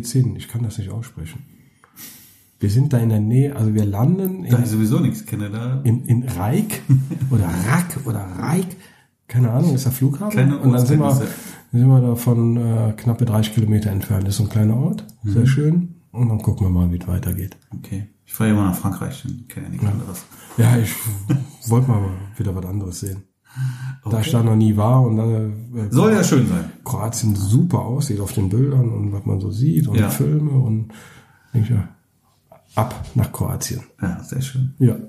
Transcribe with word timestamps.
geht's 0.00 0.12
hin? 0.12 0.34
Ich 0.36 0.48
kann 0.48 0.62
das 0.62 0.78
nicht 0.78 0.90
aussprechen. 0.90 1.42
Wir 2.58 2.68
sind 2.70 2.92
da 2.92 2.98
in 2.98 3.08
der 3.08 3.20
Nähe, 3.20 3.56
also 3.56 3.74
wir 3.74 3.84
landen 3.86 4.44
Da 4.48 4.58
in, 4.58 4.64
ich 4.64 4.70
sowieso 4.70 4.98
nichts 5.00 5.24
kenne, 5.24 5.48
da. 5.50 5.80
in, 5.84 6.04
in 6.04 6.22
Reik 6.24 6.82
oder 7.30 7.46
Rack 7.68 8.00
oder 8.04 8.20
Reik, 8.20 8.66
keine 9.28 9.50
Ahnung, 9.50 9.74
ist 9.74 9.84
der 9.86 9.92
Flughafen. 9.92 10.36
Keine 10.38 10.58
und 10.58 10.72
dann 10.72 10.84
sind 10.86 10.98
wir, 11.00 11.12
sind 11.72 11.86
wir 11.88 12.00
da 12.00 12.14
von 12.16 12.56
äh, 12.56 12.92
knappe 12.96 13.24
30 13.24 13.54
Kilometer 13.54 13.90
entfernt. 13.90 14.24
Das 14.24 14.34
ist 14.34 14.38
so 14.38 14.42
ein 14.44 14.48
kleiner 14.50 14.76
Ort, 14.76 15.06
Mhm. 15.22 15.32
sehr 15.32 15.46
schön. 15.46 15.94
Und 16.12 16.28
dann 16.28 16.42
gucken 16.42 16.66
wir 16.66 16.70
mal, 16.70 16.90
wie 16.92 16.98
es 16.98 17.06
weitergeht. 17.06 17.56
Okay. 17.78 18.08
Ich 18.26 18.32
fahre 18.32 18.50
ja 18.50 18.56
mal 18.56 18.66
nach 18.66 18.76
Frankreich, 18.76 19.24
ich 19.24 19.48
kenne 19.48 19.66
ja 19.66 19.70
nichts 19.72 19.86
anderes. 19.86 20.24
Ja, 20.58 20.76
ich 20.76 20.90
wollte 21.70 21.88
mal 21.90 22.10
wieder 22.36 22.54
was 22.54 22.66
anderes 22.66 23.00
sehen. 23.00 23.22
Da 24.08 24.20
ich 24.20 24.30
da 24.30 24.42
noch 24.42 24.56
nie 24.56 24.76
war 24.76 25.02
und 25.02 25.16
da 25.16 25.24
äh, 25.24 25.90
Soll 25.90 26.12
ja 26.12 26.22
schön 26.24 26.46
sein. 26.46 26.70
Kroatien 26.84 27.34
super 27.34 27.80
aussieht 27.80 28.20
auf 28.20 28.32
den 28.32 28.48
Bildern 28.48 28.90
und 28.90 29.12
was 29.12 29.26
man 29.26 29.40
so 29.40 29.50
sieht 29.50 29.88
und 29.88 29.96
Ja. 29.98 30.08
Filme 30.08 30.52
und 30.52 30.92
ich, 31.52 31.68
ja, 31.68 31.88
ab 32.76 33.04
nach 33.14 33.30
Kroatien. 33.32 33.82
Ja, 34.00 34.22
sehr 34.22 34.40
schön. 34.40 34.74
Ja. 34.78 34.96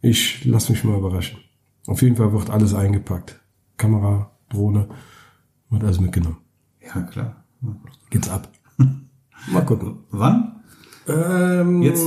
Ich 0.00 0.44
lass 0.44 0.68
mich 0.68 0.84
mal 0.84 0.96
überraschen. 0.96 1.40
Auf 1.88 2.02
jeden 2.02 2.14
Fall 2.14 2.32
wird 2.32 2.50
alles 2.50 2.72
eingepackt. 2.72 3.40
Kamera, 3.76 4.30
Drohne, 4.48 4.88
wird 5.70 5.82
alles 5.82 5.98
mitgenommen. 5.98 6.36
Ja, 6.80 7.02
klar. 7.02 7.42
Geht's 8.08 8.28
ab. 8.28 8.48
Mal 9.52 9.64
gucken. 9.66 9.98
Wann? 10.12 10.57
Ähm, 11.08 11.82
Jetzt 11.82 12.04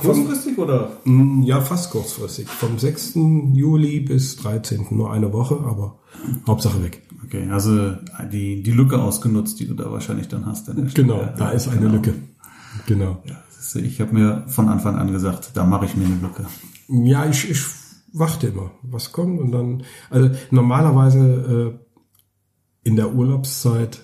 kurzfristig 0.00 0.58
oder? 0.58 0.92
Mm, 1.04 1.42
Ja, 1.42 1.60
fast 1.60 1.90
kurzfristig. 1.90 2.48
Vom 2.48 2.78
6. 2.78 3.14
Juli 3.54 4.00
bis 4.00 4.36
13. 4.36 4.86
Nur 4.90 5.12
eine 5.12 5.32
Woche, 5.32 5.56
aber 5.56 5.98
Hauptsache 6.46 6.82
weg. 6.82 7.02
Okay, 7.24 7.48
also 7.50 7.92
die, 8.30 8.62
die 8.62 8.70
Lücke 8.70 9.00
ausgenutzt, 9.00 9.58
die 9.60 9.66
du 9.66 9.74
da 9.74 9.90
wahrscheinlich 9.90 10.28
dann 10.28 10.46
hast. 10.46 10.70
Genau, 10.94 11.28
da 11.36 11.50
ist 11.50 11.68
eine 11.68 11.80
genau. 11.80 11.92
Lücke. 11.94 12.14
Genau. 12.86 13.22
Ja, 13.24 13.42
ich 13.80 14.00
habe 14.00 14.12
mir 14.14 14.44
von 14.48 14.68
Anfang 14.68 14.96
an 14.96 15.10
gesagt, 15.12 15.50
da 15.54 15.64
mache 15.64 15.86
ich 15.86 15.96
mir 15.96 16.06
eine 16.06 16.16
Lücke. 16.16 16.44
Ja, 16.88 17.26
ich, 17.26 17.50
ich 17.50 17.64
warte 18.12 18.48
immer, 18.48 18.70
was 18.82 19.12
kommt 19.12 19.40
und 19.40 19.52
dann, 19.52 19.82
also 20.10 20.30
normalerweise 20.50 21.74
äh, 22.84 22.88
in 22.88 22.96
der 22.96 23.14
Urlaubszeit 23.14 24.02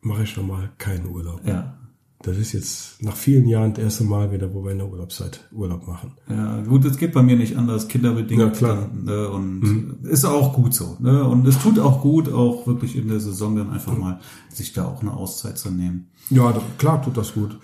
mache 0.00 0.24
ich 0.24 0.36
normal 0.36 0.70
keinen 0.78 1.06
Urlaub. 1.06 1.40
Ja. 1.46 1.78
Das 2.22 2.36
ist 2.36 2.52
jetzt 2.52 3.02
nach 3.02 3.16
vielen 3.16 3.46
Jahren 3.48 3.74
das 3.74 3.82
erste 3.84 4.04
Mal 4.04 4.30
wieder, 4.32 4.54
wo 4.54 4.62
wir 4.64 4.70
in 4.72 4.78
der 4.78 4.88
Urlaubszeit 4.88 5.40
Urlaub 5.52 5.86
machen. 5.88 6.12
Ja, 6.28 6.62
gut, 6.62 6.84
es 6.84 6.96
geht 6.96 7.12
bei 7.12 7.22
mir 7.22 7.36
nicht 7.36 7.56
anders, 7.56 7.88
kinderbedingt. 7.88 8.40
Ja, 8.40 8.50
klar. 8.50 8.88
Dann, 8.92 9.04
ne, 9.04 9.28
und 9.28 9.98
ist 10.04 10.24
auch 10.24 10.52
gut 10.52 10.72
so. 10.74 10.96
Ne? 11.00 11.24
Und 11.24 11.46
es 11.48 11.58
tut 11.58 11.78
auch 11.80 12.00
gut, 12.00 12.32
auch 12.32 12.66
wirklich 12.66 12.96
in 12.96 13.08
der 13.08 13.18
Saison 13.20 13.56
dann 13.56 13.70
einfach 13.70 13.96
mal 13.98 14.20
sich 14.50 14.72
da 14.72 14.84
auch 14.86 15.00
eine 15.02 15.12
Auszeit 15.12 15.58
zu 15.58 15.70
nehmen. 15.70 16.08
Ja, 16.30 16.52
da, 16.52 16.60
klar 16.78 17.02
tut 17.02 17.16
das 17.16 17.34
gut. 17.34 17.58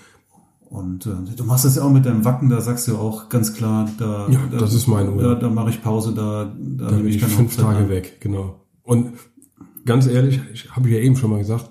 Und 0.70 1.06
äh, 1.06 1.34
du 1.36 1.45
machst 1.45 1.64
es 1.64 1.77
ja 1.77 1.83
auch 1.83 1.90
mit 1.90 2.05
deinem 2.05 2.25
Wacken, 2.27 2.51
da 2.51 2.61
sagst 2.61 2.89
du 2.89 2.92
ja 2.92 2.98
auch 2.98 3.29
ganz 3.30 3.55
klar, 3.55 3.89
da, 3.98 4.29
Ja, 4.29 4.40
da 4.51 4.58
das 4.58 4.75
ist 4.75 4.86
mein 4.86 5.07
Da, 5.07 5.13
Urlaub. 5.13 5.40
da 5.40 5.48
mache 5.51 5.70
ich 5.70 5.83
Pause, 5.83 6.13
da, 6.14 6.45
da, 6.45 6.85
Da 6.85 6.90
nehme 6.90 7.05
bin 7.05 7.13
ich 7.14 7.20
keine 7.20 7.33
fünf 7.33 7.52
Hochzeit 7.52 7.64
Tage 7.64 7.79
an. 7.85 7.89
weg, 7.89 8.19
genau. 8.20 8.57
Und 8.83 9.13
ganz 9.86 10.07
ehrlich, 10.07 10.40
ich 10.52 10.70
habe 10.73 10.90
ja 10.90 10.98
eben 10.98 11.17
schon 11.17 11.30
mal 11.30 11.39
gesagt, 11.39 11.70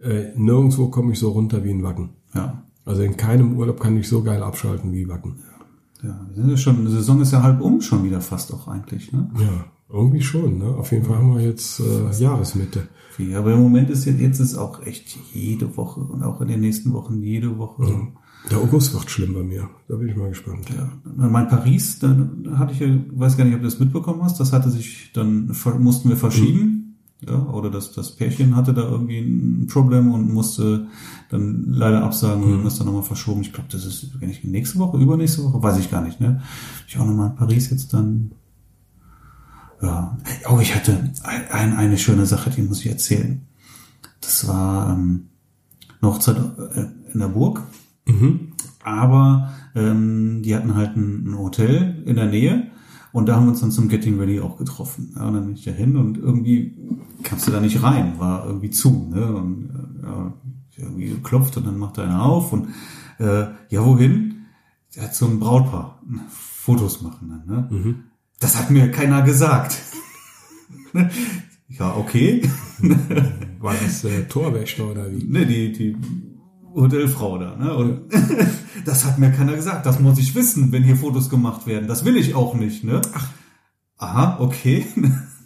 äh, 0.00 0.26
nirgendwo 0.36 0.88
komme 0.88 1.12
ich 1.12 1.18
so 1.18 1.30
runter 1.30 1.62
wie 1.64 1.70
in 1.72 1.82
Wacken. 1.82 2.10
Ja. 2.34 2.62
Also 2.84 3.02
in 3.02 3.16
keinem 3.16 3.56
Urlaub 3.56 3.80
kann 3.80 3.96
ich 3.96 4.08
so 4.08 4.22
geil 4.22 4.42
abschalten 4.42 4.92
wie 4.92 5.08
Wacken. 5.08 5.36
Ja, 6.02 6.26
wir 6.28 6.36
sind 6.36 6.50
ja 6.50 6.56
schon, 6.56 6.84
die 6.84 6.92
Saison 6.92 7.20
ist 7.20 7.32
ja 7.32 7.42
halb 7.42 7.60
um 7.60 7.80
schon 7.80 8.04
wieder 8.04 8.20
fast 8.20 8.52
auch 8.54 8.68
eigentlich, 8.68 9.12
ne? 9.12 9.28
Ja, 9.38 9.64
irgendwie 9.92 10.22
schon. 10.22 10.58
Ne? 10.58 10.66
Auf 10.66 10.92
jeden 10.92 11.04
Fall 11.04 11.18
haben 11.18 11.34
wir 11.34 11.42
jetzt 11.42 11.80
äh, 11.80 12.10
Jahresmitte. 12.22 12.88
Viel. 13.10 13.34
Aber 13.36 13.52
im 13.52 13.60
Moment 13.60 13.90
ist 13.90 14.04
jetzt, 14.04 14.20
jetzt 14.20 14.38
ist 14.38 14.56
auch 14.56 14.86
echt 14.86 15.18
jede 15.34 15.76
Woche 15.76 16.00
und 16.00 16.22
auch 16.22 16.40
in 16.40 16.48
den 16.48 16.60
nächsten 16.60 16.92
Wochen 16.92 17.20
jede 17.20 17.58
Woche. 17.58 18.08
Der 18.50 18.58
August 18.58 18.94
wird 18.94 19.10
schlimm 19.10 19.34
bei 19.34 19.42
mir. 19.42 19.68
Da 19.88 19.96
bin 19.96 20.08
ich 20.08 20.16
mal 20.16 20.28
gespannt. 20.28 20.70
Ja, 20.70 20.88
mein 21.16 21.48
Paris, 21.48 21.98
da 21.98 22.16
hatte 22.56 22.72
ich 22.72 22.80
ja, 22.80 22.86
weiß 23.10 23.36
gar 23.36 23.44
nicht, 23.44 23.54
ob 23.54 23.60
du 23.60 23.66
das 23.66 23.80
mitbekommen 23.80 24.22
hast, 24.22 24.38
das 24.38 24.52
hatte 24.52 24.70
sich, 24.70 25.10
dann 25.12 25.52
mussten 25.80 26.08
wir 26.08 26.16
verschieben. 26.16 26.77
Ja, 27.26 27.46
oder 27.46 27.68
das, 27.68 27.92
das 27.92 28.12
Pärchen 28.14 28.54
hatte 28.54 28.72
da 28.72 28.82
irgendwie 28.82 29.18
ein 29.18 29.66
Problem 29.66 30.12
und 30.12 30.32
musste 30.32 30.86
dann 31.30 31.64
leider 31.66 32.04
absagen 32.04 32.44
und 32.44 32.64
ist 32.66 32.78
dann 32.78 32.86
nochmal 32.86 33.02
verschoben. 33.02 33.40
Ich 33.40 33.52
glaube, 33.52 33.68
das 33.72 33.84
ist, 33.84 34.10
ich 34.20 34.44
nächste 34.44 34.78
Woche, 34.78 34.98
übernächste 34.98 35.42
Woche, 35.42 35.60
weiß 35.60 35.78
ich 35.78 35.90
gar 35.90 36.02
nicht, 36.02 36.20
ne? 36.20 36.42
Ich 36.86 36.96
auch 36.96 37.04
nochmal 37.04 37.30
in 37.30 37.36
Paris 37.36 37.70
jetzt 37.70 37.92
dann. 37.92 38.30
Ja. 39.82 40.16
Oh, 40.48 40.60
ich 40.60 40.74
hatte 40.74 41.10
ein, 41.24 41.48
ein, 41.50 41.76
eine 41.76 41.98
schöne 41.98 42.24
Sache, 42.24 42.50
die 42.50 42.62
muss 42.62 42.80
ich 42.80 42.90
erzählen. 42.90 43.42
Das 44.20 44.46
war 44.46 44.94
ähm, 44.94 45.28
eine 46.00 46.12
Hochzeit 46.12 46.36
äh, 46.36 46.86
in 47.12 47.18
der 47.18 47.28
Burg. 47.28 47.62
Aber 48.84 49.52
ähm, 49.74 50.42
die 50.42 50.54
hatten 50.54 50.74
halt 50.74 50.96
ein, 50.96 51.28
ein 51.28 51.38
Hotel 51.38 52.02
in 52.06 52.16
der 52.16 52.26
Nähe 52.26 52.68
und 53.12 53.28
da 53.28 53.36
haben 53.36 53.44
wir 53.46 53.50
uns 53.50 53.60
dann 53.60 53.70
zum 53.70 53.88
Getting 53.88 54.18
Ready 54.18 54.40
auch 54.40 54.56
getroffen. 54.56 55.12
Ja, 55.16 55.26
und 55.26 55.34
dann 55.34 55.46
bin 55.46 55.54
ich 55.54 55.64
da 55.64 55.70
hin 55.70 55.96
und 55.96 56.18
irgendwie 56.18 56.76
kamst 57.22 57.46
du 57.46 57.50
da 57.50 57.60
nicht 57.60 57.82
rein, 57.82 58.18
war 58.18 58.46
irgendwie 58.46 58.70
zu. 58.70 59.08
Ne? 59.10 59.26
Und 59.34 59.70
äh, 60.02 60.06
ja, 60.06 60.34
irgendwie 60.76 61.08
geklopft 61.10 61.56
und 61.56 61.66
dann 61.66 61.78
macht 61.78 61.98
einer 61.98 62.22
auf 62.22 62.52
und 62.52 62.68
äh, 63.18 63.46
ja, 63.68 63.84
wohin? 63.84 64.46
So 65.12 65.26
ein 65.26 65.38
Brautpaar. 65.38 66.00
Fotos 66.30 67.02
machen 67.02 67.28
dann. 67.28 67.46
Ne? 67.46 67.68
Das 68.40 68.58
hat 68.58 68.70
mir 68.70 68.90
keiner 68.90 69.22
gesagt. 69.22 69.80
ja, 71.68 71.96
okay. 71.96 72.42
War 73.58 73.74
das 73.74 74.04
äh, 74.04 74.24
Torwächter 74.24 74.90
oder 74.90 75.10
wie? 75.10 75.24
ne, 75.24 75.46
die, 75.46 75.72
die 75.72 75.96
Hotelfrau 76.82 77.38
da, 77.38 77.56
ne? 77.56 77.74
Und 77.74 78.00
das 78.84 79.04
hat 79.04 79.18
mir 79.18 79.30
keiner 79.32 79.54
gesagt. 79.54 79.86
Das 79.86 80.00
muss 80.00 80.18
ich 80.18 80.34
wissen, 80.34 80.72
wenn 80.72 80.82
hier 80.82 80.96
Fotos 80.96 81.28
gemacht 81.30 81.66
werden. 81.66 81.88
Das 81.88 82.04
will 82.04 82.16
ich 82.16 82.34
auch 82.34 82.54
nicht, 82.54 82.84
ne? 82.84 83.00
Ach. 83.14 83.28
Aha, 83.98 84.36
okay. 84.40 84.86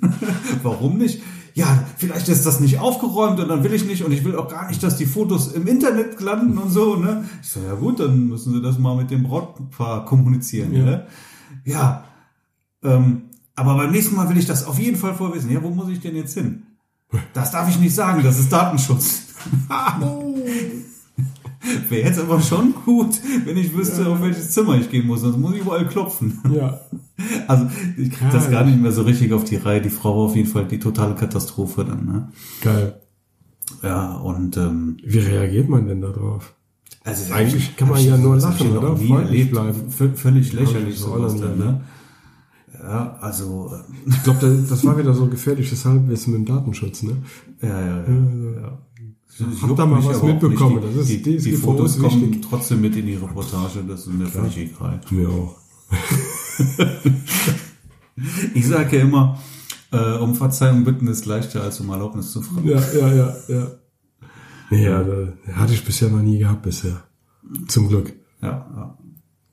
Warum 0.63 0.99
nicht? 0.99 1.23
Ja, 1.55 1.85
vielleicht 1.99 2.29
ist 2.29 2.47
das 2.47 2.61
nicht 2.61 2.79
aufgeräumt 2.79 3.39
und 3.41 3.49
dann 3.49 3.63
will 3.63 3.75
ich 3.75 3.85
nicht 3.85 4.05
und 4.05 4.13
ich 4.13 4.25
will 4.25 4.37
auch 4.37 4.49
gar 4.49 4.69
nicht, 4.69 4.83
dass 4.83 4.97
die 4.97 5.05
Fotos 5.07 5.53
im 5.53 5.67
Internet 5.67 6.21
landen 6.21 6.57
und 6.59 6.71
so, 6.71 6.97
ne? 6.97 7.25
Ich 7.43 7.49
so, 7.51 7.61
ja 7.61 7.75
gut, 7.75 8.01
dann 8.01 8.27
müssen 8.29 8.53
sie 8.55 8.63
das 8.63 8.79
mal 8.79 8.97
mit 8.97 9.11
dem 9.11 9.23
Brautpaar 9.25 10.05
kommunizieren, 10.07 10.73
Ja. 10.73 10.85
ne? 10.85 11.07
Ja. 11.65 12.05
Ähm, 12.83 13.23
aber 13.55 13.77
beim 13.77 13.91
nächsten 13.91 14.17
Mal 14.17 14.29
will 14.31 14.39
ich 14.39 14.47
das 14.47 14.65
auf 14.67 14.79
jeden 14.79 14.97
Fall 14.97 15.15
vorwissen. 15.15 15.51
Ja, 15.51 15.63
wo 15.63 15.69
muss 15.71 15.89
ich 15.91 16.01
denn 16.01 16.17
jetzt 16.17 16.35
hin? 16.35 16.63
Das 17.35 17.51
darf 17.51 17.69
ich 17.69 17.79
nicht 17.79 17.95
sagen, 17.95 18.23
das 18.23 18.39
ist 18.39 18.51
Datenschutz. 18.51 19.25
Wäre 21.89 22.09
jetzt 22.09 22.19
aber 22.19 22.41
schon 22.41 22.75
gut, 22.85 23.21
wenn 23.45 23.57
ich 23.57 23.75
wüsste, 23.75 24.07
auf 24.09 24.21
welches 24.21 24.51
Zimmer 24.51 24.77
ich 24.77 24.91
gehen 24.91 25.07
muss. 25.07 25.21
Sonst 25.21 25.39
muss 25.39 25.55
ich 25.55 25.61
überall 25.61 25.87
klopfen. 25.87 26.41
Ja. 26.55 26.81
Also 27.47 27.69
ich 27.97 28.11
krieg 28.11 28.31
das 28.33 28.47
Ja, 28.47 28.51
gar 28.51 28.65
nicht 28.65 28.81
mehr 28.81 28.91
so 28.91 29.03
richtig 29.03 29.33
auf 29.33 29.45
die 29.45 29.55
Reihe. 29.55 29.81
Die 29.81 29.91
Frau 29.91 30.17
war 30.17 30.25
auf 30.25 30.35
jeden 30.35 30.49
Fall 30.49 30.65
die 30.65 30.81
totale 30.81 31.15
Katastrophe 31.15 31.85
dann. 31.85 32.05
Ne? 32.05 32.29
Geil. 32.63 33.01
Ja, 33.81 34.15
und 34.17 34.57
ähm, 34.57 34.97
Wie 35.05 35.19
reagiert 35.21 35.69
man 35.69 35.87
denn 35.87 36.01
da 36.01 36.09
drauf? 36.09 36.55
also 37.05 37.33
Eigentlich 37.33 37.77
kann 37.77 37.91
man 37.91 38.05
ja 38.05 38.17
nur 38.17 38.35
das 38.35 38.45
lachen, 38.45 38.77
oder? 38.77 38.97
Freundlich 38.97 39.13
erlebt. 39.13 39.51
bleiben. 39.53 39.91
Völlig 40.17 40.53
lächerlich 40.53 40.95
ich 40.95 40.99
so 40.99 41.15
sowas 41.15 41.37
dann. 41.41 41.59
Ne? 41.59 41.81
Ja, 42.83 43.17
also 43.21 43.71
äh, 43.73 44.11
Ich 44.11 44.23
glaube, 44.25 44.39
das, 44.41 44.69
das 44.69 44.85
war 44.85 44.99
wieder 44.99 45.15
so 45.15 45.27
gefährliches 45.27 45.85
Halbwissen 45.85 46.33
mit 46.33 46.49
dem 46.49 46.55
Datenschutz, 46.55 47.05
ne? 47.05 47.19
ja, 47.61 47.69
ja, 47.69 47.87
ja. 47.87 48.61
ja. 48.63 48.79
Ich 49.39 49.63
Hab 49.63 49.69
juckt 49.71 49.79
da 49.79 49.87
mal 49.87 50.05
was 50.05 50.23
mitbekommen. 50.23 50.77
nicht. 50.85 50.89
Das 50.99 51.09
ist- 51.09 51.27
die, 51.27 51.37
die, 51.39 51.53
Fotos 51.53 51.99
kommen 51.99 52.23
wichtig. 52.23 52.43
trotzdem 52.49 52.81
mit 52.83 52.95
in 52.97 53.07
die 53.07 53.15
Reportage. 53.15 53.83
Das 53.89 54.01
ist 54.01 54.13
mir 54.13 54.27
völlig 54.27 54.57
egal. 54.59 55.01
Mir 55.11 55.29
auch. 55.29 55.57
Ich 58.55 58.67
sage 58.69 58.99
ja 58.99 59.03
immer, 59.03 59.39
äh, 59.91 60.17
um 60.19 60.35
Verzeihung 60.35 60.85
bitten 60.85 61.07
ist 61.09 61.25
leichter 61.27 61.63
als 61.63 61.81
um 61.81 61.89
Erlaubnis 61.91 62.31
zu 62.33 62.43
fragen. 62.43 62.69
Ja, 62.69 62.81
ja, 62.95 63.13
ja, 63.15 63.37
ja. 63.49 63.67
Ja, 64.71 65.03
da 65.03 65.33
hatte 65.55 65.73
ich 65.75 65.85
bisher 65.85 66.09
noch 66.11 66.23
nie 66.23 66.39
gehabt 66.39 66.63
bisher. 66.63 67.03
Zum 67.69 67.89
Glück. 67.89 68.13
Ja, 68.41 68.49
ja. 68.77 68.99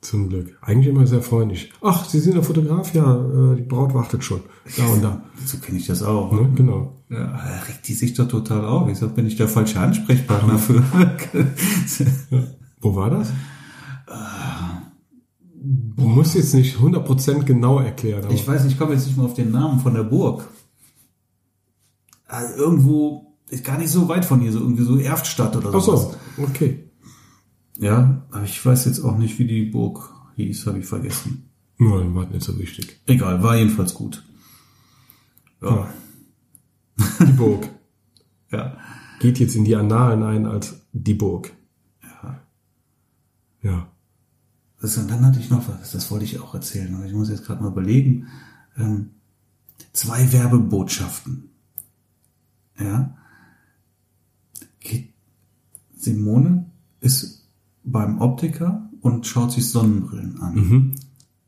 Zum 0.01 0.29
Glück. 0.29 0.57
Eigentlich 0.61 0.87
immer 0.87 1.05
sehr 1.05 1.21
freundlich. 1.21 1.71
Ach, 1.81 2.05
Sie 2.05 2.19
sind 2.19 2.35
der 2.35 2.43
Fotograf? 2.43 2.93
Ja, 2.93 3.15
äh, 3.15 3.55
die 3.57 3.63
Braut 3.63 3.93
wartet 3.93 4.23
schon. 4.23 4.41
Da 4.77 4.85
und 4.87 5.03
da. 5.03 5.23
So 5.45 5.57
kenne 5.57 5.77
ich 5.77 5.87
das 5.87 6.03
auch. 6.03 6.31
Ne? 6.31 6.49
Genau. 6.55 7.03
Ja, 7.09 7.25
da 7.25 7.59
regt 7.67 7.87
die 7.87 7.93
sich 7.93 8.13
doch 8.13 8.27
total 8.27 8.65
auf. 8.65 8.89
Ich 8.89 8.97
sag, 8.99 9.15
bin 9.15 9.25
ich 9.25 9.35
der 9.35 9.47
falsche 9.47 9.79
Ansprechpartner 9.79 10.57
für. 10.57 10.83
Wo 12.81 12.95
war 12.95 13.09
das? 13.09 13.31
Du 15.61 16.05
musst 16.07 16.35
jetzt 16.35 16.53
nicht 16.53 16.77
100% 16.77 17.43
genau 17.43 17.79
erklären, 17.79 18.31
ich 18.31 18.47
weiß 18.47 18.63
nicht, 18.63 18.73
ich 18.73 18.79
komme 18.79 18.93
jetzt 18.93 19.05
nicht 19.05 19.17
mal 19.17 19.25
auf 19.25 19.33
den 19.33 19.51
Namen 19.51 19.81
von 19.81 19.93
der 19.93 20.03
Burg. 20.03 20.47
Also 22.25 22.55
irgendwo, 22.55 23.35
ist 23.49 23.65
gar 23.65 23.77
nicht 23.77 23.89
so 23.89 24.07
weit 24.07 24.23
von 24.23 24.39
hier, 24.39 24.51
so 24.51 24.59
irgendwie 24.59 24.83
so 24.83 24.97
Erftstadt 24.97 25.55
oder 25.57 25.71
Ach 25.73 25.81
sowas. 25.81 26.17
so, 26.37 26.43
okay. 26.43 26.88
Ja, 27.79 28.25
aber 28.31 28.43
ich 28.43 28.63
weiß 28.63 28.85
jetzt 28.85 28.99
auch 28.99 29.17
nicht, 29.17 29.39
wie 29.39 29.47
die 29.47 29.65
Burg 29.65 30.13
hieß, 30.35 30.67
habe 30.67 30.79
ich 30.79 30.85
vergessen. 30.85 31.49
Nein, 31.77 32.13
war 32.13 32.25
nicht 32.25 32.43
so 32.43 32.59
wichtig. 32.59 32.99
Egal, 33.05 33.41
war 33.41 33.55
jedenfalls 33.55 33.93
gut. 33.93 34.23
Ja. 35.61 35.89
Die 36.97 37.31
Burg. 37.33 37.69
Ja. 38.51 38.77
Geht 39.19 39.37
jetzt 39.37 39.55
in 39.55 39.63
die 39.63 39.75
Annalen 39.75 40.23
ein 40.23 40.47
als 40.47 40.81
die 40.91 41.13
Burg. 41.13 41.51
ja. 42.01 42.41
Ja. 43.61 43.87
Das, 44.81 44.97
und 44.97 45.07
dann 45.11 45.23
hatte 45.23 45.39
ich 45.39 45.51
noch 45.51 45.67
was, 45.69 45.91
das 45.91 46.09
wollte 46.09 46.25
ich 46.25 46.39
auch 46.39 46.55
erzählen, 46.55 46.95
aber 46.95 47.05
ich 47.05 47.13
muss 47.13 47.29
jetzt 47.29 47.45
gerade 47.45 47.61
mal 47.61 47.69
überlegen. 47.69 48.25
Ähm, 48.75 49.11
zwei 49.93 50.33
Werbebotschaften. 50.33 51.51
Ja. 52.79 53.15
Simone 55.99 56.71
ist 57.01 57.38
beim 57.91 58.19
Optiker 58.19 58.89
und 59.01 59.25
schaut 59.27 59.51
sich 59.51 59.69
Sonnenbrillen 59.69 60.39
an 60.41 60.55
Mhm. 60.55 60.95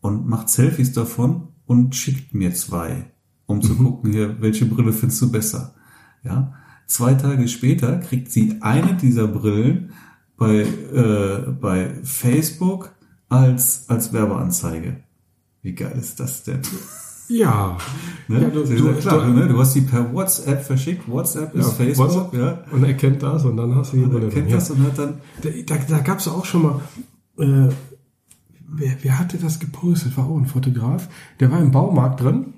und 0.02 0.28
macht 0.28 0.50
Selfies 0.50 0.94
davon 0.94 1.50
und 1.66 1.96
schickt 1.96 2.34
mir 2.34 2.54
zwei, 2.54 3.12
um 3.46 3.62
zu 3.62 3.76
gucken, 3.76 4.12
hier, 4.12 4.42
welche 4.42 4.66
Brille 4.66 4.94
findest 4.94 5.22
du 5.22 5.32
besser. 5.32 5.76
Ja. 6.24 6.54
Zwei 6.88 7.14
Tage 7.14 7.48
später 7.48 7.98
kriegt 8.00 8.32
sie 8.32 8.58
eine 8.62 8.96
dieser 8.96 9.28
Brillen 9.28 9.92
bei, 10.38 10.62
äh, 10.62 11.52
bei 11.52 12.00
Facebook 12.04 12.94
als, 13.30 13.86
als 13.88 14.12
Werbeanzeige. 14.12 15.04
Wie 15.62 15.74
geil 15.74 15.98
ist 15.98 16.20
das 16.20 16.44
denn? 16.44 16.62
Ja. 17.32 17.78
Ne? 18.28 18.42
Ja, 18.42 18.48
du- 18.50 18.64
du- 18.64 18.88
ja 18.88 18.94
klar, 18.94 19.26
du- 19.26 19.34
ne? 19.34 19.48
du 19.48 19.60
hast 19.60 19.74
die 19.76 19.82
per 19.82 20.14
WhatsApp 20.14 20.64
verschickt. 20.64 21.08
WhatsApp 21.10 21.54
ist 21.56 21.74
Facebook, 21.74 22.08
WhatsApp. 22.10 22.34
ja. 22.34 22.64
Und 22.72 22.84
er 22.84 22.94
kennt 22.94 23.22
das 23.24 23.44
und 23.46 23.58
dann 23.58 23.76
hast 23.76 23.94
du 23.94 23.98
die 23.98 24.06
Brille. 24.06 24.26
er 24.28 24.32
kennt 24.32 24.50
ja. 24.50 24.56
das 24.56 24.70
und 24.72 24.84
hat 24.84 24.98
dann, 24.98 25.14
Da, 25.42 25.50
da, 25.68 25.76
da 25.88 26.00
gab 26.00 26.20
es 26.20 26.28
auch 26.28 26.46
schon 26.46 26.62
mal, 26.64 26.80
äh, 27.40 27.70
wer, 28.68 28.94
wer 29.02 29.20
hatte 29.20 29.38
das 29.38 29.60
gepostet? 29.60 30.16
War 30.18 30.28
auch 30.30 30.38
ein 30.38 30.46
Fotograf. 30.46 31.08
Der 31.40 31.52
war 31.52 31.60
im 31.60 31.72
Baumarkt 31.72 32.22
drin. 32.22 32.54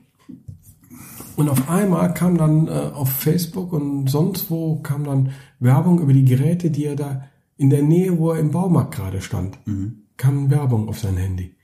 Und 1.35 1.49
auf 1.49 1.67
einmal 1.69 2.13
kam 2.13 2.37
dann 2.37 2.67
äh, 2.67 2.71
auf 2.93 3.09
Facebook 3.09 3.73
und 3.73 4.07
sonst 4.09 4.51
wo 4.51 4.75
kam 4.81 5.03
dann 5.03 5.31
Werbung 5.59 5.99
über 5.99 6.13
die 6.13 6.25
Geräte, 6.25 6.69
die 6.69 6.85
er 6.85 6.95
da 6.95 7.23
in 7.57 7.69
der 7.71 7.81
Nähe, 7.81 8.17
wo 8.19 8.31
er 8.31 8.39
im 8.39 8.51
Baumarkt 8.51 8.93
gerade 8.95 9.21
stand, 9.21 9.57
kam 10.17 10.51
Werbung 10.51 10.89
auf 10.89 10.99
sein 10.99 11.17
Handy. 11.17 11.55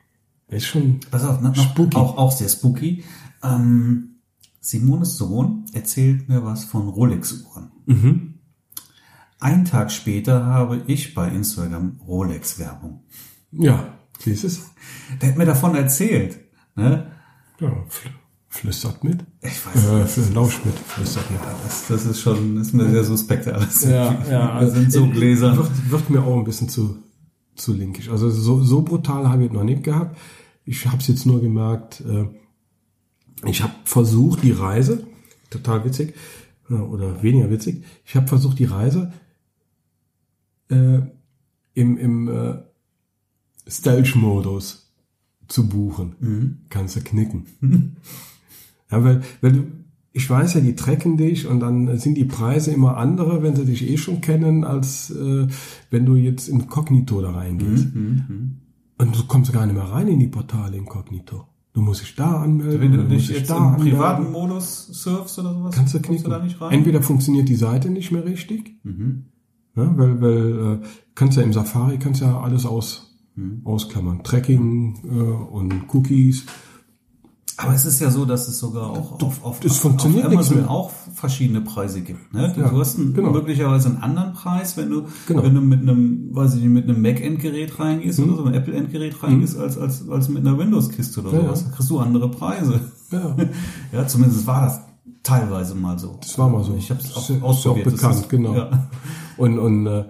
Ist 0.50 0.66
schon 0.66 1.00
pass 1.12 1.24
auf, 1.24 1.42
noch, 1.42 1.56
Spooky. 1.56 1.96
auch, 1.96 2.18
auch 2.18 2.32
sehr 2.32 2.50
spooky. 2.50 3.04
Ähm, 3.44 4.16
Simones 4.62 5.16
Sohn 5.18 5.66
erzählt 5.74 6.28
mir 6.28 6.44
was 6.44 6.66
von 6.66 6.90
Rolex-Uhren. 6.90 7.72
Mhm. 7.86 8.34
Ein 9.40 9.64
Tag 9.66 9.92
später 9.92 10.46
habe 10.46 10.84
ich 10.88 11.14
bei 11.14 11.30
Instagram 11.30 12.00
Rolex-Werbung. 12.06 13.04
ja, 13.52 13.94
siehst 14.20 14.44
es? 14.44 14.62
Der 15.22 15.30
hat 15.30 15.38
mir 15.38 15.46
davon 15.46 15.76
erzählt. 15.76 16.40
Ne? 16.76 17.12
Ja, 17.60 17.72
fl 17.88 18.10
flüstert 18.52 19.04
mit. 19.04 19.24
Ich 19.42 19.64
weiß 19.66 19.86
Äh, 19.86 19.96
nicht. 20.02 20.10
für 20.10 20.34
Lauscht 20.34 20.66
mit, 20.66 20.74
flüstert 20.80 21.30
mit. 21.30 21.40
Das, 21.64 21.88
das 21.88 22.06
ist 22.06 22.20
schon, 22.20 22.58
ist 22.58 22.74
mir 22.74 22.90
sehr 22.90 23.04
suspekt 23.04 23.48
alles. 23.48 23.84
Ja, 23.86 24.60
Wir 24.60 24.70
sind 24.72 24.92
so 24.92 25.06
äh, 25.06 25.10
gläsern. 25.10 25.56
Wird, 25.56 25.92
wird 25.92 26.10
mir 26.10 26.24
auch 26.24 26.40
ein 26.40 26.44
bisschen 26.46 26.68
zu, 26.68 26.98
zu 27.60 27.74
linkisch. 27.74 28.10
Also 28.10 28.30
so, 28.30 28.64
so 28.64 28.82
brutal 28.82 29.30
habe 29.30 29.44
ich 29.44 29.50
es 29.50 29.54
noch 29.54 29.64
nicht 29.64 29.84
gehabt. 29.84 30.18
Ich 30.66 30.86
habe 30.86 30.98
es 30.98 31.08
jetzt 31.08 31.26
nur 31.26 31.42
gemerkt, 31.42 32.02
äh, 32.02 32.26
ich 33.46 33.64
habe 33.64 33.74
versucht, 33.86 34.44
die 34.44 34.52
Reise, 34.52 35.08
total 35.50 35.86
witzig, 35.86 36.14
äh, 36.70 36.74
oder 36.74 37.24
weniger 37.24 37.50
witzig, 37.50 37.84
ich 38.06 38.16
habe 38.16 38.28
versucht, 38.28 38.60
die 38.60 38.66
Reise 38.66 39.14
äh, 40.70 41.00
im, 41.74 41.98
im 41.98 42.28
äh, 42.28 42.60
Stealth-Modus 43.68 44.92
zu 45.48 45.68
buchen. 45.68 46.66
Kannst 46.70 46.96
du 46.96 47.02
knicken. 47.02 47.46
Ja, 48.92 49.04
weil, 49.04 49.22
weil 49.42 49.52
du, 49.52 49.68
ich 50.12 50.28
weiß 50.30 50.56
ja, 50.56 50.62
die 50.62 50.76
trecken 50.76 51.18
dich 51.18 51.48
und 51.48 51.60
dann 51.60 51.98
sind 52.00 52.16
die 52.16 52.26
Preise 52.26 52.72
immer 52.72 52.98
andere, 52.98 53.44
wenn 53.44 53.56
sie 53.56 53.66
dich 53.66 53.88
eh 53.90 53.98
schon 53.98 54.22
kennen, 54.22 54.64
als 54.64 55.12
äh, 55.12 55.48
wenn 55.92 56.06
du 56.06 56.16
jetzt 56.16 56.48
inkognito 56.50 57.22
da 57.22 57.32
reingehst. 57.32 57.88
Und 58.98 59.18
du 59.18 59.24
kommst 59.28 59.54
gar 59.54 59.66
nicht 59.66 59.76
mehr 59.76 59.84
rein 59.86 60.08
in 60.08 60.20
die 60.20 60.28
Portale 60.28 60.76
inkognito. 60.78 61.46
Du 61.74 61.82
musst 61.82 62.02
dich 62.02 62.16
da 62.16 62.42
anmelden. 62.42 62.82
Wenn 62.82 62.92
du 62.94 63.04
nicht 63.04 63.30
jetzt 63.30 63.50
da 63.50 63.58
im 63.58 63.64
anmelden. 63.64 63.92
privaten 63.92 64.32
Modus 64.32 64.88
surfst 64.88 65.38
oder 65.40 65.54
sowas, 65.54 65.76
kannst 65.76 65.94
du 65.94 66.00
knicken. 66.02 66.24
du 66.26 66.30
da 66.32 66.44
nicht 66.44 66.60
rein? 66.60 66.72
Entweder 66.74 67.02
funktioniert 67.02 67.48
die 67.48 67.56
Seite 67.56 67.90
nicht 67.90 68.12
mehr 68.12 68.26
richtig, 68.26 68.80
Mhm. 68.84 69.26
ja, 69.76 69.96
weil, 69.98 70.20
weil 70.22 70.80
äh, 70.82 70.86
kannst 71.16 71.38
ja 71.38 71.44
im 71.44 71.54
Safari 71.54 72.00
kannst 72.00 72.22
ja 72.22 72.40
alles 72.42 72.66
aus, 72.66 73.06
Mhm. 73.36 73.62
ausklammern. 73.64 74.24
Tracking 74.24 74.96
äh, 75.06 75.54
und 75.54 75.72
Cookies. 75.94 76.46
Aber 77.62 77.74
es 77.76 77.86
ist 77.86 78.00
ja 78.00 78.10
so, 78.10 78.24
dass 78.26 78.48
es 78.48 78.58
sogar 78.60 78.90
auch 78.90 79.12
auf, 79.22 79.44
auf, 79.44 79.44
auf, 79.44 79.58
funktioniert 79.78 80.26
auf 80.28 80.32
Amazon 80.32 80.66
auch 80.66 80.92
verschiedene 81.14 81.60
Preise 81.62 82.02
gibt. 82.02 82.34
Ne? 82.34 82.54
Du, 82.56 82.62
Ja, 82.62 82.70
du 82.70 82.80
hast 82.80 82.98
einen, 82.98 83.14
genau. 83.14 83.32
möglicherweise 83.32 83.90
einen 83.90 83.98
anderen 83.98 84.32
Preis, 84.34 84.78
wenn 84.78 84.90
du, 84.90 85.04
Genau. 85.28 85.44
wenn 85.44 85.56
du 85.56 85.62
mit 85.62 85.82
einem, 85.82 86.34
weiß 86.34 86.56
ich 86.56 86.62
nicht, 86.62 86.70
mit 86.72 86.86
einem 86.86 87.02
Mac-Endgerät 87.02 87.78
reingehst 87.80 88.20
Mhm. 88.20 88.26
oder 88.30 88.36
so, 88.38 88.44
ein 88.46 88.54
Apple-Endgerät 88.54 89.22
reingehst, 89.22 89.58
als, 89.58 89.78
als, 89.78 90.08
als 90.10 90.30
mit 90.30 90.48
einer 90.48 90.58
Windows-Kiste 90.58 91.20
oder 91.22 91.34
Ja, 91.34 91.42
sowas. 91.42 91.66
Da 91.66 91.72
kriegst 91.76 91.90
du 91.90 92.00
andere 92.00 92.32
Preise. 92.32 92.80
Ja, 93.12 93.36
Ja, 93.92 94.08
zumindest 94.08 94.48
war 94.48 94.62
das 94.66 94.80
teilweise 95.24 95.76
mal 95.76 96.00
so. 96.00 96.18
das 96.22 96.38
war 96.40 96.48
mal 96.48 96.64
so. 96.64 96.76
Ich 96.78 96.90
habe 96.90 97.02
es 97.02 97.14
auch 97.16 97.28
ja- 97.30 97.36
ist 97.36 97.44
ausprobiert. 97.44 97.88
auch 97.88 97.92
bekannt, 97.92 98.16
ist- 98.16 98.30
genau. 98.30 98.56
Ja. 98.56 98.90
Und, 99.38 99.58
und 99.60 99.88
äh, 99.88 100.04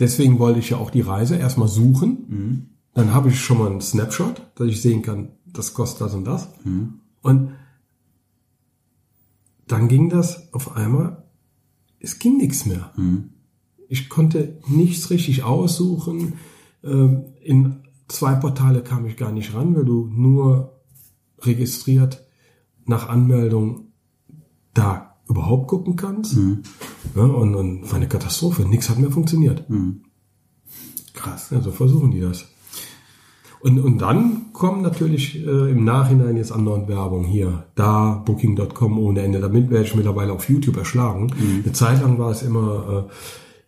deswegen 0.00 0.38
wollte 0.38 0.58
ich 0.60 0.70
ja 0.70 0.76
auch 0.76 0.90
die 0.90 1.00
Reise 1.00 1.36
erstmal 1.36 1.66
suchen. 1.68 2.18
Mhm. 2.28 2.66
Dann 2.94 3.12
habe 3.12 3.28
ich 3.28 3.40
schon 3.40 3.58
mal 3.58 3.70
einen 3.70 3.80
Snapshot, 3.80 4.42
dass 4.54 4.66
ich 4.68 4.80
sehen 4.80 5.02
kann, 5.02 5.28
das 5.52 5.74
kostet 5.74 6.02
das 6.02 6.14
und 6.14 6.24
das. 6.24 6.48
Mhm. 6.64 7.00
Und 7.22 7.52
dann 9.66 9.88
ging 9.88 10.08
das 10.08 10.52
auf 10.52 10.76
einmal, 10.76 11.24
es 11.98 12.18
ging 12.18 12.36
nichts 12.36 12.66
mehr. 12.66 12.92
Mhm. 12.96 13.30
Ich 13.88 14.08
konnte 14.08 14.58
nichts 14.68 15.10
richtig 15.10 15.42
aussuchen. 15.42 16.34
Ähm, 16.84 17.24
In 17.42 17.82
zwei 18.08 18.34
Portale 18.34 18.82
kam 18.82 19.06
ich 19.06 19.16
gar 19.16 19.32
nicht 19.32 19.54
ran, 19.54 19.74
weil 19.74 19.84
du 19.84 20.06
nur 20.12 20.80
registriert 21.40 22.24
nach 22.84 23.08
Anmeldung 23.08 23.92
da 24.74 25.16
überhaupt 25.28 25.68
gucken 25.68 25.96
kannst. 25.96 26.36
Ja, 27.16 27.22
und, 27.22 27.54
und 27.54 27.82
war 27.82 27.94
eine 27.94 28.08
Katastrophe. 28.08 28.64
Nichts 28.64 28.88
hat 28.88 28.98
mehr 28.98 29.10
funktioniert. 29.10 29.64
Krass. 31.14 31.50
Ja, 31.50 31.60
so 31.60 31.72
versuchen 31.72 32.12
die 32.12 32.20
das. 32.20 32.46
Und, 33.60 33.78
und 33.80 33.98
dann 33.98 34.52
kommen 34.52 34.82
natürlich 34.82 35.44
äh, 35.44 35.70
im 35.70 35.84
Nachhinein 35.84 36.36
jetzt 36.36 36.52
andere 36.52 36.86
Werbung 36.88 37.24
hier, 37.24 37.64
da, 37.74 38.22
Booking.com 38.24 38.98
ohne 38.98 39.22
Ende. 39.22 39.40
Damit 39.40 39.70
werde 39.70 39.84
ich 39.86 39.94
mittlerweile 39.94 40.32
auf 40.32 40.48
YouTube 40.48 40.76
erschlagen. 40.76 41.32
Eine 41.64 41.72
Zeit 41.72 42.02
lang 42.02 42.18
war 42.18 42.30
es 42.30 42.42
immer 42.42 43.08
äh, 43.08 43.12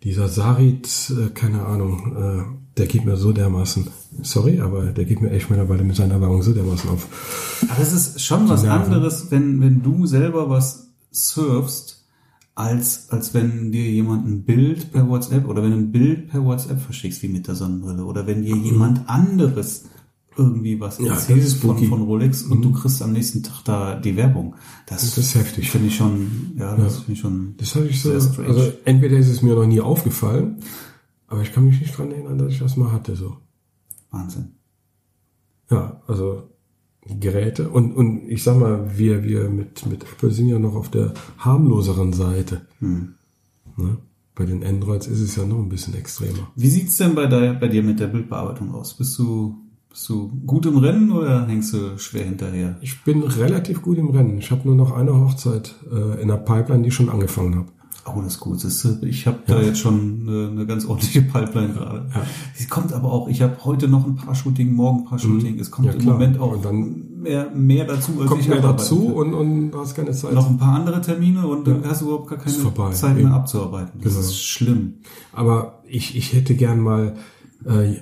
dieser 0.04 0.28
Sarit, 0.28 0.88
äh, 1.11 1.30
keine 1.30 1.64
Ahnung, 1.64 2.16
äh, 2.16 2.78
der 2.78 2.87
geht 2.87 3.04
mir 3.04 3.16
so 3.16 3.33
dermaßen, 3.33 3.88
sorry, 4.23 4.61
aber 4.61 4.87
der 4.87 5.04
geht 5.04 5.21
mir 5.21 5.30
echt 5.30 5.50
mittlerweile 5.50 5.83
mit 5.83 5.97
seiner 5.97 6.21
Werbung 6.21 6.42
so 6.42 6.52
dermaßen 6.52 6.90
auf. 6.90 7.09
Aber 7.68 7.83
es 7.83 7.92
ist 7.92 8.21
schon 8.21 8.49
was 8.49 8.64
anderes, 8.64 9.30
wenn, 9.30 9.61
wenn 9.61 9.83
du 9.83 10.07
selber 10.07 10.49
was 10.49 10.90
surfst, 11.11 11.98
als, 12.59 13.09
als 13.11 13.35
wenn 13.35 13.71
dir 13.71 13.88
jemand 13.88 14.27
ein 14.27 14.43
Bild 14.43 14.91
per 14.93 15.09
WhatsApp 15.09 15.47
oder 15.49 15.62
wenn 15.62 15.71
du 15.71 15.77
ein 15.77 15.93
Bild 15.93 16.29
per 16.29 16.45
WhatsApp 16.45 16.81
verschickst, 16.81 17.23
wie 17.23 17.29
mit 17.29 17.47
der 17.47 17.55
Sonnenbrille, 17.55 18.05
oder 18.05 18.27
wenn 18.27 18.43
dir 18.43 18.57
jemand 18.57 19.09
anderes 19.09 19.85
irgendwie 20.37 20.81
was 20.81 20.99
Mhm. 20.99 21.07
Ja, 21.07 21.15
ist 21.15 21.55
von. 21.61 21.81
Mhm. 21.81 21.88
von 21.88 22.03
Rolex 22.03 22.43
und 22.43 22.62
du 22.62 22.73
kriegst 22.73 23.00
am 23.03 23.12
nächsten 23.12 23.43
Tag 23.45 23.62
da 23.65 23.95
die 23.97 24.17
Werbung. 24.17 24.57
Das, 24.87 25.03
Das 25.03 25.19
ist 25.19 25.35
heftig. 25.37 25.71
Finde 25.71 25.87
ich 25.88 25.97
schon, 25.97 26.53
ja, 26.59 26.77
das 26.77 26.97
finde 26.99 27.12
ich 27.12 27.21
schon. 27.21 27.55
Das 27.59 27.75
hatte 27.77 27.87
ich 27.87 28.03
so, 28.03 28.11
Sehr 28.11 28.21
strange. 28.33 28.49
also 28.49 28.73
entweder 28.85 29.17
ist 29.19 29.29
es 29.29 29.43
mir 29.43 29.55
noch 29.55 29.67
nie 29.67 29.81
aufgefallen, 29.81 30.57
aber 31.29 31.43
ich 31.43 31.53
kann 31.53 31.65
mich 31.65 31.81
nicht 31.81 31.97
dran 31.97 32.11
erinnern, 32.11 32.38
dass 32.38 32.53
ich 32.53 32.59
das 32.59 32.77
mal 32.77 32.91
hatte, 32.91 33.15
so. 33.15 33.37
Wahnsinn. 34.11 34.53
Ja, 35.71 36.00
also 36.09 36.49
Geräte 37.09 37.69
und, 37.69 37.93
und 37.93 38.29
ich 38.29 38.43
sag 38.43 38.59
mal, 38.59 38.99
wir, 38.99 39.25
wir 39.25 39.49
mit, 39.49 39.87
mit 39.87 40.03
Apple 40.03 40.31
sind 40.31 40.49
ja 40.49 40.59
noch 40.59 40.75
auf 40.75 40.91
der 40.91 41.15
harmloseren 41.38 42.12
Seite. 42.12 42.62
Hm. 42.81 43.15
Ne? 43.77 43.97
Bei 44.35 44.45
den 44.45 44.65
Androids 44.65 45.07
ist 45.07 45.21
es 45.21 45.35
ja 45.37 45.45
noch 45.45 45.59
ein 45.59 45.69
bisschen 45.69 45.95
extremer. 45.95 46.53
Wie 46.55 46.69
sieht's 46.69 46.97
denn 46.97 47.15
bei, 47.15 47.27
der, 47.27 47.55
bei 47.55 47.69
dir 47.69 47.83
mit 47.83 47.99
der 47.99 48.07
Bildbearbeitung 48.07 48.73
aus? 48.75 48.95
Bist 48.95 49.19
du, 49.19 49.57
bist 49.88 50.09
du 50.09 50.29
gut 50.47 50.67
im 50.67 50.77
Rennen 50.77 51.11
oder 51.11 51.47
hängst 51.47 51.75
du 51.75 51.99
schwer 51.99 52.25
hinterher? 52.25 52.77
Ich 52.81 53.03
bin 53.03 53.23
relativ 53.23 53.83
gut 53.83 53.99
im 53.99 54.11
Rennen. 54.11 54.38
Ich 54.38 54.50
habe 54.50 54.69
nur 54.69 54.77
noch 54.77 54.93
eine 54.93 55.12
Hochzeit 55.12 55.75
äh, 55.91 56.21
in 56.23 56.29
der 56.29 56.37
Pipeline, 56.37 56.83
die 56.83 56.88
ich 56.88 56.95
schon 56.95 57.09
angefangen 57.09 57.57
habe. 57.57 57.69
Oh, 58.17 58.21
das 58.23 58.35
ist 58.35 58.41
gut. 58.41 58.57
Das 58.65 58.85
ist, 58.85 59.03
ich 59.03 59.27
habe 59.27 59.38
da 59.47 59.61
jetzt 59.61 59.79
schon 59.81 60.27
eine, 60.29 60.49
eine 60.50 60.67
ganz 60.67 60.85
ordentliche 60.87 61.23
Pipeline 61.23 61.73
gerade. 61.75 62.07
Ja. 62.15 62.23
Es 62.59 62.69
kommt 62.69 62.93
aber 62.93 63.12
auch, 63.12 63.29
ich 63.29 63.43
habe 63.43 63.57
heute 63.65 63.88
noch 63.88 64.07
ein 64.07 64.17
paar 64.17 64.35
Shooting, 64.35 64.73
morgen 64.75 65.00
ein 65.00 65.05
paar 65.05 65.19
Shooting. 65.19 65.59
Es 65.59 65.71
kommt 65.71 65.88
Ja, 65.88 65.95
im. 65.95 66.05
Moment 66.05 66.38
auch 66.41 66.53
Und 66.53 66.65
dann 66.65 67.21
mehr, 67.23 67.50
mehr 67.50 67.85
dazu, 67.87 68.12
als 68.21 68.29
Kommt 68.29 68.43
ich 68.43 68.49
mehr 68.49 68.61
dazu 68.61 69.07
und, 69.15 69.35
und 69.35 69.71
du 69.73 69.79
hast 69.81 69.95
keine 69.95 70.12
Zeit. 70.12 70.33
noch 70.33 70.49
ein 70.49 70.59
paar 70.59 70.75
andere 70.77 71.00
Termine 71.00 71.47
und 71.47 71.67
dann 71.67 71.83
Ja. 71.83 71.91
hast 71.91 72.00
du 72.03 72.07
überhaupt 72.07 72.29
gar 72.31 72.38
keine. 72.38 72.93
Zeit 72.93 73.15
mehr 73.15 73.25
Eben. 73.25 73.33
abzuarbeiten. 73.33 74.00
Das 74.03 74.12
Genau. 74.15 74.25
ist 74.27 74.37
schlimm. 74.43 74.95
Aber 75.33 75.83
ich, 75.87 76.17
ich 76.17 76.33
hätte 76.35 76.55
gern 76.55 76.81
mal 76.81 77.15
äh, 77.65 77.95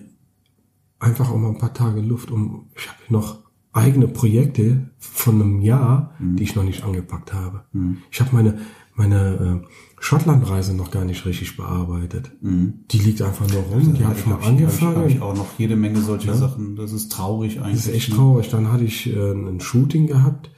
einfach 0.99 1.31
auch 1.31 1.37
mal 1.39 1.49
ein 1.51 1.59
paar 1.59 1.75
Tage 1.75 2.01
Luft, 2.01 2.31
um 2.31 2.67
ich 2.77 2.89
habe 2.89 2.99
noch 3.11 3.39
eigene 3.73 4.09
Projekte 4.09 4.89
von 4.99 5.35
einem 5.35 5.61
Jahr, 5.61 6.13
die 6.19 6.43
ich 6.45 6.55
noch 6.57 6.65
nicht 6.65 6.83
angepackt 6.85 7.35
habe. 7.35 7.65
Ich 8.11 8.21
habe 8.21 8.31
meine 8.35 8.59
meine 8.97 9.63
äh, 9.65 9.69
Schottlandreise 10.01 10.75
noch 10.75 10.91
gar 10.91 11.05
nicht 11.05 11.25
richtig 11.27 11.57
bearbeitet. 11.57 12.33
Die 12.41 12.99
liegt 12.99 13.23
einfach 13.23 13.49
nur 13.49 13.63
rum, 13.63 13.95
die 13.95 14.05
habe 14.05 14.19
ich 14.19 14.27
mal 14.27 14.35
Hab 14.35 14.43
ich, 14.43 14.47
angefangen. 14.49 14.97
hab 14.97 15.09
ich 15.09 15.21
auch 15.21 15.35
noch 15.37 15.47
jede 15.59 15.77
Menge 15.77 16.01
solcher 16.01 16.35
Sachen. 16.35 16.77
Das 16.77 16.93
ist 16.93 17.13
traurig 17.13 17.61
eigentlich. 17.61 17.77
Das 17.77 17.87
ist 17.87 17.95
echt 17.95 18.13
traurig. 18.13 18.49
Dann 18.49 18.73
hatte 18.73 18.85
ich 18.85 19.07
äh, 19.07 19.33
ein 19.33 19.61
Shooting 19.61 20.07
gehabt, 20.07 20.51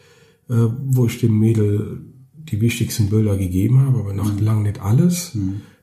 äh, 0.49 0.54
wo 0.87 1.07
ich 1.07 1.18
dem 1.21 1.38
Mädel 1.38 2.00
die 2.35 2.61
wichtigsten 2.61 3.11
Bilder 3.11 3.37
gegeben 3.37 3.80
habe, 3.80 3.99
aber 3.99 4.12
noch 4.14 4.40
lang 4.40 4.62
nicht 4.62 4.80
alles, 4.80 5.37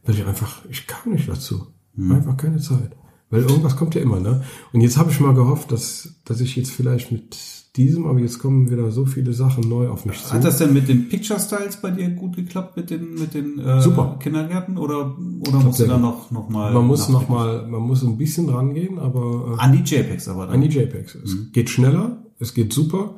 weil 0.03 0.15
ich 0.15 0.25
einfach, 0.25 0.65
ich 0.69 0.87
kam 0.87 1.13
nicht 1.13 1.29
dazu. 1.29 1.67
Einfach 1.97 2.35
keine 2.37 2.57
Zeit. 2.57 2.95
Weil 3.29 3.41
irgendwas 3.41 3.75
kommt 3.75 3.95
ja 3.95 4.01
immer, 4.01 4.19
ne? 4.19 4.43
Und 4.71 4.81
jetzt 4.81 4.97
habe 4.97 5.11
ich 5.11 5.19
mal 5.19 5.33
gehofft, 5.33 5.71
dass, 5.71 6.15
dass 6.25 6.41
ich 6.41 6.55
jetzt 6.55 6.71
vielleicht 6.71 7.11
mit 7.11 7.37
diesem, 7.75 8.05
aber 8.05 8.19
jetzt 8.19 8.39
kommen 8.39 8.69
wieder 8.69 8.91
so 8.91 9.05
viele 9.05 9.33
Sachen 9.33 9.67
neu 9.67 9.89
auf 9.89 10.05
mich 10.05 10.23
zu. 10.23 10.33
Hat 10.33 10.43
das 10.43 10.59
denn 10.59 10.73
mit 10.73 10.87
den 10.87 11.09
Picture 11.09 11.39
Styles 11.39 11.77
bei 11.81 11.91
dir 11.91 12.09
gut 12.09 12.35
geklappt 12.35 12.77
mit 12.77 12.89
den 12.89 13.15
mit 13.15 13.33
den 13.33 13.59
äh, 13.59 13.81
Super. 13.81 14.17
Kindergärten 14.19 14.77
oder 14.77 15.17
oder 15.41 15.59
musst 15.59 15.79
du 15.81 15.85
da 15.85 15.97
noch 15.97 16.31
noch 16.31 16.47
mal 16.47 16.73
man 16.73 16.87
muss 16.87 17.09
noch 17.09 17.27
mal, 17.27 17.67
man 17.67 17.81
muss 17.81 18.01
ein 18.03 18.17
bisschen 18.17 18.47
rangehen, 18.47 18.97
aber 18.97 19.57
äh, 19.57 19.61
an 19.61 19.73
die 19.73 19.79
JPEGs 19.79 20.29
aber 20.29 20.45
dann. 20.45 20.55
an 20.55 20.61
die 20.61 20.69
JPEGs. 20.69 21.15
Es 21.15 21.51
geht 21.51 21.69
schneller, 21.69 22.23
es 22.39 22.53
geht 22.53 22.71
super. 22.71 23.15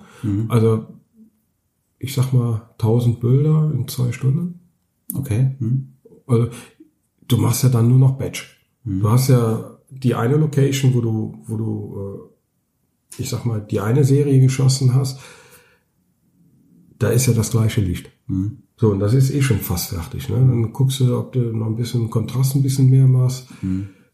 Also 0.49 0.87
ich 1.99 2.13
sag 2.13 2.33
mal 2.33 2.69
1000 2.79 3.19
Bilder 3.19 3.71
in 3.73 3.87
zwei 3.87 4.11
Stunden. 4.11 4.59
Okay. 5.13 5.55
Hm. 5.59 5.93
Also, 6.27 6.49
du 7.27 7.37
machst 7.37 7.63
ja 7.63 7.69
dann 7.69 7.87
nur 7.89 7.97
noch 7.97 8.17
Batch. 8.17 8.59
Du 8.83 9.09
hast 9.09 9.27
ja 9.27 9.76
die 10.03 10.15
eine 10.15 10.37
Location, 10.37 10.93
wo 10.93 11.01
du, 11.01 11.43
wo 11.45 11.57
du, 11.57 12.31
äh, 13.17 13.21
ich 13.21 13.29
sag 13.29 13.45
mal, 13.45 13.61
die 13.61 13.79
eine 13.79 14.03
Serie 14.03 14.39
geschossen 14.39 14.93
hast, 14.93 15.19
da 16.99 17.09
ist 17.09 17.27
ja 17.27 17.33
das 17.33 17.51
gleiche 17.51 17.81
Licht. 17.81 18.11
So, 18.75 18.91
und 18.91 18.99
das 18.99 19.13
ist 19.13 19.31
eh 19.31 19.41
schon 19.41 19.59
fast 19.59 19.89
fertig. 19.89 20.29
Ne? 20.29 20.35
Dann 20.35 20.73
guckst 20.73 20.99
du, 20.99 21.17
ob 21.17 21.31
du 21.31 21.39
noch 21.39 21.67
ein 21.67 21.75
bisschen 21.75 22.09
Kontrast 22.09 22.55
ein 22.55 22.63
bisschen 22.63 22.89
mehr 22.89 23.07
machst. 23.07 23.47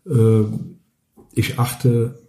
Äh, 0.05 0.43
ich 1.33 1.59
achte, 1.59 2.22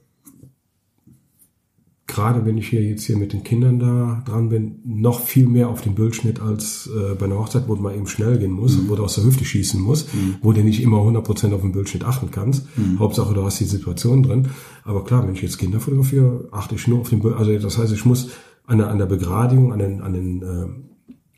gerade 2.06 2.44
wenn 2.44 2.58
ich 2.58 2.68
hier 2.68 2.82
jetzt 2.82 3.04
hier 3.04 3.16
mit 3.16 3.32
den 3.32 3.44
Kindern 3.44 3.78
da 3.78 4.22
dran 4.26 4.50
bin, 4.50 4.80
noch 4.84 5.20
viel 5.20 5.46
mehr 5.46 5.68
auf 5.68 5.80
den 5.80 5.94
Bildschnitt 5.94 6.40
als 6.40 6.88
äh, 6.88 7.14
bei 7.14 7.26
einer 7.26 7.38
Hochzeit, 7.38 7.66
wo 7.66 7.74
mal 7.76 7.94
eben 7.94 8.06
schnell 8.06 8.38
gehen 8.38 8.52
musst, 8.52 8.88
wo 8.88 8.94
du 8.94 9.04
aus 9.04 9.14
der 9.14 9.24
Hüfte 9.24 9.44
schießen 9.44 9.80
musst, 9.80 10.08
wo 10.42 10.52
du 10.52 10.62
nicht 10.62 10.82
immer 10.82 10.98
100% 10.98 11.54
auf 11.54 11.62
den 11.62 11.72
Bildschnitt 11.72 12.04
achten 12.04 12.30
kannst. 12.30 12.66
Hauptsache, 12.98 13.32
du 13.34 13.42
hast 13.42 13.58
die 13.60 13.64
Situation 13.64 14.22
drin. 14.22 14.48
Aber 14.84 15.04
klar, 15.04 15.26
wenn 15.26 15.34
ich 15.34 15.42
jetzt 15.42 15.58
Kinder 15.58 15.80
fotografiere, 15.80 16.48
achte 16.52 16.74
ich 16.74 16.86
nur 16.86 17.00
auf 17.00 17.08
den 17.08 17.20
Bild. 17.20 17.36
Also 17.36 17.56
das 17.58 17.78
heißt, 17.78 17.92
ich 17.92 18.04
muss 18.04 18.28
an 18.66 18.78
der, 18.78 18.88
an 18.88 18.98
der 18.98 19.06
Begradigung, 19.06 19.72
an 19.72 19.78
den, 19.78 20.00
an 20.02 20.12
den 20.12 20.42
äh, 20.42 20.66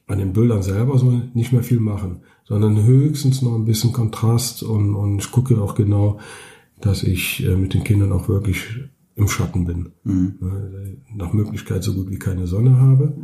an 0.09 0.19
den 0.19 0.33
Bildern 0.33 0.63
selber 0.63 0.99
so 0.99 1.21
nicht 1.35 1.53
mehr 1.53 1.63
viel 1.63 1.81
machen, 1.81 2.21
sondern 2.45 2.85
höchstens 2.85 3.43
noch 3.43 3.55
ein 3.55 3.65
bisschen 3.65 3.93
Kontrast 3.93 4.63
und, 4.63 4.95
und 4.95 5.19
ich 5.19 5.33
gucke 5.33 5.61
auch 5.61 5.75
genau, 5.75 6.21
dass 6.81 7.03
ich 7.03 7.45
äh, 7.45 7.57
mit 7.57 7.75
den 7.75 7.85
Kindern 7.85 8.13
auch 8.13 8.29
wirklich 8.29 8.65
im 9.17 9.29
Schatten 9.29 9.65
bin. 9.65 9.93
Äh, 10.41 11.15
Nach 11.17 11.33
Möglichkeit 11.33 11.83
so 11.83 11.95
gut 11.95 12.11
wie 12.11 12.19
keine 12.19 12.47
Sonne 12.47 12.79
habe, 12.79 13.17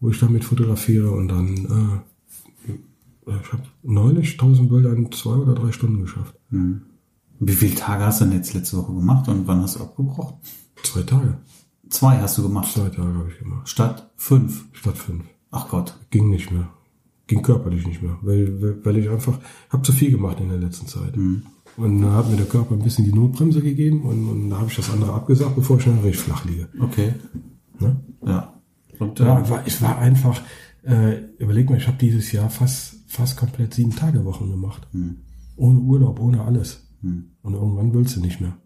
wo 0.00 0.10
ich 0.10 0.18
damit 0.18 0.44
fotografiere 0.44 1.10
und 1.10 1.28
dann, 1.28 2.02
äh, 2.68 3.30
ich 3.40 3.52
habe 3.52 3.62
neulich 3.82 4.32
1000 4.32 4.68
Bilder 4.68 4.92
in 4.92 5.10
zwei 5.12 5.36
oder 5.36 5.54
drei 5.54 5.72
Stunden 5.72 6.00
geschafft. 6.02 6.34
Wie 7.38 7.52
viele 7.52 7.74
Tage 7.74 8.04
hast 8.04 8.20
du 8.20 8.24
denn 8.26 8.34
jetzt 8.34 8.52
letzte 8.54 8.76
Woche 8.78 8.94
gemacht 8.94 9.28
und 9.28 9.46
wann 9.46 9.62
hast 9.62 9.76
du 9.76 9.80
abgebrochen? 9.80 10.36
Zwei 10.82 11.02
Tage. 11.02 11.38
Zwei 11.88 12.18
hast 12.18 12.38
du 12.38 12.42
gemacht. 12.42 12.72
Zwei 12.72 12.88
Tage 12.88 13.14
habe 13.14 13.28
ich 13.30 13.38
gemacht. 13.38 13.68
Statt 13.68 14.10
fünf. 14.16 14.64
Statt 14.72 14.96
fünf. 14.98 15.24
Ach 15.50 15.68
Gott. 15.68 15.98
Ging 16.10 16.30
nicht 16.30 16.50
mehr. 16.50 16.68
Ging 17.28 17.42
körperlich 17.42 17.86
nicht 17.86 18.02
mehr. 18.02 18.16
Weil, 18.22 18.60
weil, 18.62 18.84
weil 18.84 18.96
ich 18.98 19.08
einfach, 19.10 19.38
habe 19.70 19.82
zu 19.82 19.92
viel 19.92 20.10
gemacht 20.10 20.40
in 20.40 20.48
der 20.48 20.58
letzten 20.58 20.86
Zeit. 20.86 21.16
Und 21.76 22.02
da 22.02 22.12
hat 22.12 22.30
mir 22.30 22.36
der 22.36 22.46
Körper 22.46 22.74
ein 22.74 22.82
bisschen 22.82 23.04
die 23.04 23.12
Notbremse 23.12 23.62
gegeben 23.62 24.02
und, 24.02 24.28
und 24.28 24.50
da 24.50 24.58
habe 24.58 24.68
ich 24.68 24.76
das 24.76 24.90
andere 24.90 25.12
abgesagt, 25.14 25.56
bevor 25.56 25.78
ich 25.78 25.84
dann 25.84 25.98
richtig 26.00 26.22
flach 26.22 26.44
liege. 26.44 26.68
Okay. 26.80 27.14
Ne? 27.80 28.00
Ja. 28.26 28.60
Und, 28.98 29.20
äh, 29.20 29.24
Ja, 29.24 29.48
war, 29.48 29.62
es 29.66 29.80
war 29.80 29.98
einfach, 29.98 30.40
äh, 30.84 31.18
überleg 31.38 31.70
mal, 31.70 31.78
ich 31.78 31.86
habe 31.86 31.96
dieses 31.98 32.30
Jahr 32.32 32.50
fast, 32.50 32.96
fast 33.06 33.36
komplett 33.36 33.74
sieben 33.74 33.94
Tage 33.96 34.24
Wochen 34.24 34.50
gemacht. 34.50 34.86
Ohne 35.56 35.78
Urlaub, 35.80 36.20
ohne 36.20 36.42
alles. 36.42 36.86
Und 37.02 37.54
irgendwann 37.54 37.92
willst 37.94 38.16
du 38.16 38.20
nicht 38.20 38.40
mehr. 38.40 38.56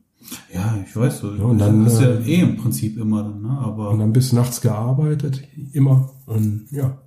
ja, 0.53 0.77
ich 0.87 0.95
weiß. 0.95 1.21
So, 1.21 1.29
und 1.29 1.59
dann, 1.59 1.85
das 1.85 1.95
ist 1.95 2.01
ja 2.01 2.09
äh, 2.11 2.23
eh 2.31 2.41
im 2.41 2.57
Prinzip 2.57 2.99
immer 2.99 3.23
dann, 3.23 3.41
ne? 3.41 3.49
Aber 3.51 3.91
Und 3.91 4.01
dann 4.01 4.13
bis 4.13 4.33
nachts 4.33 4.61
gearbeitet, 4.61 5.43
immer. 5.73 6.11
Und 6.27 6.67
ja. 6.71 7.01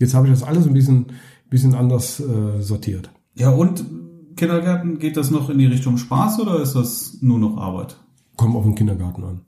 Jetzt 0.00 0.14
habe 0.14 0.26
ich 0.26 0.32
das 0.32 0.42
alles 0.42 0.66
ein 0.66 0.72
bisschen, 0.72 1.06
bisschen 1.50 1.74
anders 1.74 2.18
äh, 2.20 2.60
sortiert. 2.62 3.10
ja 3.34 3.50
und 3.50 3.84
Kindergarten 4.38 4.98
geht 4.98 5.16
das 5.18 5.30
noch 5.30 5.50
in 5.50 5.58
die 5.58 5.66
Richtung 5.66 5.98
Spaß 5.98 6.40
oder 6.40 6.60
ist 6.60 6.74
das 6.74 7.18
nur 7.20 7.38
noch 7.38 7.58
Arbeit? 7.58 8.00
Kommt 8.36 8.56
auf 8.56 8.64
den 8.64 8.74
Kindergarten 8.74 9.24
an. 9.24 9.40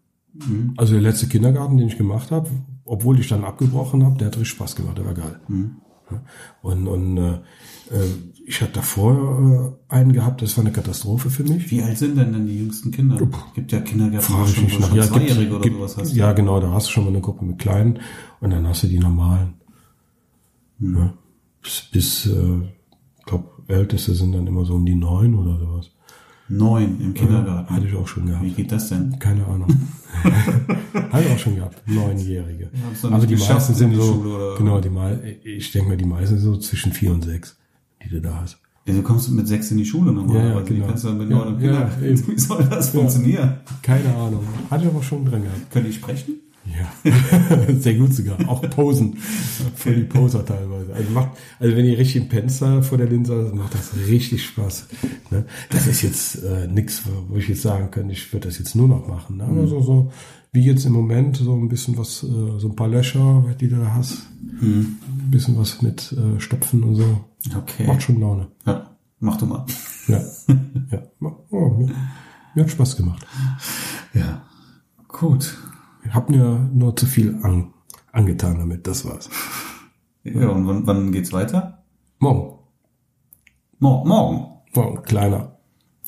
Also 0.77 0.93
der 0.93 1.03
letzte 1.03 1.29
Kindergarten, 1.29 1.77
den 1.77 1.89
ich 1.89 1.97
gemacht 1.97 2.31
habe, 2.31 2.49
obwohl 2.85 3.19
ich 3.19 3.29
dann 3.29 3.45
abgebrochen 3.45 4.05
habe, 4.05 4.19
der 4.19 4.29
hat 4.29 4.37
richtig 4.37 4.51
Spaß 4.51 4.77
gemacht, 4.77 4.99
der 4.99 5.07
war 5.07 5.15
geil. 5.15 5.41
Ja. 6.11 6.23
Und, 6.63 6.89
und 6.89 7.19
äh, 7.19 7.35
äh, 7.35 8.09
ich 8.45 8.61
hatte 8.61 8.73
davor 8.75 9.77
äh, 9.89 9.95
einen 9.95 10.13
gehabt, 10.13 10.43
das 10.43 10.57
war 10.57 10.65
eine 10.65 10.73
Katastrophe 10.73 11.31
für 11.31 11.45
mich. 11.45 11.71
Wie 11.71 11.83
alt 11.83 11.99
sind 11.99 12.17
denn 12.17 12.33
denn 12.33 12.47
die 12.47 12.59
jüngsten 12.59 12.91
Kinder? 12.91 13.17
Gibt 13.55 13.71
ja 13.71 13.81
Kindergärten, 13.81 14.35
Frage 14.35 14.51
ich 14.51 14.57
schon, 14.57 14.65
nicht 14.65 14.81
nach. 14.81 14.95
Ja, 14.95 15.03
gibt, 15.03 15.15
Zweijährige 15.15 15.55
oder 15.55 15.63
gibt, 15.63 15.77
sowas 15.77 15.97
hast. 15.97 16.13
ja, 16.15 16.33
genau, 16.33 16.61
da 16.61 16.73
hast 16.73 16.89
du 16.89 16.93
schon 16.93 17.05
mal 17.05 17.11
eine 17.11 17.21
Gruppe 17.21 17.45
mit 17.45 17.59
Kleinen 17.59 18.01
und 18.41 18.51
dann 18.51 18.67
hast 18.67 18.83
du 18.83 18.89
die 18.89 18.99
normalen. 18.99 19.55
Ja. 20.81 21.15
Bis, 21.63 21.89
bis 21.93 22.27
äh, 22.27 22.63
Älteste 23.71 24.15
sind 24.15 24.33
dann 24.33 24.47
immer 24.47 24.65
so 24.65 24.75
um 24.75 24.85
die 24.87 24.95
neun 24.95 25.35
oder 25.35 25.59
sowas. 25.59 25.91
Neun 26.49 27.01
im 27.01 27.15
Kindergarten. 27.15 27.75
Hatte 27.75 27.87
ich 27.87 27.95
auch 27.95 28.09
schon 28.09 28.27
gehabt. 28.27 28.45
Wie 28.45 28.51
geht 28.51 28.73
das 28.73 28.89
denn? 28.89 29.17
Keine 29.21 29.47
Ahnung. 29.47 29.69
Habe 31.13 31.23
ich 31.23 31.31
auch 31.31 31.39
schon 31.39 31.55
gehabt. 31.55 31.81
Neunjährige. 31.87 32.71
Aber 33.05 33.25
die 33.27 33.37
meisten 33.37 33.73
in 33.73 33.79
sind 33.79 33.91
die 33.91 33.97
so, 33.97 34.55
genau, 34.59 34.81
die 34.81 34.91
mei 34.91 35.39
ich 35.45 35.71
denke 35.71 35.91
mal, 35.91 35.97
die 35.97 36.05
meisten 36.05 36.39
sind 36.39 36.53
so 36.53 36.57
zwischen 36.59 36.93
vier 36.93 37.13
und 37.13 37.23
sechs, 37.25 37.57
die 38.05 38.09
du 38.09 38.21
da 38.21 38.41
hast. 38.41 38.59
Ja, 38.87 38.95
du 38.95 39.03
kommst 39.03 39.31
mit 39.31 39.47
sechs 39.47 39.71
in 39.71 39.77
die 39.77 39.85
Schule 39.85 40.11
normalerweise. 40.11 40.49
Ja, 40.49 40.55
ja, 40.59 40.63
genau. 40.65 40.85
Wie 40.85 40.89
kannst 40.89 41.05
du 41.05 41.09
dann 41.09 41.19
mit 41.19 41.31
Ja, 41.31 41.37
neun 41.37 41.49
im 41.49 41.55
ja, 41.61 41.61
Kindergarten? 41.61 42.05
eben. 42.05 42.27
Wie 42.35 42.39
soll 42.39 42.65
das 42.69 42.89
funktionieren? 42.91 43.57
Keine 43.83 44.15
Ahnung. 44.17 44.45
Hatte 44.71 44.85
ich 44.85 44.91
aber 44.91 45.03
schon 45.05 45.25
drin 45.25 45.43
gehabt. 45.45 45.71
Können 45.71 45.87
die 45.87 45.93
sprechen? 45.93 46.35
Ja. 46.65 47.13
Sehr 47.79 47.95
gut 47.95 48.13
sogar. 48.13 48.39
Auch 48.49 48.61
Posen. 48.71 49.17
Für 49.75 49.93
die 49.95 50.05
Poser 50.05 50.45
teilweise. 50.45 50.93
Also 50.93 51.11
macht, 51.11 51.31
also 51.59 51.77
wenn 51.77 51.87
ihr 51.87 51.99
richtig 51.99 52.23
im 52.23 52.29
Penster 52.29 52.83
vor 52.83 52.99
der 52.99 53.09
Linse 53.09 53.45
seid, 53.45 53.55
macht 53.55 53.75
das 53.75 53.95
richtig 54.09 54.45
Spaß. 54.45 54.89
Ne? 55.31 55.47
Das 55.71 55.87
ist 55.87 56.03
jetzt 56.03 56.43
äh, 56.43 56.67
nichts, 56.69 57.03
wo 57.29 57.37
ich 57.37 57.49
jetzt 57.49 57.63
sagen 57.63 57.91
könnte, 57.91 58.13
ich 58.13 58.33
würde 58.33 58.49
das 58.49 58.59
jetzt 58.59 58.77
nur 58.77 58.89
noch 58.89 59.09
machen. 59.09 59.39
Ne? 59.39 59.45
Aber 59.45 59.67
so, 59.67 59.81
so 59.81 60.13
wie 60.53 60.65
jetzt 60.65 60.85
im 60.85 60.93
Moment, 60.93 61.37
so 61.37 61.55
ein 61.55 61.69
bisschen 61.69 61.97
was, 61.97 62.23
äh, 62.25 62.59
so 62.59 62.69
ein 62.69 62.77
paar 62.77 62.89
Löcher, 62.89 63.45
die 63.61 63.69
du 63.69 63.77
da 63.77 63.95
hast. 63.95 64.27
Ein 64.63 64.99
bisschen 65.31 65.57
was 65.57 65.81
mit 65.81 66.13
äh, 66.13 66.41
Stopfen 66.41 66.83
und 66.83 66.97
so. 66.97 67.25
Okay. 67.57 67.87
Macht 67.87 68.03
schon 68.03 68.21
Laune. 68.21 68.49
Ja, 68.67 68.91
mach 69.21 69.37
du 69.39 69.47
mal. 69.47 69.65
Ja. 70.09 70.21
ja. 70.91 71.03
Oh, 71.51 71.71
mir, 71.71 71.91
mir 72.55 72.65
hat 72.65 72.71
Spaß 72.71 72.97
gemacht. 72.97 73.27
Ja. 74.13 74.43
Gut. 75.09 75.57
Ich 76.05 76.15
hab 76.15 76.31
mir 76.31 76.69
nur 76.73 76.97
zu 76.97 77.07
viel 77.07 77.39
an, 77.43 77.73
angetan 78.13 78.59
damit, 78.59 78.87
das 78.87 79.05
war's. 79.05 79.29
Ja, 80.25 80.49
und 80.49 80.67
wann, 80.67 80.87
wann 80.87 81.13
geht's 81.13 81.33
weiter? 81.33 81.83
Morgen. 82.19 82.59
Mor 83.79 84.07
morgen. 84.07 84.47
Morgen, 84.75 85.03
kleiner. 85.03 85.57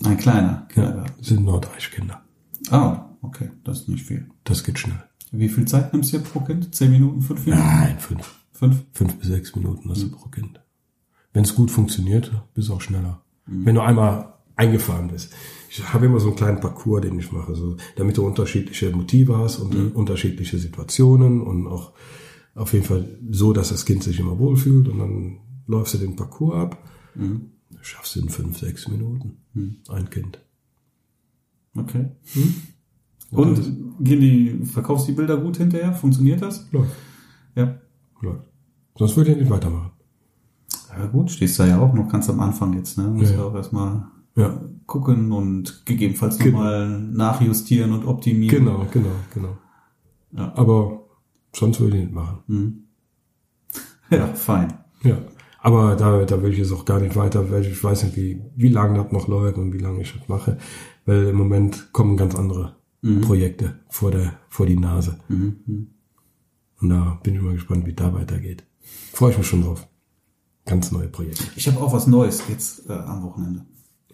Ein 0.04 0.16
kleiner 0.18 0.48
Ja, 0.50 0.66
Kindergarten. 0.68 1.22
sind 1.22 1.44
nur 1.44 1.60
30 1.60 1.90
Kinder. 1.92 2.22
Ah, 2.70 3.06
okay. 3.22 3.50
Das 3.64 3.80
ist 3.82 3.88
nicht 3.88 4.04
viel. 4.06 4.28
Das 4.44 4.64
geht 4.64 4.78
schnell. 4.78 5.02
Wie 5.30 5.48
viel 5.48 5.64
Zeit 5.66 5.92
nimmst 5.92 6.12
du 6.12 6.18
hier 6.18 6.26
pro 6.26 6.40
Kind? 6.40 6.74
Zehn 6.74 6.90
Minuten, 6.90 7.22
fünf 7.22 7.46
Minuten? 7.46 7.62
Nein, 7.64 7.98
fünf. 7.98 8.34
Fünf? 8.52 8.84
Fünf 8.92 9.18
bis 9.18 9.28
sechs 9.28 9.54
Minuten 9.56 9.88
hast 9.90 10.02
du 10.02 10.10
pro 10.10 10.28
Kind. 10.28 10.60
Wenn 11.32 11.44
es 11.44 11.54
gut 11.54 11.70
funktioniert, 11.70 12.30
bist 12.54 12.68
du 12.68 12.74
auch 12.74 12.80
schneller. 12.80 13.22
Wenn 13.46 13.74
du 13.74 13.80
einmal 13.80 14.34
eingefahren 14.56 15.08
bist. 15.08 15.32
Ich 15.74 15.94
habe 15.94 16.04
immer 16.04 16.20
so 16.20 16.28
einen 16.28 16.36
kleinen 16.36 16.60
Parcours, 16.60 17.00
den 17.00 17.18
ich 17.18 17.32
mache, 17.32 17.54
so, 17.54 17.76
damit 17.96 18.18
du 18.18 18.26
unterschiedliche 18.26 18.90
Motive 18.94 19.38
hast 19.38 19.58
und 19.58 19.94
unterschiedliche 19.94 20.58
Situationen 20.58 21.40
und 21.40 21.66
auch 21.66 21.92
auf 22.54 22.74
jeden 22.74 22.84
Fall 22.84 23.18
so, 23.30 23.54
dass 23.54 23.70
das 23.70 23.86
Kind 23.86 24.02
sich 24.02 24.20
immer 24.20 24.38
wohlfühlt 24.38 24.88
und 24.88 24.98
dann 24.98 25.38
läufst 25.66 25.94
du 25.94 25.98
den 25.98 26.14
Parcours 26.14 26.54
ab. 26.56 26.78
Schaffst 27.80 28.16
du 28.16 28.20
in 28.20 28.28
fünf, 28.28 28.58
sechs 28.58 28.86
Minuten. 28.86 29.38
Ein 29.88 30.10
Kind. 30.10 30.42
Okay. 31.74 32.10
Und 33.30 33.56
gehen 34.00 34.20
die, 34.20 34.66
verkaufst 34.66 35.08
die 35.08 35.12
Bilder 35.12 35.38
gut 35.38 35.56
hinterher? 35.56 35.94
Funktioniert 35.94 36.42
das? 36.42 36.70
Läuft. 36.70 36.92
Ja. 37.54 37.78
Läuft. 38.20 38.44
Sonst 38.98 39.16
würde 39.16 39.32
ich 39.32 39.38
nicht 39.38 39.50
weitermachen. 39.50 39.92
Ja 40.90 41.06
gut, 41.06 41.30
stehst 41.30 41.58
da 41.58 41.66
ja 41.66 41.80
auch 41.80 41.94
noch 41.94 42.12
ganz 42.12 42.28
am 42.28 42.40
Anfang 42.40 42.74
jetzt, 42.74 42.98
ne? 42.98 43.04
Musst 43.04 43.30
Ja, 43.30 43.38
ja 43.38 43.42
ja. 43.42 43.48
auch 43.48 43.54
erstmal 43.54 44.11
Ja. 44.34 44.60
gucken 44.86 45.30
und 45.32 45.84
gegebenenfalls 45.86 46.38
Genau. 46.38 46.58
nochmal 46.58 46.88
nachjustieren 47.00 47.92
und 47.92 48.04
optimieren. 48.06 48.64
Genau, 48.64 48.86
genau, 48.90 49.10
genau. 49.32 49.56
Ja. 50.32 50.52
Aber 50.56 51.04
sonst 51.54 51.80
würde 51.80 51.96
ich 51.98 52.04
nicht 52.04 52.14
machen. 52.14 52.88
Ja, 54.10 54.26
fein. 54.28 54.72
Ja. 55.02 55.18
Aber 55.60 55.96
da, 55.96 56.24
da 56.24 56.42
will 56.42 56.52
ich 56.52 56.58
jetzt 56.58 56.72
auch 56.72 56.84
gar 56.84 56.98
nicht 57.00 57.14
weiter, 57.14 57.50
weil 57.50 57.64
ich 57.64 57.82
weiß 57.84 58.04
nicht, 58.04 58.16
wie, 58.16 58.42
wie 58.56 58.68
lange 58.68 59.02
das 59.02 59.12
noch 59.12 59.28
läuft 59.28 59.58
und 59.58 59.72
wie 59.72 59.78
lange 59.78 60.00
ich 60.02 60.12
das 60.18 60.28
mache. 60.28 60.58
Weil 61.06 61.28
im 61.28 61.36
Moment 61.36 61.92
kommen 61.92 62.16
ganz 62.16 62.34
andere 62.34 62.76
Projekte 63.22 63.80
vor 63.88 64.10
der, 64.12 64.34
vor 64.48 64.64
die 64.66 64.76
Nase. 64.78 65.18
Mhm. 65.28 65.88
Und 66.80 66.88
da 66.88 67.18
bin 67.22 67.34
ich 67.34 67.40
mal 67.40 67.54
gespannt, 67.54 67.84
wie 67.86 67.92
da 67.94 68.12
weitergeht. 68.14 68.64
Freue 69.12 69.32
ich 69.32 69.38
mich 69.38 69.46
schon 69.46 69.62
drauf. 69.62 69.86
Ganz 70.66 70.92
neue 70.92 71.08
Projekte. 71.08 71.44
Ich 71.56 71.66
habe 71.66 71.80
auch 71.80 71.92
was 71.92 72.06
Neues 72.06 72.42
jetzt 72.48 72.88
äh, 72.88 72.92
am 72.92 73.22
Wochenende. 73.24 73.64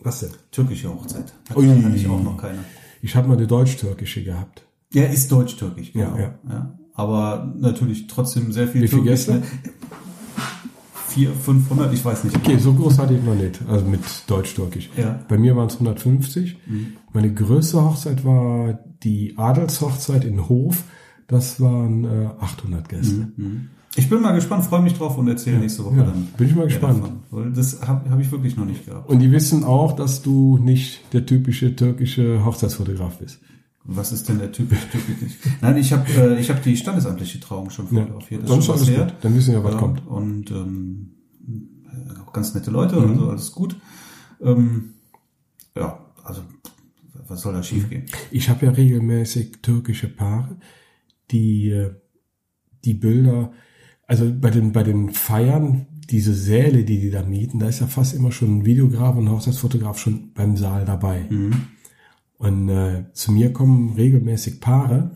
Was 0.02 0.20
denn? 0.20 0.30
Türkische 0.50 0.88
Hochzeit. 0.88 1.32
Hatte, 1.50 1.84
hatte 1.84 1.96
ich 1.96 2.06
auch 2.06 2.22
noch 2.22 2.36
keine. 2.36 2.58
Ich 3.02 3.14
habe 3.16 3.28
mal 3.28 3.36
eine 3.36 3.46
deutsch-türkische 3.46 4.22
gehabt. 4.24 4.64
Ja, 4.92 5.04
ist 5.04 5.30
deutsch-türkisch, 5.30 5.92
genau. 5.92 6.16
Ja, 6.16 6.34
Ja, 6.48 6.74
Aber 6.94 7.52
natürlich 7.58 8.06
trotzdem 8.06 8.52
sehr 8.52 8.66
viel 8.68 8.82
Wie 8.82 8.88
viele 8.88 9.02
Türkisch, 9.02 9.26
Gäste? 9.26 9.34
ne? 9.34 9.42
Vier, 11.08 11.32
500, 11.32 11.92
ich 11.94 12.04
weiß 12.04 12.24
nicht. 12.24 12.36
Okay, 12.36 12.58
so 12.58 12.74
groß 12.74 12.98
hatte 12.98 13.14
ich 13.14 13.22
noch 13.24 13.34
nicht. 13.34 13.60
Also 13.68 13.84
mit 13.86 14.00
deutsch-türkisch. 14.26 14.90
Ja. 14.96 15.20
Bei 15.28 15.38
mir 15.38 15.56
waren 15.56 15.66
es 15.68 15.74
150. 15.74 16.56
Meine 17.12 17.32
größte 17.32 17.82
Hochzeit 17.82 18.24
war 18.24 18.78
die 19.02 19.36
Adelshochzeit 19.36 20.24
in 20.24 20.48
Hof. 20.48 20.84
Das 21.26 21.60
waren 21.60 22.04
äh, 22.04 22.28
800 22.40 22.88
Gäste. 22.88 23.28
Mhm. 23.36 23.70
Ich 23.98 24.08
bin 24.08 24.20
mal 24.22 24.32
gespannt, 24.32 24.64
freue 24.64 24.80
mich 24.82 24.94
drauf 24.94 25.18
und 25.18 25.26
erzähle 25.28 25.58
nächste 25.58 25.84
Woche 25.84 25.96
Ja, 25.96 26.04
dann. 26.04 26.28
bin 26.36 26.46
ich 26.48 26.54
mal 26.54 26.64
gespannt. 26.66 27.02
davon. 27.02 27.20
Weil 27.30 27.52
das 27.52 27.80
habe 27.86 28.08
hab 28.10 28.20
ich 28.20 28.30
wirklich 28.30 28.56
noch 28.56 28.64
nicht 28.64 28.86
gehabt. 28.86 29.08
Und 29.08 29.18
die 29.18 29.30
wissen 29.32 29.64
auch, 29.64 29.92
dass 29.96 30.22
du 30.22 30.58
nicht 30.58 31.00
der 31.12 31.26
typische 31.26 31.74
türkische 31.74 32.44
Hochzeitsfotograf 32.44 33.18
bist. 33.18 33.40
Was 33.84 34.12
ist 34.12 34.28
denn 34.28 34.38
der 34.38 34.52
typisch 34.52 34.78
türkische? 34.92 35.36
Nein, 35.62 35.76
ich 35.78 35.92
habe 35.92 36.04
äh, 36.12 36.38
ich 36.40 36.48
hab 36.50 36.62
die 36.62 36.76
standesamtliche 36.76 37.40
Trauung 37.40 37.70
schon 37.70 37.86
Ja. 37.90 38.02
fotografiert. 38.02 38.46
Schon 38.46 38.58
was 38.58 38.70
alles 38.70 38.88
her. 38.90 39.04
gut. 39.06 39.14
Dann 39.22 39.34
wissen 39.34 39.54
wir, 39.54 39.64
was 39.64 39.72
Ja, 39.74 39.78
kommt. 39.80 40.06
Und 40.06 40.50
ähm, 40.50 41.10
äh, 41.86 42.20
auch 42.20 42.32
ganz 42.32 42.54
nette 42.54 42.70
Leute, 42.70 42.96
Mhm. 43.00 43.10
also 43.10 43.30
alles 43.30 43.52
gut. 43.52 43.76
Ähm, 44.42 44.94
ja, 45.76 45.98
also 46.22 46.42
was 47.26 47.40
soll 47.40 47.52
da 47.54 47.62
schief 47.62 47.88
gehen? 47.90 48.04
Ich 48.30 48.48
habe 48.48 48.66
ja 48.66 48.72
regelmäßig 48.72 49.58
türkische 49.62 50.08
Paare, 50.08 50.56
die 51.30 51.70
äh, 51.70 51.90
die 52.84 52.94
Bilder, 52.94 53.52
also 54.08 54.32
bei 54.40 54.50
den 54.50 54.72
bei 54.72 54.82
den 54.82 55.10
Feiern, 55.10 55.86
diese 56.10 56.34
Säle, 56.34 56.82
die 56.84 56.98
die 56.98 57.10
da 57.10 57.22
mieten, 57.22 57.60
da 57.60 57.68
ist 57.68 57.80
ja 57.80 57.86
fast 57.86 58.14
immer 58.14 58.32
schon 58.32 58.58
ein 58.58 58.64
Videograf 58.64 59.14
und 59.14 59.26
ein 59.28 59.30
Hochzeitsfotograf 59.30 59.98
schon 59.98 60.32
beim 60.32 60.56
Saal 60.56 60.84
dabei. 60.86 61.26
Und 62.38 62.68
äh, 62.70 63.04
zu 63.12 63.30
mir 63.32 63.52
kommen 63.52 63.94
regelmäßig 63.94 64.60
Paare, 64.60 65.14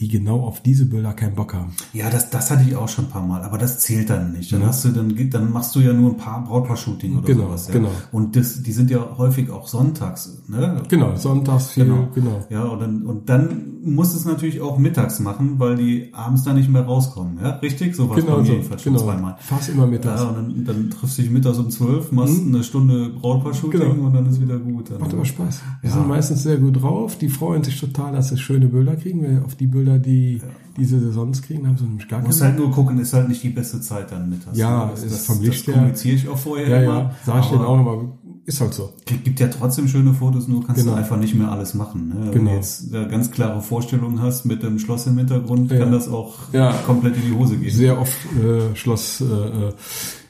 die 0.00 0.08
genau 0.08 0.40
auf 0.40 0.60
diese 0.60 0.86
Bilder 0.86 1.12
keinen 1.12 1.36
Bock 1.36 1.54
haben. 1.54 1.70
Ja, 1.92 2.10
das, 2.10 2.28
das 2.30 2.50
hatte 2.50 2.64
ich 2.66 2.74
auch 2.74 2.88
schon 2.88 3.04
ein 3.04 3.10
paar 3.12 3.24
Mal, 3.24 3.42
aber 3.42 3.58
das 3.58 3.78
zählt 3.78 4.10
dann 4.10 4.32
nicht. 4.32 4.52
Dann 4.52 4.66
hast 4.66 4.84
du, 4.84 4.88
dann, 4.88 5.14
dann 5.30 5.52
machst 5.52 5.72
du 5.76 5.80
ja 5.80 5.92
nur 5.92 6.10
ein 6.10 6.16
paar 6.16 6.42
Brautpaar-Shooting 6.44 7.18
oder 7.18 7.26
Genau, 7.26 7.44
sowas. 7.46 7.68
Ja. 7.68 7.74
genau. 7.74 7.90
Und 8.10 8.34
das, 8.34 8.60
die 8.64 8.72
sind 8.72 8.90
ja 8.90 9.16
häufig 9.16 9.50
auch 9.50 9.68
sonntags, 9.68 10.42
ne? 10.48 10.82
Genau, 10.88 11.14
sonntags 11.14 11.68
viel, 11.70 11.84
Genau. 11.84 12.08
genau. 12.12 12.44
Ja, 12.50 12.64
und 12.64 12.80
dann, 12.80 13.02
und 13.02 13.28
dann 13.28 13.70
musst 13.84 14.14
du 14.14 14.18
es 14.18 14.24
natürlich 14.24 14.60
auch 14.62 14.78
mittags 14.78 15.20
machen, 15.20 15.60
weil 15.60 15.76
die 15.76 16.08
abends 16.12 16.42
da 16.42 16.54
nicht 16.54 16.68
mehr 16.68 16.82
rauskommen. 16.82 17.38
Ja, 17.40 17.50
richtig? 17.58 17.94
So 17.94 18.08
war 18.08 18.16
bei 18.16 18.22
Genau, 18.22 18.38
mir 18.38 18.46
so, 18.46 18.52
jedenfalls 18.52 18.82
schon 18.82 18.94
genau. 18.94 19.04
zweimal. 19.04 19.36
Fast 19.38 19.68
immer 19.68 19.86
mittags. 19.86 20.22
Ja, 20.22 20.28
und 20.28 20.34
dann, 20.36 20.64
dann 20.64 20.90
triffst 20.90 21.18
du 21.18 21.22
dich 21.22 21.30
mittags 21.30 21.58
um 21.58 21.70
zwölf, 21.70 22.10
machst 22.10 22.40
eine 22.44 22.64
Stunde 22.64 23.10
Brautpaar-Shooting 23.10 23.78
Genau. 23.80 24.06
und 24.06 24.14
dann 24.14 24.26
ist 24.26 24.40
wieder 24.40 24.58
gut. 24.58 24.90
Dann, 24.90 24.98
Macht 24.98 25.12
aber 25.14 25.24
Spaß. 25.24 25.60
Die 25.84 25.86
Ja. 25.86 25.92
sind 25.92 26.08
meistens 26.08 26.42
sehr 26.42 26.56
gut 26.56 26.82
drauf. 26.82 27.16
Die 27.16 27.28
freuen 27.28 27.62
sich 27.62 27.78
total, 27.78 28.12
dass 28.14 28.30
sie 28.30 28.38
schöne 28.38 28.66
Bilder 28.66 28.96
kriegen. 28.96 29.22
Weil 29.22 29.42
auf 29.44 29.54
die 29.54 29.66
Bilder, 29.66 29.83
die 29.98 30.40
diese 30.76 30.98
sie 30.98 31.12
sonst 31.12 31.42
kriegen, 31.42 31.68
haben 31.68 31.76
gar 32.08 32.20
Du 32.20 32.26
musst 32.26 32.40
keine. 32.40 32.50
halt 32.52 32.60
nur 32.60 32.72
gucken, 32.72 32.98
ist 32.98 33.12
halt 33.12 33.28
nicht 33.28 33.42
die 33.44 33.50
beste 33.50 33.80
Zeit 33.80 34.10
dann 34.10 34.28
mittags. 34.28 34.58
Ja, 34.58 34.88
das, 34.90 35.04
ist 35.04 35.12
das, 35.14 35.26
vom 35.26 35.40
Licht 35.40 35.66
her- 35.68 35.74
kommuniziere 35.74 36.16
ich 36.16 36.28
auch 36.28 36.36
vorher 36.36 36.68
Ja, 36.68 36.82
immer. 36.82 36.94
ja, 36.98 37.10
sag 37.24 37.40
ich 37.44 37.50
denen 37.50 37.62
auch 37.62 37.78
immer. 37.80 38.18
Ist 38.46 38.60
halt 38.60 38.74
so. 38.74 38.92
gibt 39.06 39.38
ja 39.40 39.46
trotzdem 39.48 39.86
schöne 39.88 40.12
Fotos, 40.12 40.48
nur 40.48 40.66
kannst 40.66 40.82
Genau. 40.82 40.94
du 40.96 40.98
einfach 40.98 41.16
nicht 41.16 41.34
mehr 41.34 41.50
alles 41.50 41.74
machen. 41.74 42.08
Ne? 42.08 42.14
Wenn 42.26 42.32
Genau. 42.32 42.50
du 42.50 42.56
jetzt 42.56 42.92
da 42.92 43.04
ganz 43.04 43.30
klare 43.30 43.62
Vorstellungen 43.62 44.20
hast 44.20 44.44
mit 44.46 44.62
dem 44.64 44.78
Schloss 44.80 45.06
im 45.06 45.16
Hintergrund, 45.16 45.70
Ja. 45.70 45.78
kann 45.78 45.92
das 45.92 46.08
auch 46.08 46.34
Ja. 46.52 46.72
komplett 46.84 47.16
in 47.16 47.22
die 47.22 47.32
Hose 47.38 47.56
gehen. 47.56 47.70
Sehr 47.72 47.98
oft 48.00 48.18
äh, 48.36 48.74
Schloss, 48.76 49.20
äh, 49.20 49.24
äh, 49.24 49.72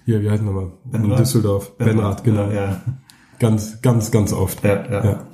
hier, 0.05 0.21
wie 0.21 0.31
heißt 0.31 0.43
nochmal? 0.45 0.69
In? 0.93 1.09
Düsseldorf. 1.17 1.77
Benrad, 1.79 2.23
genau. 2.23 2.51
Ja, 2.51 2.83
Ganz, 3.41 3.81
ganz, 3.83 4.11
ganz 4.11 4.33
oft. 4.33 4.63
ja, 4.63 4.85
ja. 4.89 5.05
ja. 5.05 5.27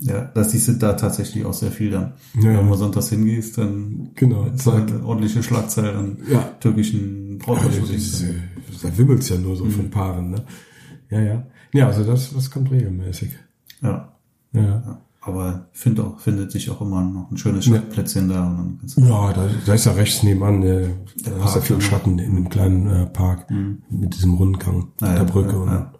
Ja. 0.00 0.14
Ja, 0.14 0.24
das 0.34 0.50
siehst 0.50 0.68
du 0.68 0.72
da 0.72 0.92
tatsächlich 0.94 1.44
auch 1.44 1.54
sehr 1.54 1.70
viel 1.70 1.90
dann. 1.90 2.12
Ja, 2.40 2.50
ja. 2.52 2.58
Wenn 2.58 2.68
du 2.68 2.74
sonntags 2.74 3.08
hingehst, 3.10 3.56
dann 3.58 4.10
Genau, 4.14 4.44
ist 4.46 4.64
zack. 4.64 4.88
eine 4.90 5.04
ordentliche 5.04 5.42
Schlagzeile 5.42 5.94
an 5.96 6.18
Ja. 6.30 6.40
türkischen 6.60 7.38
ist, 7.94 8.22
äh, 8.22 8.34
da 8.82 8.96
wimmelt's 8.98 9.28
ja 9.28 9.36
nur 9.38 9.56
so 9.56 9.64
von 9.66 9.90
Paaren, 9.90 10.30
ne? 10.30 10.44
Ja, 11.10 11.20
ja. 11.20 11.46
Ja, 11.72 11.86
also 11.88 12.04
das, 12.04 12.32
das 12.34 12.50
kommt 12.50 12.70
regelmäßig. 12.70 13.30
Ja. 13.82 14.12
Ja. 14.52 14.62
ja. 14.62 15.00
Aber 15.20 15.68
ich 15.72 15.80
finde 15.80 16.04
auch, 16.04 16.18
findet 16.20 16.52
sich 16.52 16.68
auch 16.70 16.80
immer 16.82 17.02
noch 17.02 17.30
ein 17.30 17.36
schönes 17.38 17.66
Ja. 17.66 17.78
Plätzchen 17.78 18.28
da 18.28 18.46
und 18.46 18.56
dann 18.58 18.76
kannst 18.80 18.96
du 18.98 19.00
Ja, 19.02 19.32
da, 19.32 19.48
da 19.64 19.74
ist 19.74 19.86
ja 19.86 19.92
rechts 19.92 20.22
nebenan, 20.22 20.62
äh, 20.62 20.88
da 21.24 21.30
hast 21.40 21.54
du 21.56 21.60
ja 21.60 21.60
Park, 21.60 21.62
viel 21.64 21.76
genau. 21.76 21.88
Schatten 21.88 22.18
in 22.18 22.34
dem 22.34 22.48
kleinen 22.50 22.86
äh, 22.88 23.06
Park 23.06 23.46
mit 23.90 24.14
diesem 24.14 24.34
Rundgang 24.34 24.88
Ja, 25.00 25.08
der 25.08 25.16
ja, 25.16 25.24
Brücke 25.24 25.52
ja, 25.52 25.56
und 25.56 25.68
ja. 25.68 25.74
ja. 25.74 25.80
ja. 25.80 25.92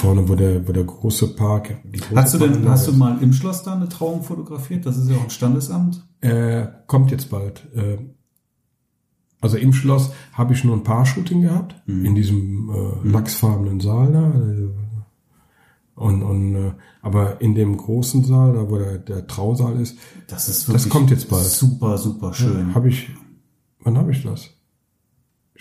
Vorne, 0.00 0.28
wo 0.28 0.34
der, 0.34 0.66
wo 0.66 0.72
der 0.72 0.84
große 0.84 1.34
Park. 1.36 1.76
Die 1.84 1.98
große 2.00 2.16
Hast 2.16 2.34
du 2.34 2.38
denn, 2.38 2.68
hast 2.68 2.86
du 2.88 2.92
mal 2.92 3.22
im 3.22 3.32
Schloss 3.32 3.62
da 3.62 3.74
eine 3.74 3.88
Trauung 3.88 4.22
fotografiert? 4.22 4.84
Das 4.86 4.96
ist 4.96 5.08
ja 5.10 5.16
auch 5.16 5.24
ein 5.24 5.30
Standesamt. 5.30 6.02
Äh, 6.20 6.66
kommt 6.86 7.10
jetzt 7.10 7.30
bald. 7.30 7.66
Äh, 7.74 7.98
also 9.40 9.56
im 9.56 9.72
Schloss 9.72 10.10
habe 10.32 10.52
ich 10.54 10.64
nur 10.64 10.76
ein 10.76 10.82
Paar-Shooting 10.82 11.42
gehabt, 11.42 11.74
Mhm. 11.86 12.04
in 12.04 12.14
diesem 12.14 12.70
äh, 12.70 13.08
lachsfarbenen 13.08 13.80
Saal 13.80 14.12
da. 14.12 14.32
Und, 15.94 16.22
und 16.22 16.54
äh, 16.54 16.72
aber 17.02 17.40
in 17.40 17.54
dem 17.54 17.76
großen 17.76 18.24
Saal, 18.24 18.54
da 18.54 18.70
wo 18.70 18.78
der, 18.78 18.98
der 18.98 19.26
Trausaal 19.26 19.78
ist, 19.80 19.98
Das 20.28 20.48
ist 20.48 20.68
Das 20.72 20.88
kommt 20.88 21.10
jetzt 21.10 21.28
bald. 21.28 21.44
Super, 21.44 21.98
super 21.98 22.32
schön. 22.34 22.74
habe 22.74 22.88
ich, 22.88 23.10
wann 23.82 23.98
habe 23.98 24.10
ich 24.12 24.22
das? 24.22 24.50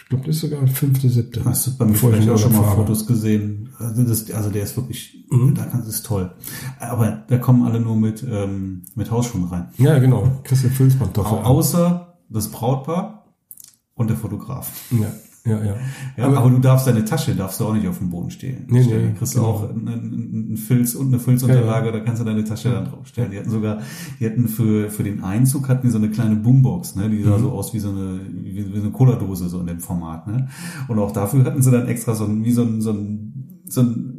Ich 0.01 0.05
glaube, 0.09 0.25
das 0.25 0.35
ist 0.37 0.41
sogar 0.41 0.65
fünfte, 0.67 1.07
siebte. 1.09 1.45
Hast 1.45 1.67
du 1.67 1.77
bei 1.77 1.85
mir 1.85 1.93
vielleicht 1.95 2.29
auch 2.29 2.37
schon 2.37 2.53
mal 2.53 2.63
fahre. 2.63 2.77
Fotos 2.77 3.05
gesehen? 3.05 3.69
Also, 3.77 4.03
das, 4.03 4.31
also 4.31 4.49
der 4.49 4.63
ist 4.63 4.75
wirklich, 4.75 5.25
Mhm. 5.29 5.53
da 5.53 5.65
kann, 5.65 5.83
ist 5.83 6.05
toll. 6.05 6.31
Aber 6.79 7.23
da 7.27 7.37
kommen 7.37 7.63
alle 7.63 7.79
nur 7.79 7.95
mit, 7.95 8.25
ähm, 8.27 8.83
mit 8.95 9.11
Hausschuhen 9.11 9.45
rein. 9.45 9.69
Ja, 9.77 9.99
genau. 9.99 10.39
Christian 10.43 10.71
Filzpantoffeln. 10.73 11.43
Au 11.43 11.57
außer 11.57 12.17
das 12.29 12.47
Brautpaar 12.49 13.25
und 13.93 14.09
der 14.09 14.17
Fotograf. 14.17 14.71
Ja, 14.91 15.11
ja, 15.45 15.63
ja. 15.63 15.75
Ja, 16.17 16.25
aber, 16.25 16.49
du 16.49 16.59
darfst 16.59 16.85
deine 16.87 17.05
Tasche, 17.05 17.33
darfst 17.35 17.59
du 17.59 17.65
auch 17.65 17.73
nicht 17.73 17.87
auf 17.87 17.97
dem 17.99 18.09
Boden 18.09 18.29
stehen. 18.29 18.65
Nee, 18.67 18.83
stellen. 18.83 19.03
nee, 19.05 19.11
Du 19.13 19.17
kriegst 19.19 19.33
genau. 19.35 19.45
auch 19.47 19.69
einen, 19.69 19.87
einen 19.87 20.57
Filz 20.57 20.95
und 20.95 21.07
eine 21.07 21.19
Filzunterlage, 21.19 21.91
da 21.91 21.99
kannst 22.01 22.21
du 22.21 22.25
deine 22.25 22.43
Tasche 22.43 22.69
dann 22.71 22.85
draufstellen. 22.85 23.31
Die 23.31 23.37
hatten 23.39 23.49
sogar, 23.49 23.79
die 24.19 24.25
hatten 24.25 24.47
für, 24.47 24.89
für 24.89 25.03
den 25.03 25.23
Einzug 25.23 25.69
hatten 25.69 25.87
die 25.87 25.91
so 25.91 25.97
eine 25.97 26.09
kleine 26.09 26.35
Boombox, 26.35 26.95
ne? 26.95 27.09
Die 27.09 27.23
sah 27.23 27.37
Mhm. 27.37 27.41
so 27.43 27.51
aus 27.51 27.73
wie 27.73 27.79
so 27.79 27.89
eine, 27.89 28.19
wie, 28.43 28.55
wie 28.73 28.75
so 28.77 28.81
eine 28.83 28.91
Cola-Dose, 28.91 29.49
so 29.49 29.59
in 29.61 29.67
dem 29.67 29.79
Format, 29.79 30.27
ne? 30.27 30.47
Und 30.87 30.99
auch 30.99 31.11
dafür 31.11 31.43
hatten 31.45 31.61
sie 31.61 31.71
dann 31.71 31.87
extra 31.87 32.13
so 32.15 32.25
ein, 32.25 32.43
wie 32.43 32.51
so 32.51 32.63
ein, 32.63 32.81
so 32.81 32.91
ein, 32.91 33.61
so 33.65 33.81
ein 33.81 34.15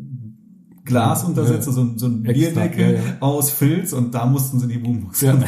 Glasuntersetzer, 0.85 1.70
Ja. 1.70 1.74
so 1.74 1.80
ein, 1.83 1.98
so 1.98 2.06
ein 2.06 2.24
Extra, 2.24 2.33
Bierdeckel 2.62 2.94
ja, 2.94 3.00
ja. 3.00 3.16
aus 3.20 3.50
Filz 3.50 3.92
und 3.92 4.14
da 4.14 4.26
mussten 4.26 4.59
sie 4.59 4.66
die 4.66 4.78
Boombox 4.78 5.20
Ja. 5.20 5.35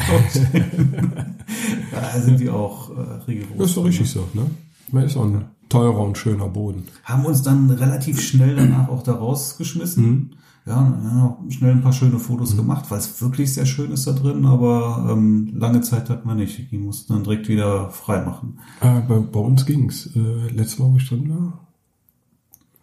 da 1.91 2.19
sind 2.21 2.39
die 2.39 2.49
auch 2.49 2.89
äh, 2.91 3.01
rigoros. 3.27 3.57
Das 3.57 3.67
ist 3.69 3.77
doch 3.77 3.85
richtig 3.85 4.09
so, 4.09 4.27
ne? 4.33 4.45
Man 4.93 5.05
ist 5.05 5.17
auch 5.17 5.25
ein 5.25 5.45
teurer 5.69 6.01
und 6.01 6.17
schöner 6.17 6.47
Boden. 6.47 6.83
haben 7.03 7.25
uns 7.25 7.41
dann 7.41 7.69
relativ 7.71 8.21
schnell 8.21 8.55
danach 8.55 8.89
auch 8.89 9.01
da 9.01 9.13
rausgeschmissen. 9.13 10.05
Mhm. 10.05 10.29
Ja, 10.65 10.79
und 10.79 10.91
dann 10.91 11.11
haben 11.11 11.35
wir 11.45 11.51
schnell 11.51 11.71
ein 11.71 11.81
paar 11.81 11.91
schöne 11.91 12.19
Fotos 12.19 12.55
gemacht, 12.55 12.85
weil 12.89 12.99
es 12.99 13.21
wirklich 13.21 13.53
sehr 13.53 13.65
schön 13.65 13.91
ist 13.91 14.07
da 14.07 14.13
drin, 14.13 14.45
aber 14.45 15.09
ähm, 15.11 15.51
lange 15.55 15.81
Zeit 15.81 16.09
hatten 16.09 16.25
wir 16.27 16.35
nicht. 16.35 16.71
Die 16.71 16.77
mussten 16.77 17.11
dann 17.11 17.23
direkt 17.23 17.49
wieder 17.49 17.89
frei 17.89 18.23
machen. 18.23 18.59
Äh, 18.79 19.01
bei, 19.01 19.17
bei 19.19 19.39
uns 19.39 19.65
ging's. 19.65 20.09
Äh, 20.15 20.47
letzte 20.53 20.83
Woche 20.83 20.99
stand 21.01 21.29
da. 21.29 21.59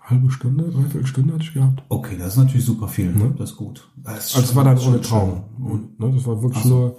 Halbe 0.01 0.31
Stunde, 0.33 0.65
dreiviertel 0.65 1.07
Stunde 1.07 1.35
hatte 1.35 1.45
ich 1.45 1.55
gehabt. 1.55 1.85
Okay, 1.89 2.17
das 2.19 2.33
ist 2.33 2.37
natürlich 2.39 2.67
super 2.67 2.89
viel. 2.89 3.13
Ne? 3.15 3.33
Das 3.39 3.53
ist 3.53 3.57
gut. 3.57 3.89
Das 4.03 4.27
ist 4.27 4.37
Also 4.37 4.49
es 4.51 4.57
war 4.57 4.65
dann 4.65 4.79
ohne. 4.79 5.01
Traum. 5.01 5.45
Und, 5.61 6.01
ne, 6.01 6.11
das 6.13 6.27
war 6.27 6.43
wirklich 6.43 6.65
so, 6.65 6.99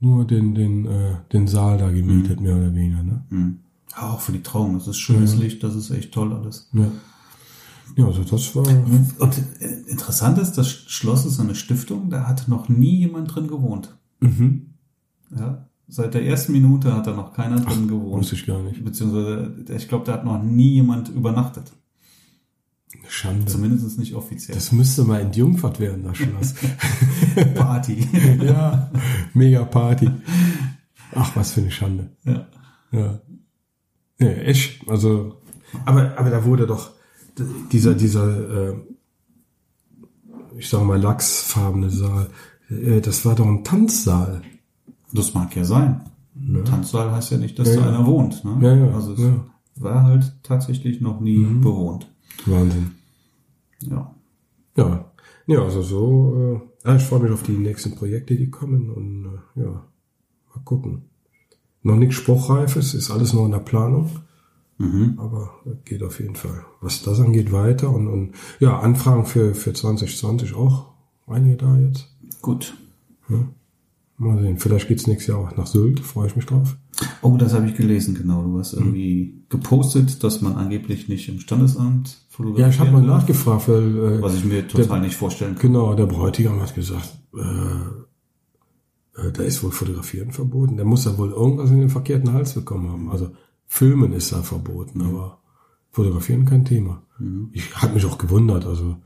nur, 0.00 0.16
nur 0.16 0.24
den, 0.24 0.54
den, 0.54 0.86
äh, 0.86 1.16
den 1.32 1.48
Saal 1.48 1.76
da 1.78 1.90
gemietet, 1.90 2.40
mehr 2.40 2.54
oder 2.56 2.72
weniger. 2.72 3.02
Ne? 3.02 3.24
Mhm. 3.30 3.58
Ja, 3.96 4.10
auch 4.12 4.20
für 4.20 4.32
die 4.32 4.42
Trauung. 4.42 4.74
Das 4.74 4.86
ist 4.86 4.98
schönes 4.98 5.36
Licht, 5.36 5.62
das 5.62 5.74
ist 5.74 5.90
echt 5.90 6.12
toll 6.12 6.32
alles. 6.32 6.68
Ja. 6.72 6.90
ja, 7.96 8.06
also 8.06 8.22
das 8.22 8.54
war. 8.54 8.66
Und 8.66 9.38
äh, 9.60 9.66
interessant 9.86 10.38
ist, 10.38 10.52
das 10.52 10.70
Schloss 10.70 11.24
ist 11.24 11.40
eine 11.40 11.54
Stiftung, 11.54 12.10
da 12.10 12.26
hat 12.26 12.48
noch 12.48 12.68
nie 12.68 12.98
jemand 12.98 13.34
drin 13.34 13.48
gewohnt. 13.48 13.96
Mhm. 14.20 14.74
Ja, 15.36 15.66
seit 15.88 16.14
der 16.14 16.24
ersten 16.24 16.52
Minute 16.52 16.94
hat 16.94 17.06
da 17.06 17.14
noch 17.14 17.32
keiner 17.32 17.60
drin 17.60 17.88
gewohnt. 17.88 18.20
Wusste 18.22 18.36
ich 18.36 18.46
gar 18.46 18.62
nicht. 18.62 18.84
Beziehungsweise, 18.84 19.54
ich 19.76 19.88
glaube, 19.88 20.04
da 20.04 20.12
hat 20.12 20.24
noch 20.24 20.42
nie 20.42 20.74
jemand 20.74 21.08
übernachtet. 21.08 21.72
Schande. 23.08 23.46
Zumindest 23.46 23.98
nicht 23.98 24.14
offiziell. 24.14 24.54
Das 24.54 24.72
müsste 24.72 25.04
mal 25.04 25.20
entjungfert 25.20 25.78
werden, 25.80 26.04
das 26.04 26.16
Schloss. 26.16 26.54
Party. 27.54 28.06
ja, 28.42 28.90
mega 29.34 29.64
Party. 29.64 30.10
Ach, 31.14 31.34
was 31.36 31.52
für 31.52 31.60
eine 31.60 31.70
Schande. 31.70 32.10
ja. 32.24 32.46
Ja. 32.92 33.20
Nee, 34.20 34.34
echt. 34.34 34.86
Also, 34.88 35.36
aber, 35.84 36.16
aber 36.18 36.30
da 36.30 36.44
wurde 36.44 36.66
doch 36.66 36.90
dieser, 37.72 37.94
dieser, 37.94 38.70
äh, 38.70 38.74
ich 40.56 40.68
sag 40.68 40.84
mal, 40.84 41.00
lachsfarbene 41.00 41.90
Saal, 41.90 42.28
äh, 42.68 43.00
das 43.00 43.24
war 43.24 43.34
doch 43.34 43.46
ein 43.46 43.64
Tanzsaal. 43.64 44.42
Das 45.12 45.34
mag 45.34 45.56
ja 45.56 45.64
sein. 45.64 46.02
Tanzsaal 46.64 47.10
heißt 47.12 47.32
ja 47.32 47.38
nicht, 47.38 47.58
dass 47.58 47.68
Ja, 47.68 47.76
da 47.76 47.80
ja. 47.80 47.88
einer 47.88 48.06
wohnt. 48.06 48.44
Ne? 48.44 48.58
Ja, 48.62 48.74
ja, 48.74 48.94
also 48.94 49.12
es 49.14 49.20
ja. 49.20 49.26
Mhm. 49.28 49.42
war 49.76 50.04
halt 50.04 50.32
tatsächlich 50.42 51.00
noch 51.00 51.20
nie 51.20 51.44
bewohnt. 51.44 52.10
Wahnsinn. 52.46 52.92
Ja. 53.80 54.14
Ja. 54.76 55.12
Ja, 55.46 55.62
also 55.62 55.82
so, 55.82 56.62
äh, 56.84 56.88
ja, 56.88 56.96
ich 56.96 57.02
freue 57.02 57.20
mich 57.20 57.32
auf 57.32 57.42
die 57.42 57.52
nächsten 57.52 57.94
Projekte, 57.96 58.36
die 58.36 58.50
kommen 58.50 58.88
und 58.90 59.26
äh, 59.56 59.62
ja, 59.62 59.70
mal 60.54 60.64
gucken. 60.64 61.09
Noch 61.82 61.96
nichts 61.96 62.16
Spruchreifes, 62.16 62.94
ist 62.94 63.10
alles 63.10 63.32
noch 63.32 63.44
in 63.46 63.52
der 63.52 63.58
Planung. 63.58 64.10
Mhm. 64.78 65.14
Aber 65.18 65.50
geht 65.84 66.02
auf 66.02 66.20
jeden 66.20 66.36
Fall. 66.36 66.64
Was 66.80 67.02
das 67.02 67.20
angeht, 67.20 67.52
weiter 67.52 67.90
und, 67.90 68.08
und 68.08 68.32
ja, 68.60 68.78
Anfragen 68.78 69.26
für, 69.26 69.54
für 69.54 69.72
2020 69.72 70.54
auch. 70.54 70.86
Einige 71.26 71.56
da 71.56 71.76
jetzt. 71.76 72.08
Gut. 72.40 72.74
Mal 74.16 74.38
sehen. 74.40 74.58
Vielleicht 74.58 74.88
geht's 74.88 75.06
nächstes 75.06 75.28
Jahr 75.28 75.38
auch 75.38 75.56
nach 75.56 75.66
Sylt, 75.66 76.00
freue 76.00 76.26
ich 76.26 76.36
mich 76.36 76.46
drauf. 76.46 76.76
Oh, 77.22 77.36
das 77.38 77.54
habe 77.54 77.66
ich 77.68 77.74
gelesen, 77.76 78.14
genau. 78.14 78.42
Du 78.42 78.58
hast 78.58 78.72
irgendwie 78.74 79.44
gepostet, 79.48 80.22
dass 80.24 80.40
man 80.42 80.56
angeblich 80.56 81.08
nicht 81.08 81.28
im 81.28 81.40
Standesamt 81.40 82.18
fotografieren 82.28 82.70
Ja, 82.70 82.74
ich 82.74 82.80
habe 82.80 82.90
mal 82.90 83.02
nachgefragt, 83.02 83.68
weil 83.68 84.18
äh, 84.18 84.22
Was 84.22 84.34
ich 84.34 84.44
mir 84.44 84.66
total 84.66 85.00
nicht 85.00 85.14
vorstellen 85.16 85.54
kann. 85.54 85.62
genau, 85.62 85.94
der 85.94 86.06
Bräutigam 86.06 86.60
hat 86.60 86.74
gesagt, 86.74 87.18
äh, 87.34 87.38
da 89.14 89.42
ist 89.42 89.62
wohl 89.62 89.72
Fotografieren 89.72 90.32
verboten. 90.32 90.76
Der 90.76 90.86
muss 90.86 91.04
da 91.04 91.18
wohl 91.18 91.30
irgendwas 91.30 91.70
in 91.70 91.80
den 91.80 91.90
verkehrten 91.90 92.32
Hals 92.32 92.54
bekommen 92.54 92.90
haben. 92.90 93.10
Also 93.10 93.30
Filmen 93.66 94.12
ist 94.12 94.32
da 94.32 94.42
verboten, 94.42 95.02
aber 95.02 95.38
Fotografieren 95.90 96.44
kein 96.44 96.64
Thema. 96.64 97.02
Ich 97.52 97.74
habe 97.76 97.94
mich 97.94 98.06
auch 98.06 98.16
gewundert, 98.16 98.64
also 98.64 98.96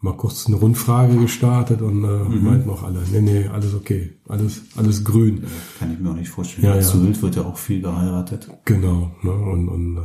mal 0.00 0.16
kurz 0.16 0.46
eine 0.46 0.56
Rundfrage 0.56 1.16
gestartet 1.16 1.80
und 1.80 2.04
äh, 2.04 2.24
meinten 2.24 2.68
auch 2.68 2.82
alle, 2.82 3.02
nee, 3.12 3.20
nee, 3.20 3.46
alles 3.46 3.72
okay, 3.74 4.18
alles, 4.28 4.62
alles 4.76 5.04
grün. 5.04 5.44
Kann 5.78 5.92
ich 5.92 6.00
mir 6.00 6.10
auch 6.10 6.16
nicht 6.16 6.28
vorstellen. 6.28 6.64
Ja, 6.66 6.70
Ja, 6.74 6.76
ja. 6.76 6.82
Sylt 6.82 7.22
wird 7.22 7.36
ja 7.36 7.42
auch 7.42 7.56
viel 7.56 7.80
geheiratet. 7.80 8.50
Genau, 8.64 9.12
ne? 9.22 9.32
Und, 9.32 9.68
und 9.68 9.96
äh, 9.96 10.00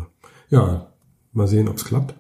ja, 0.50 0.94
mal 1.34 1.48
sehen, 1.48 1.68
ob's 1.68 1.84
klappt. 1.84 2.16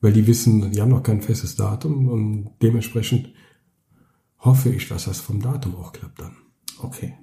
Weil 0.00 0.12
die 0.12 0.26
wissen, 0.26 0.72
die 0.72 0.80
haben 0.80 0.90
noch 0.90 1.02
kein 1.02 1.22
festes 1.22 1.56
Datum 1.56 2.08
und 2.08 2.50
dementsprechend 2.60 3.30
hoffe 4.40 4.70
ich, 4.70 4.88
dass 4.88 5.04
das 5.04 5.20
vom 5.20 5.40
Datum 5.40 5.76
auch 5.76 5.92
klappt 5.92 6.20
dann. 6.20 6.36
Okay. 6.80 7.14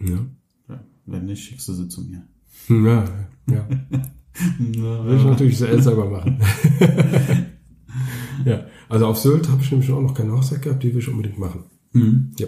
Ja, 0.00 0.18
Ja. 0.68 0.84
Wenn 1.06 1.26
nicht, 1.26 1.44
schickst 1.44 1.68
du 1.68 1.74
sie 1.74 1.88
zu 1.88 2.02
mir. 2.02 2.26
Hm, 2.66 2.86
ja, 2.86 3.04
ja. 3.50 3.68
Will 4.58 5.16
ich 5.16 5.24
natürlich 5.24 5.58
selber 5.58 6.08
machen. 6.10 6.40
ja, 8.44 8.66
also 8.88 9.06
auf 9.06 9.18
Sylt 9.18 9.48
habe 9.48 9.62
ich 9.62 9.70
nämlich 9.70 9.90
auch 9.92 10.00
noch 10.00 10.14
keine 10.14 10.32
Hochzeit 10.32 10.62
gehabt, 10.62 10.82
die 10.82 10.92
will 10.92 11.00
ich 11.00 11.08
unbedingt 11.08 11.38
machen. 11.38 11.64
Mhm. 11.92 12.32
Ja, 12.38 12.46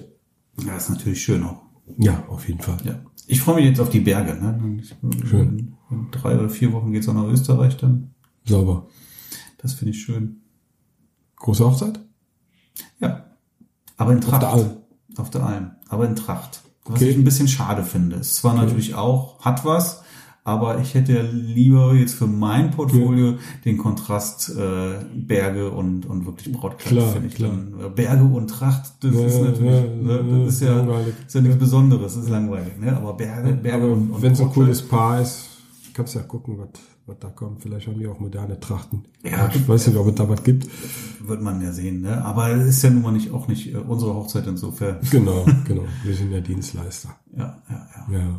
Ja, 0.65 0.77
ist 0.77 0.91
natürlich 0.91 1.23
schön 1.23 1.43
auch. 1.43 1.63
ja 1.99 2.25
auf 2.29 2.49
jeden 2.49 2.61
Fall. 2.61 2.79
Ja. 2.85 3.01
Ich 3.27 3.41
freue 3.41 3.57
mich 3.57 3.65
jetzt 3.67 3.81
auf 3.81 3.91
die 3.91 4.01
Berge. 4.01 4.35
Ne? 4.35 4.83
Schön. 5.27 5.59
In, 5.59 5.75
in 5.91 6.11
drei 6.11 6.39
oder 6.39 6.49
vier 6.51 6.73
Wochen 6.73 6.93
geht's 6.93 7.09
auch 7.09 7.15
nach 7.15 7.27
Österreich 7.29 7.77
dann. 7.77 8.15
Sauber. 8.45 8.89
Das 9.59 9.75
finde 9.75 9.93
ich 9.93 10.03
schön. 10.03 10.43
Große 11.37 11.65
Hochzeit? 11.65 12.01
Ja. 13.99 14.05
Aber 14.05 14.13
in 14.13 14.21
Tracht. 14.21 14.43
der 14.43 14.49
Alm. 14.53 14.71
Auf 15.17 15.31
der 15.31 15.45
Alm. 15.45 15.71
Aber 15.89 16.07
in 16.07 16.17
Tracht. 16.17 16.63
Was 16.85 16.97
Okay. 16.97 17.11
ich 17.11 17.17
ein 17.17 17.25
bisschen 17.25 17.49
schade 17.49 17.83
finde. 17.83 18.17
Es 18.17 18.37
zwar 18.37 18.55
natürlich 18.55 18.95
auch, 18.95 19.41
hat 19.41 19.65
was, 19.65 20.03
aber 20.47 20.81
ich 20.81 20.93
hätte 20.93 21.15
ja 21.15 21.23
lieber 21.23 21.95
jetzt 21.95 22.15
für 22.15 22.27
mein 22.27 22.71
Portfolio 22.73 23.39
den 23.65 23.79
Kontrast 23.79 24.51
äh, 24.55 24.97
Berge 25.15 25.71
und, 25.71 26.05
und 26.05 26.27
wirklich 26.27 26.53
Brautkleid, 26.53 27.13
finde 27.13 27.29
ich. 27.29 27.35
klar. 27.37 27.53
Dann, 27.53 27.81
äh, 27.87 27.89
Berge 27.89 28.25
und 28.25 28.49
Tracht, 28.49 28.93
das 29.01 29.15
ist 29.15 29.39
Ja, 29.39 29.45
natürlich, 29.45 29.73
ja, 29.75 29.81
ne, 30.23 30.45
das 30.45 30.55
ist 30.57 30.61
ja, 30.61 30.77
langweilig. 30.77 31.15
ist 31.27 31.35
ja 31.35 31.41
nichts 31.41 31.59
Besonderes, 31.59 32.15
das 32.15 32.25
ist 32.25 32.29
langweilig, 32.31 32.79
ne? 32.79 32.95
Aber 32.95 33.15
Berge, 33.15 33.53
Berge 33.55 33.85
Aber 33.85 33.93
und, 33.95 34.11
und 34.11 34.21
wenn 34.21 34.33
es 34.33 34.41
ein 34.43 34.51
cooles 34.51 34.83
Paar 34.83 35.23
ist, 35.23 35.47
kannst 35.95 36.15
du 36.15 36.19
ja 36.19 36.25
gucken, 36.27 36.59
was, 36.59 36.69
was 37.07 37.19
da 37.21 37.29
kommt. 37.29 37.63
Vielleicht 37.63 37.87
haben 37.87 37.99
die 37.99 38.07
auch 38.07 38.19
moderne 38.19 38.59
Trachten. 38.61 39.05
Ja. 39.23 39.51
ich 39.55 39.67
weiß 39.69 39.87
nicht, 39.89 39.97
ob 39.97 40.07
es 40.09 40.15
da 40.15 40.29
was 40.29 40.43
gibt. 40.43 40.67
wird 41.21 41.43
man 41.43 41.61
ja 41.63 41.73
sehen, 41.73 42.03
ne? 42.03 42.25
Aber 42.25 42.51
es 42.51 42.67
ist 42.67 42.83
ja 42.83 42.91
nun 42.91 43.03
mal 43.03 43.13
nicht 43.13 43.31
auch 43.33 43.49
nicht 43.49 43.73
äh, 43.75 43.79
unsere 43.79 44.15
Hochzeit 44.15 44.47
insofern. 44.47 44.99
Genau, 45.11 45.45
genau. 45.67 45.85
Wir 46.03 46.15
sind 46.15 46.31
ja 46.33 46.41
Dienstleister. 46.41 47.17
Ja, 47.37 47.63
ja, 47.69 47.89
ja. 48.11 48.19
Ja. 48.19 48.37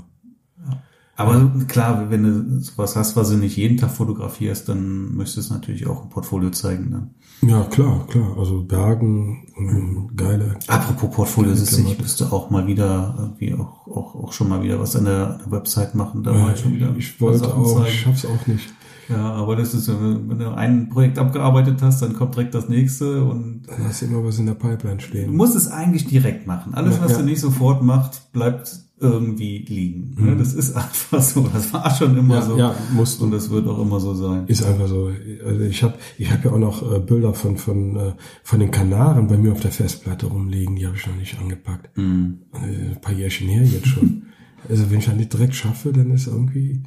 Aber 1.18 1.50
klar, 1.70 2.10
wenn 2.10 2.24
du 2.24 2.60
sowas 2.62 2.96
hast, 2.98 3.16
was 3.16 3.30
du 3.30 3.38
nicht 3.38 3.56
jeden 3.56 3.78
Tag 3.78 3.92
fotografierst, 3.92 4.68
dann 4.68 5.16
möchtest 5.16 5.50
du 5.50 5.54
natürlich 5.54 5.88
auch 5.88 6.04
ein 6.04 6.10
Portfolio 6.10 6.50
zeigen. 6.50 6.90
Ne? 6.90 7.10
Ja, 7.50 7.64
klar, 7.64 8.06
klar. 8.08 8.36
Also 8.38 8.64
Bergen, 8.64 9.48
ähm, 9.58 10.10
geile. 10.16 10.58
Apropos 10.68 11.16
Portfolio, 11.16 11.52
ist, 11.54 11.72
ich 11.72 11.76
Klamotte. 11.78 12.02
müsste 12.02 12.32
auch 12.34 12.50
mal 12.50 12.68
wieder 12.68 13.16
irgendwie 13.18 13.54
auch, 13.54 13.88
auch, 13.88 14.16
auch 14.16 14.34
schon 14.34 14.50
mal 14.50 14.62
wieder 14.62 14.80
was 14.80 14.96
an 14.98 15.06
der, 15.06 15.32
an 15.36 15.40
der 15.46 15.52
Website 15.52 15.96
machen. 15.96 16.24
Da 16.24 16.34
war 16.34 16.54
ich 16.54 16.60
schon 16.60 16.74
wieder 16.74 16.94
ich 16.98 17.20
wollte 17.22 17.54
auch, 17.54 17.76
zeigen. 17.76 17.86
ich 17.88 18.00
schaff's 18.02 18.26
auch 18.26 18.48
nicht. 18.48 18.74
Ja, 19.08 19.34
aber 19.34 19.56
das 19.56 19.74
ist, 19.76 19.88
ja, 19.88 19.94
wenn 20.02 20.40
du 20.40 20.52
ein 20.56 20.90
Projekt 20.90 21.20
abgearbeitet 21.20 21.82
hast, 21.82 22.02
dann 22.02 22.14
kommt 22.14 22.36
direkt 22.36 22.56
das 22.56 22.68
nächste 22.70 23.24
und 23.24 23.62
Da 23.68 23.74
hast 23.88 24.02
immer 24.02 24.24
was 24.24 24.40
in 24.40 24.48
der 24.48 24.56
Pipeline 24.56 24.98
Du 24.98 25.04
stehen. 25.04 25.36
musst 25.36 25.56
es 25.56 25.68
eigentlich 25.70 26.08
direkt 26.08 26.48
machen. 26.48 26.74
Alles, 26.74 26.98
Ja, 26.98 27.04
was 27.04 27.12
ja. 27.12 27.18
du 27.20 27.24
nicht 27.26 27.40
sofort 27.40 27.84
machst, 27.84 28.34
bleibt 28.34 28.80
irgendwie 28.98 29.58
liegen. 29.68 30.16
Ne? 30.18 30.36
Das 30.38 30.54
ist 30.54 30.76
einfach 30.76 31.22
so. 31.22 31.48
Das 31.54 31.74
war 31.74 31.94
schon 31.94 32.18
immer 32.18 32.36
Ja, 32.36 32.42
so. 32.42 32.58
ja, 32.58 32.76
musst 32.94 33.20
du. 33.20 33.26
Und 33.26 33.32
das 33.32 33.50
wird 33.50 33.68
auch 33.68 33.82
immer 33.82 34.00
so 34.00 34.14
sein. 34.14 34.46
Ist 34.48 34.64
einfach 34.64 34.88
so. 34.88 35.12
Also 35.46 35.62
ich 35.62 35.84
habe 35.84 35.96
ich 36.18 36.32
hab 36.32 36.46
ja 36.46 36.52
auch 36.52 36.60
noch 36.60 36.94
äh, 36.94 37.00
Bilder 37.00 37.34
von 37.34 37.58
von 37.58 37.96
äh, 37.98 38.14
von 38.44 38.60
den 38.60 38.72
Kanaren 38.72 39.28
bei 39.28 39.38
mir 39.38 39.52
auf 39.52 39.60
der 39.60 39.72
Festplatte 39.72 40.28
rumliegen. 40.28 40.76
Die 40.78 40.88
habe 40.88 40.96
ich 40.96 41.06
noch 41.08 41.16
nicht 41.16 41.38
angepackt. 41.40 41.98
Mhm. 41.98 42.40
Äh, 42.54 42.92
ein 42.94 43.02
paar 43.02 43.14
Jährchen 43.14 43.48
her 43.50 43.64
jetzt 43.66 43.88
schon. 43.88 44.24
also 44.70 44.90
wenn 44.90 45.00
ich 45.00 45.06
das 45.06 45.16
nicht 45.16 45.34
direkt 45.34 45.56
schaffe, 45.56 45.92
dann 45.92 46.12
ist 46.12 46.28
irgendwie 46.28 46.82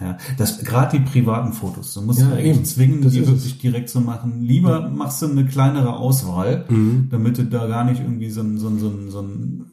Ja, 0.00 0.18
das 0.38 0.58
gerade 0.64 0.98
die 0.98 1.04
privaten 1.04 1.52
Fotos. 1.52 1.94
Du 1.94 2.02
musst 2.02 2.18
Ja, 2.18 2.30
ja, 2.30 2.34
eigentlich 2.34 2.56
eben. 2.56 2.64
zwingen, 2.64 3.00
Das 3.02 3.12
die 3.12 3.24
wirklich 3.24 3.58
direkt 3.58 3.88
zu 3.90 4.00
machen. 4.00 4.42
Lieber 4.42 4.88
machst 4.90 5.22
du 5.22 5.26
eine 5.26 5.44
kleinere 5.46 5.96
Auswahl, 5.96 6.64
Mhm. 6.68 7.06
damit 7.12 7.38
du 7.38 7.44
da 7.44 7.68
gar 7.68 7.84
nicht 7.84 8.00
irgendwie 8.00 8.28
so 8.30 8.40
ein, 8.40 8.58
so 8.58 8.66
ein, 8.68 8.78
so 8.80 8.88
ein, 8.88 9.10
so 9.10 9.20
ein 9.20 9.64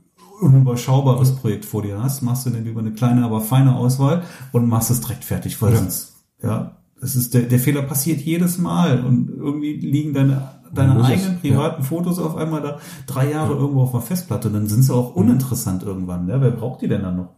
unüberschaubares 0.41 1.36
Projekt 1.36 1.65
vor 1.65 1.82
dir 1.82 2.01
hast. 2.01 2.21
Machst 2.21 2.45
du 2.45 2.49
dann 2.49 2.63
lieber 2.63 2.80
eine 2.82 2.91
kleine, 2.93 3.23
aber 3.23 3.41
feine 3.41 3.75
Auswahl 3.75 4.23
und 4.51 4.67
machst 4.67 4.91
es 4.91 5.01
direkt 5.01 5.23
fertig, 5.23 5.62
weil 5.62 5.73
Ja. 5.73 5.77
sonst, 5.80 6.15
ja, 6.43 6.77
das 6.99 7.15
ist 7.15 7.34
der, 7.34 7.43
der 7.43 7.60
Fehler 7.60 7.82
passiert 7.84 8.21
jedes 8.21 8.58
Mal 8.58 9.04
und 9.04 9.30
irgendwie 9.30 9.73
liegen 9.73 10.13
deine, 10.13 10.49
deine 10.73 10.99
es, 10.99 11.06
eigenen 11.06 11.34
ja. 11.34 11.39
privaten 11.39 11.84
Fotos 11.84 12.19
auf 12.19 12.36
einmal 12.36 12.62
da 12.62 12.80
drei 13.08 13.32
Jahre 13.32 13.54
irgendwo 13.56 13.82
auf 13.82 13.91
der 13.91 14.01
Festplatte. 14.01 14.49
Dann 14.51 14.67
sind 14.67 14.84
sie 14.84 14.93
Mhm. 14.93 14.99
auch 14.99 15.15
uninteressant 15.15 15.84
irgendwann. 15.84 16.27
Ja, 16.30 16.39
wer 16.41 16.51
braucht 16.51 16.82
die 16.82 16.88
denn 16.88 17.01
dann 17.01 17.17
noch? 17.17 17.36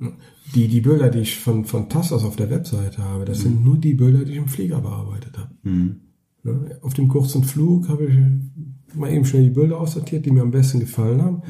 die 0.56 0.68
die 0.68 0.82
Bilder, 0.82 1.10
die 1.10 1.20
ich 1.20 1.39
von 1.39 1.66
von 1.66 1.89
Tassos 1.89 2.24
auf 2.26 2.36
der 2.36 2.50
Webseite 2.50 3.04
habe, 3.04 3.26
das 3.26 3.39
sind 3.39 3.63
nur 3.63 3.78
die 3.78 3.94
Bilder, 3.94 4.26
die 4.26 4.34
ich 4.34 4.38
im 4.38 4.48
Flieger 4.50 4.80
bearbeitet 4.82 5.38
habe. 5.38 5.50
Mhm. 5.63 6.02
Ne? 6.44 6.78
Auf 6.82 6.94
dem 6.94 7.08
kurzen 7.08 7.44
Flug 7.44 7.88
habe 7.89 8.06
ich 8.06 8.96
mal 8.96 9.10
eben 9.12 9.26
schnell 9.26 9.44
die 9.44 9.50
Bilder 9.50 9.80
aussortiert, 9.80 10.26
die 10.26 10.32
mir 10.32 10.42
am 10.42 10.52
besten 10.52 10.80
gefallen 10.82 11.22
haben. 11.22 11.42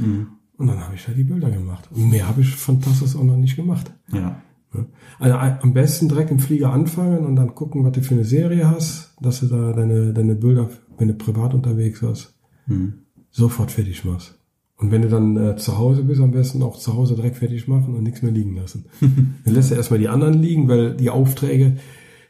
Und 0.58 0.68
dann 0.68 0.80
habe 0.80 0.96
ich 0.96 1.06
da 1.06 1.12
die 1.12 1.24
Bilder 1.24 1.50
gemacht. 1.50 1.90
Und 1.92 2.10
mehr 2.10 2.28
habe 2.28 2.42
ich 2.42 2.56
von 2.56 2.80
Tassos 2.82 3.16
auch 3.16 3.24
noch 3.24 3.38
nicht 3.38 3.56
gemacht. 3.56 3.92
Ja. 4.12 4.42
Also 5.20 5.36
ein- 5.36 5.60
am 5.62 5.74
besten 5.74 6.10
direkt 6.10 6.32
im 6.32 6.40
Flieger 6.40 6.72
anfangen 6.74 7.26
und 7.26 7.36
dann 7.36 7.54
gucken, 7.54 7.84
was 7.86 7.92
du 7.94 8.02
für 8.02 8.16
eine 8.16 8.26
Serie 8.26 8.70
hast, 8.70 9.16
dass 9.22 9.40
du 9.42 9.48
da 9.48 9.72
deine, 9.74 10.14
deine 10.14 10.36
Bilder, 10.36 10.70
wenn 10.98 11.08
du 11.10 11.14
privat 11.14 11.54
unterwegs 11.54 12.02
warst, 12.02 12.34
Mhm. 12.68 12.94
sofort 13.30 13.72
fertig 13.72 14.04
machst. 14.06 14.40
Und 14.78 14.90
wenn 14.92 15.04
du 15.04 15.10
dann 15.10 15.38
äh, 15.38 15.56
zu 15.58 15.78
Hause 15.78 16.04
bist, 16.04 16.22
am 16.22 16.32
besten 16.32 16.64
auch 16.64 16.78
zu 16.78 16.94
Hause 16.96 17.16
direkt 17.16 17.38
fertig 17.38 17.68
machen 17.68 17.94
und 17.96 18.04
nichts 18.04 18.22
mehr 18.24 18.32
liegen 18.32 18.56
lassen. 18.56 18.86
dann 19.46 19.54
lässt 19.54 19.70
du 19.72 19.76
erstmal 19.76 20.00
die 20.00 20.10
anderen 20.10 20.42
liegen, 20.42 20.68
weil 20.68 20.96
die 20.96 21.10
Aufträge, 21.12 21.78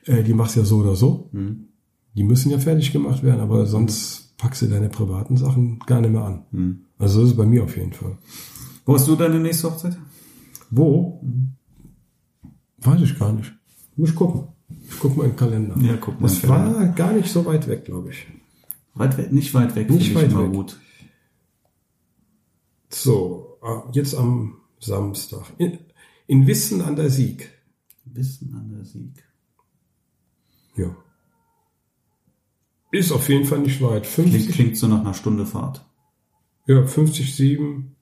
äh, 0.05 0.23
die 0.23 0.33
machst 0.33 0.55
du 0.55 0.59
ja 0.61 0.65
so 0.65 0.77
oder 0.79 0.95
so. 0.95 1.29
Mhm. 1.31 1.67
Die 2.15 2.23
müssen 2.23 2.51
ja 2.51 2.59
fertig 2.59 2.91
gemacht 2.91 3.23
werden, 3.23 3.39
aber 3.41 3.65
sonst 3.65 4.35
packst 4.37 4.61
du 4.61 4.67
deine 4.67 4.89
privaten 4.89 5.37
Sachen 5.37 5.79
gar 5.87 6.01
nicht 6.01 6.11
mehr 6.11 6.23
an. 6.25 6.43
Mhm. 6.51 6.79
Also 6.97 7.21
das 7.21 7.31
ist 7.31 7.37
bei 7.37 7.45
mir 7.45 7.63
auf 7.63 7.75
jeden 7.75 7.93
Fall. 7.93 8.17
Wo 8.85 8.95
hast 8.95 9.07
du 9.07 9.15
deine 9.15 9.39
nächste 9.39 9.69
Hochzeit? 9.69 9.97
Wo? 10.69 11.21
Weiß 12.77 13.01
ich 13.01 13.17
gar 13.17 13.33
nicht. 13.33 13.53
Muss 13.95 14.09
ich 14.09 14.15
gucken. 14.15 14.47
Ich 14.89 14.99
guck 14.99 15.15
mal 15.15 15.25
in 15.25 15.31
den 15.31 15.37
Kalender. 15.37 15.77
Ja, 15.79 15.97
guck 15.97 16.19
mal 16.19 16.27
Das 16.27 16.47
war 16.47 16.87
gar 16.87 17.13
nicht 17.13 17.29
so 17.29 17.45
weit 17.45 17.67
weg, 17.67 17.85
glaube 17.85 18.09
ich. 18.09 18.27
Weit 18.95 19.17
weg, 19.17 19.31
nicht 19.31 19.53
weit 19.53 19.75
weg. 19.75 19.89
Nicht 19.89 20.13
weit 20.13 20.35
weg. 20.37 20.51
gut. 20.51 20.79
So, 22.89 23.57
ah, 23.61 23.83
jetzt 23.91 24.15
am 24.15 24.57
Samstag. 24.79 25.45
In, 25.57 25.79
in 26.27 26.45
Wissen 26.45 26.81
an 26.81 26.95
der 26.95 27.09
Sieg. 27.09 27.49
Wissen 28.05 28.53
an 28.53 28.69
der 28.75 28.85
Sieg. 28.85 29.23
Ja. 30.75 30.95
Ist 32.91 33.11
auf 33.11 33.27
jeden 33.29 33.45
Fall 33.45 33.59
nicht 33.59 33.81
weit. 33.81 34.03
Klingt, 34.03 34.31
50, 34.31 34.55
klingt 34.55 34.77
so 34.77 34.87
nach 34.87 35.01
einer 35.01 35.15
Stunde 35.15 35.45
Fahrt. 35.45 35.83
Ja, 36.65 36.85
50, 36.85 37.35
7, 37.35 37.95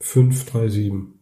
5, 0.00 0.44
3, 0.46 0.68
7. 0.68 1.14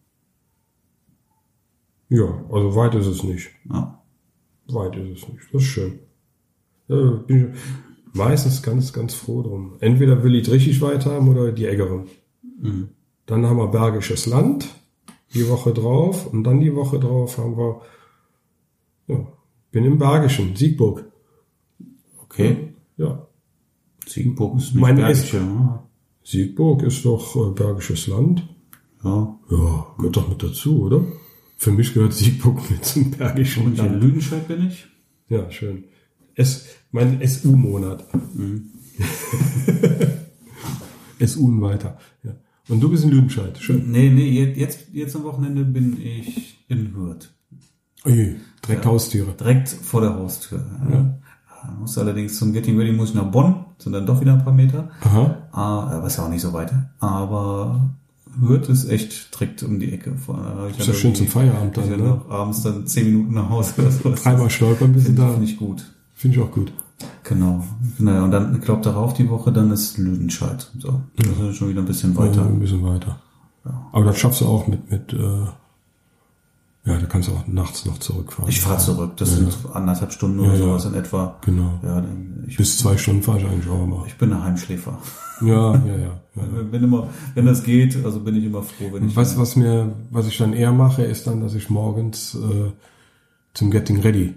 Ja, 2.08 2.44
also 2.50 2.74
weit 2.74 2.94
ist 2.94 3.06
es 3.06 3.22
nicht. 3.22 3.50
Ja. 3.70 4.02
Weit 4.66 4.96
ist 4.96 5.22
es 5.22 5.28
nicht. 5.28 5.42
Das 5.52 5.62
ist 5.62 5.68
schön. 5.68 6.00
Ja, 6.88 7.10
bin 7.12 7.52
ich 7.52 7.60
meistens 8.12 8.62
ganz, 8.62 8.92
ganz 8.92 9.14
froh 9.14 9.42
drum. 9.42 9.76
Entweder 9.80 10.22
will 10.24 10.34
ich 10.34 10.50
richtig 10.50 10.80
weit 10.80 11.06
haben 11.06 11.28
oder 11.28 11.52
die 11.52 11.66
Eggeren. 11.66 12.08
Dann 13.26 13.46
haben 13.46 13.56
wir 13.58 13.68
Bergisches 13.68 14.26
Land 14.26 14.68
die 15.32 15.48
Woche 15.48 15.72
drauf 15.72 16.26
und 16.26 16.44
dann 16.44 16.60
die 16.60 16.74
Woche 16.74 16.98
drauf 16.98 17.38
haben 17.38 17.56
wir, 17.56 17.80
ja, 19.06 19.26
bin 19.70 19.84
im 19.84 19.98
Bergischen, 19.98 20.56
Siegburg. 20.56 21.04
Okay. 22.22 22.74
Ja, 22.96 23.26
Siegenburg 24.06 24.58
ist 24.58 24.74
nicht 24.74 24.80
Mein 24.80 24.96
Bergische, 24.96 25.38
ja. 25.38 25.88
Siegburg 26.22 26.82
ist 26.82 27.04
doch 27.04 27.36
äh, 27.36 27.52
Bergisches 27.54 28.06
Land. 28.06 28.46
ja. 29.04 29.36
Ja, 29.50 29.86
gehört 29.98 30.16
doch 30.16 30.28
mit 30.28 30.42
dazu, 30.42 30.82
oder? 30.82 31.04
Für 31.56 31.72
mich 31.72 31.92
gehört 31.92 32.12
Siegburg 32.14 32.58
mit 32.70 32.84
zum 32.84 33.10
Bergischen 33.10 33.64
Und 33.66 33.78
in 33.78 33.84
Land. 33.84 34.02
Lüdenscheid 34.02 34.46
bin 34.48 34.68
ich. 34.68 34.86
Ja, 35.28 35.50
schön. 35.50 35.84
S, 36.34 36.66
mein 36.92 37.20
SU-Monat. 37.26 38.06
SU 41.20 41.44
und 41.46 41.60
weiter. 41.60 41.98
Ja. 42.22 42.34
Und 42.68 42.80
du 42.80 42.88
bist 42.90 43.04
in 43.04 43.10
Lüdenscheid. 43.10 43.58
Schön. 43.58 43.90
Nee, 43.90 44.10
nee, 44.10 44.28
je- 44.28 44.52
jetzt, 44.52 44.86
jetzt 44.92 45.16
am 45.16 45.24
Wochenende 45.24 45.64
bin 45.64 46.00
ich 46.00 46.64
in 46.68 46.94
Hürth. 46.94 47.28
Ui, 48.06 48.36
direkt 48.66 48.86
Haustiere. 48.86 49.34
Direkt 49.38 49.68
vor 49.68 50.00
der 50.00 50.14
Haustür. 50.14 50.64
Ja. 50.90 51.18
Muss 51.78 51.98
allerdings 51.98 52.38
zum 52.38 52.52
Getting 52.52 52.78
Ready 52.78 52.92
muss 52.92 53.10
ich 53.10 53.14
nach 53.14 53.30
Bonn, 53.30 53.64
sind 53.78 53.92
dann 53.92 54.06
doch 54.06 54.20
wieder 54.20 54.32
ein 54.34 54.44
paar 54.44 54.52
Meter. 54.52 54.88
Aha. 55.02 55.36
Ah, 55.52 55.96
aber 55.96 56.06
ist 56.06 56.16
ja 56.16 56.24
auch 56.24 56.28
nicht 56.28 56.42
so 56.42 56.52
weit. 56.52 56.72
Aber 56.98 57.90
Hürth 58.40 58.68
ist 58.68 58.88
echt 58.88 59.34
direkt 59.34 59.62
um 59.62 59.78
die 59.80 59.92
Ecke. 59.92 60.14
Von, 60.16 60.36
da 60.36 60.66
Ist 60.66 60.86
ja 60.86 60.94
schön 60.94 61.14
zum 61.14 61.26
Feierabend 61.26 61.76
dann, 61.76 61.90
ja 61.90 61.96
ne? 61.96 62.20
abends 62.28 62.62
dann 62.62 62.86
zehn 62.86 63.06
Minuten 63.06 63.34
nach 63.34 63.48
Hause 63.50 63.74
oder 63.78 63.90
so. 63.90 64.12
Dreimal 64.14 64.50
stolpern 64.50 64.94
Finde 64.94 65.22
da. 65.22 65.28
find 65.30 65.44
ich 65.44 65.56
gut. 65.58 65.84
Finde 66.14 66.36
ich 66.36 66.42
auch 66.42 66.50
gut. 66.50 66.72
Genau. 67.24 67.64
Naja, 67.98 68.24
und 68.24 68.30
dann, 68.30 68.54
ich 68.54 68.60
glaube, 68.60 68.82
darauf 68.82 69.14
die 69.14 69.28
Woche, 69.30 69.52
dann 69.52 69.70
ist 69.70 69.96
Lüdenscheid. 69.98 70.70
So. 70.78 71.00
Das 71.16 71.26
ist 71.50 71.56
schon 71.56 71.70
wieder 71.70 71.80
ein 71.80 71.86
bisschen 71.86 72.16
weiter. 72.16 72.42
Ja, 72.42 72.46
ein 72.46 72.60
bisschen 72.60 72.84
weiter. 72.84 73.18
Aber 73.92 74.04
das 74.04 74.18
schaffst 74.18 74.40
du 74.40 74.46
auch 74.46 74.66
mit, 74.66 74.90
mit, 74.90 75.12
äh, 75.12 75.46
ja, 76.84 76.96
da 76.98 77.06
kannst 77.06 77.28
du 77.28 77.32
auch 77.32 77.46
nachts 77.46 77.84
noch 77.84 77.98
zurückfahren. 77.98 78.48
Ich 78.48 78.60
fahre 78.60 78.78
zurück. 78.78 79.16
Das 79.18 79.34
sind 79.34 79.54
anderthalb 79.74 80.12
Stunden 80.12 80.40
oder 80.40 80.54
Ja, 80.54 80.54
ja. 80.54 80.60
sowas 80.60 80.84
in 80.86 80.94
etwa. 80.94 81.36
Genau. 81.44 81.78
Ja, 81.82 82.02
ich, 82.46 82.56
Bis 82.56 82.78
zwei 82.78 82.96
Stunden 82.96 83.22
fahre 83.22 83.38
ich 83.40 83.46
eigentlich 83.46 83.68
auch 83.68 83.84
immer. 83.84 84.04
ich 84.06 84.16
bin 84.16 84.32
ein 84.32 84.42
Heimschläfer. 84.42 84.98
Ja, 85.42 85.74
ja, 85.76 85.84
ja. 85.86 86.20
ja. 86.36 86.62
Bin 86.62 86.82
immer, 86.82 87.08
wenn 87.34 87.46
das 87.46 87.62
geht, 87.64 88.02
also 88.04 88.20
bin 88.20 88.34
ich 88.36 88.44
immer 88.44 88.62
froh, 88.62 88.90
wenn 88.92 89.08
ich. 89.08 89.16
Was, 89.16 89.38
was 89.38 89.56
mir, 89.56 89.92
was 90.10 90.26
ich 90.26 90.38
dann 90.38 90.52
eher 90.54 90.72
mache, 90.72 91.02
ist 91.02 91.26
dann, 91.26 91.40
dass 91.42 91.54
ich 91.54 91.68
morgens 91.70 92.34
äh, 92.34 92.72
zum 93.52 93.70
Getting 93.70 94.00
Ready 94.00 94.34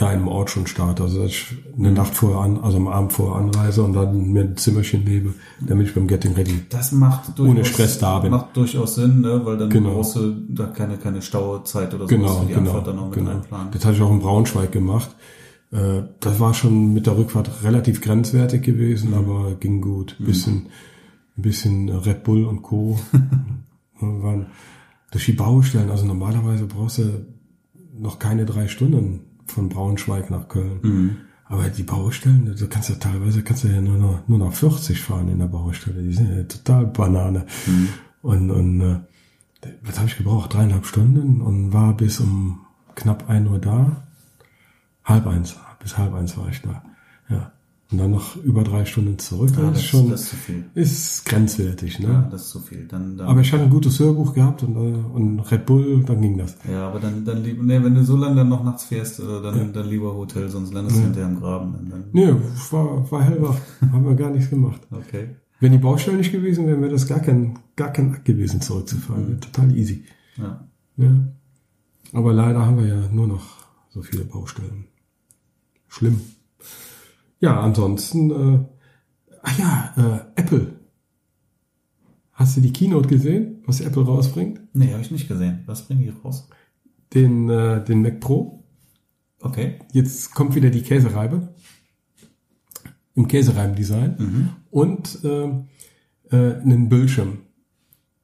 da 0.00 0.12
im 0.12 0.28
Ort 0.28 0.50
schon 0.50 0.66
starte. 0.66 1.02
Also 1.02 1.22
dass 1.22 1.30
ich 1.30 1.46
eine 1.76 1.92
Nacht 1.92 2.14
vorher 2.14 2.40
an, 2.40 2.58
also 2.60 2.78
am 2.78 2.88
Abend 2.88 3.12
vorher 3.12 3.36
anreise 3.40 3.82
und 3.82 3.92
dann 3.92 4.30
mir 4.32 4.42
ein 4.42 4.56
Zimmerchen 4.56 5.04
lebe, 5.04 5.34
damit 5.60 5.88
ich 5.88 5.94
beim 5.94 6.06
Getting 6.06 6.32
Ready. 6.34 6.64
Das 6.70 6.92
macht 6.92 7.38
Ohne 7.38 7.64
Stress 7.64 7.98
da 7.98 8.18
bin. 8.20 8.30
Macht 8.30 8.56
durchaus 8.56 8.94
Sinn, 8.94 9.20
ne? 9.20 9.44
weil 9.44 9.58
dann 9.58 9.68
Genau. 9.68 9.94
brauchst 9.94 10.16
du 10.16 10.32
da 10.48 10.66
keine, 10.66 10.96
keine 10.96 11.20
Stauzeit 11.20 11.92
oder 11.94 12.08
sowas 12.08 12.08
Genau, 12.08 12.40
für 12.40 12.46
die 12.46 12.54
genau, 12.54 12.70
Anfahrt 12.70 12.86
dann 12.86 12.96
noch 12.96 13.06
mit 13.10 13.18
genau. 13.18 13.30
einplanen. 13.32 13.68
Das 13.72 13.84
hatte 13.84 13.96
ich 13.96 14.02
auch 14.02 14.10
in 14.10 14.20
Braunschweig 14.20 14.72
gemacht. 14.72 15.14
Äh, 15.70 16.02
das 16.20 16.40
war 16.40 16.54
schon 16.54 16.94
mit 16.94 17.06
der 17.06 17.18
Rückfahrt 17.18 17.62
relativ 17.62 18.00
grenzwertig 18.00 18.62
gewesen, 18.62 19.12
aber 19.12 19.54
ging 19.60 19.82
gut. 19.82 20.16
Bisschen, 20.18 20.68
ein 21.36 21.42
bisschen 21.42 21.90
Red 21.90 22.24
Bull 22.24 22.46
und 22.46 22.62
Co. 22.62 22.98
Waren 24.00 24.46
durch 25.10 25.26
die 25.26 25.32
Baustellen. 25.32 25.90
Also 25.90 26.06
normalerweise 26.06 26.64
brauchst 26.64 26.98
du 26.98 27.26
noch 27.98 28.18
keine 28.18 28.46
drei 28.46 28.66
Stunden 28.66 29.26
von 29.50 29.68
Braunschweig 29.68 30.30
nach 30.30 30.48
Köln. 30.48 30.80
Aber 31.44 31.68
die 31.68 31.82
Baustellen, 31.82 32.54
du 32.56 32.68
kannst 32.68 32.90
ja 32.90 32.94
teilweise 32.94 33.42
kannst 33.42 33.64
du 33.64 33.68
ja 33.68 33.80
nur 33.80 33.96
noch, 33.98 34.28
nur 34.28 34.38
noch 34.38 34.52
40 34.52 35.00
fahren 35.00 35.28
in 35.28 35.40
der 35.40 35.46
Baustelle. 35.46 36.00
Die 36.02 36.12
sind 36.12 36.30
ja 36.32 36.44
total 36.44 36.86
Banane. 36.86 37.44
Und, 38.22 38.50
und 38.50 38.80
äh, 38.80 39.00
was 39.82 39.98
habe 39.98 40.08
ich 40.08 40.16
gebraucht? 40.16 40.54
Dreieinhalb 40.54 40.86
Stunden 40.86 41.40
und 41.40 41.72
war 41.72 41.96
bis 41.96 42.20
um 42.20 42.60
knapp 42.94 43.28
ein 43.28 43.48
Uhr 43.48 43.58
da. 43.58 44.04
Halb 45.04 45.26
eins, 45.26 45.56
bis 45.80 45.98
halb 45.98 46.14
eins 46.14 46.36
war 46.36 46.48
ich 46.48 46.62
da. 46.62 46.82
Ja. 47.28 47.52
Und 47.90 47.98
dann 47.98 48.12
noch 48.12 48.36
über 48.36 48.62
drei 48.62 48.84
Stunden 48.84 49.18
zurück. 49.18 49.50
Ja, 49.56 49.62
das, 49.62 49.72
das, 49.72 49.78
ist 49.80 49.86
schon, 49.86 50.10
das 50.10 50.32
ist 50.32 50.48
ist 50.74 51.24
grenzwertig, 51.26 51.98
ne? 51.98 52.06
Ja, 52.06 52.28
das 52.30 52.42
ist 52.42 52.50
zu 52.50 52.60
viel. 52.60 52.86
Dann, 52.86 53.16
dann, 53.16 53.26
Aber 53.26 53.40
ich 53.40 53.52
hatte 53.52 53.64
ein 53.64 53.70
gutes 53.70 53.98
Hörbuch 53.98 54.32
gehabt 54.32 54.62
und, 54.62 54.76
äh, 54.76 54.96
und 55.12 55.40
Red 55.50 55.66
Bull, 55.66 56.04
dann 56.04 56.20
ging 56.22 56.38
das. 56.38 56.56
ja, 56.70 56.86
aber 56.88 57.00
dann, 57.00 57.24
dann 57.24 57.42
lieber, 57.42 57.64
nee, 57.64 57.82
wenn 57.82 57.94
du 57.96 58.04
so 58.04 58.16
lange 58.16 58.36
dann 58.36 58.48
noch 58.48 58.62
nachts 58.62 58.84
fährst, 58.84 59.18
äh, 59.18 59.24
dann, 59.42 59.72
dann 59.72 59.88
lieber 59.88 60.14
Hotel, 60.14 60.48
sonst 60.48 60.72
landest 60.72 60.98
du 60.98 61.00
hinterher 61.02 61.28
im 61.30 61.40
Graben. 61.40 61.88
Dann, 61.90 62.04
Nee, 62.12 62.32
war, 62.70 63.10
war 63.10 63.22
hellwach. 63.24 63.56
Haben 63.92 64.04
wir 64.04 64.14
gar 64.14 64.30
nichts 64.30 64.50
gemacht. 64.50 64.80
okay. 64.92 65.30
Wenn 65.58 65.72
die 65.72 65.78
Baustelle 65.78 66.16
nicht 66.16 66.32
gewesen 66.32 66.66
wäre, 66.66 66.80
wäre 66.80 66.92
das 66.92 67.06
gar 67.06 67.20
kein, 67.20 67.58
gar 67.76 67.92
kein 67.92 68.14
Akt 68.14 68.24
gewesen, 68.24 68.60
zurückzufahren. 68.62 69.28
Wäre 69.28 69.40
total 69.40 69.76
easy. 69.76 70.04
Ja. 70.38 70.64
Ja. 70.96 71.10
Aber 72.12 72.32
leider 72.32 72.64
haben 72.64 72.78
wir 72.78 72.86
ja 72.86 73.08
nur 73.12 73.26
noch 73.26 73.44
so 73.90 74.00
viele 74.00 74.24
Baustellen. 74.24 74.86
Schlimm. 75.88 76.20
Ja, 77.40 77.60
ansonsten, 77.60 78.30
äh, 78.30 78.58
ach 79.42 79.58
ja, 79.58 79.94
äh, 80.36 80.40
Apple. 80.40 80.80
Hast 82.32 82.56
du 82.56 82.60
die 82.60 82.72
Keynote 82.72 83.08
gesehen, 83.08 83.62
was 83.66 83.80
Apple 83.80 84.04
rausbringt? 84.04 84.60
Nee, 84.72 84.92
habe 84.92 85.02
ich 85.02 85.10
nicht 85.10 85.28
gesehen. 85.28 85.62
Was 85.66 85.86
bringen 85.86 86.02
die 86.02 86.12
raus? 86.24 86.48
Den, 87.12 87.50
äh, 87.50 87.84
den 87.84 88.02
Mac 88.02 88.20
Pro. 88.20 88.64
Okay. 89.40 89.78
Jetzt 89.92 90.34
kommt 90.34 90.54
wieder 90.54 90.70
die 90.70 90.82
Käsereibe. 90.82 91.54
Im 93.14 93.26
Käsereimdesign. 93.26 94.16
Und 94.70 95.24
äh, 95.24 95.50
äh, 96.30 96.60
einen 96.60 96.88
Bildschirm, 96.88 97.38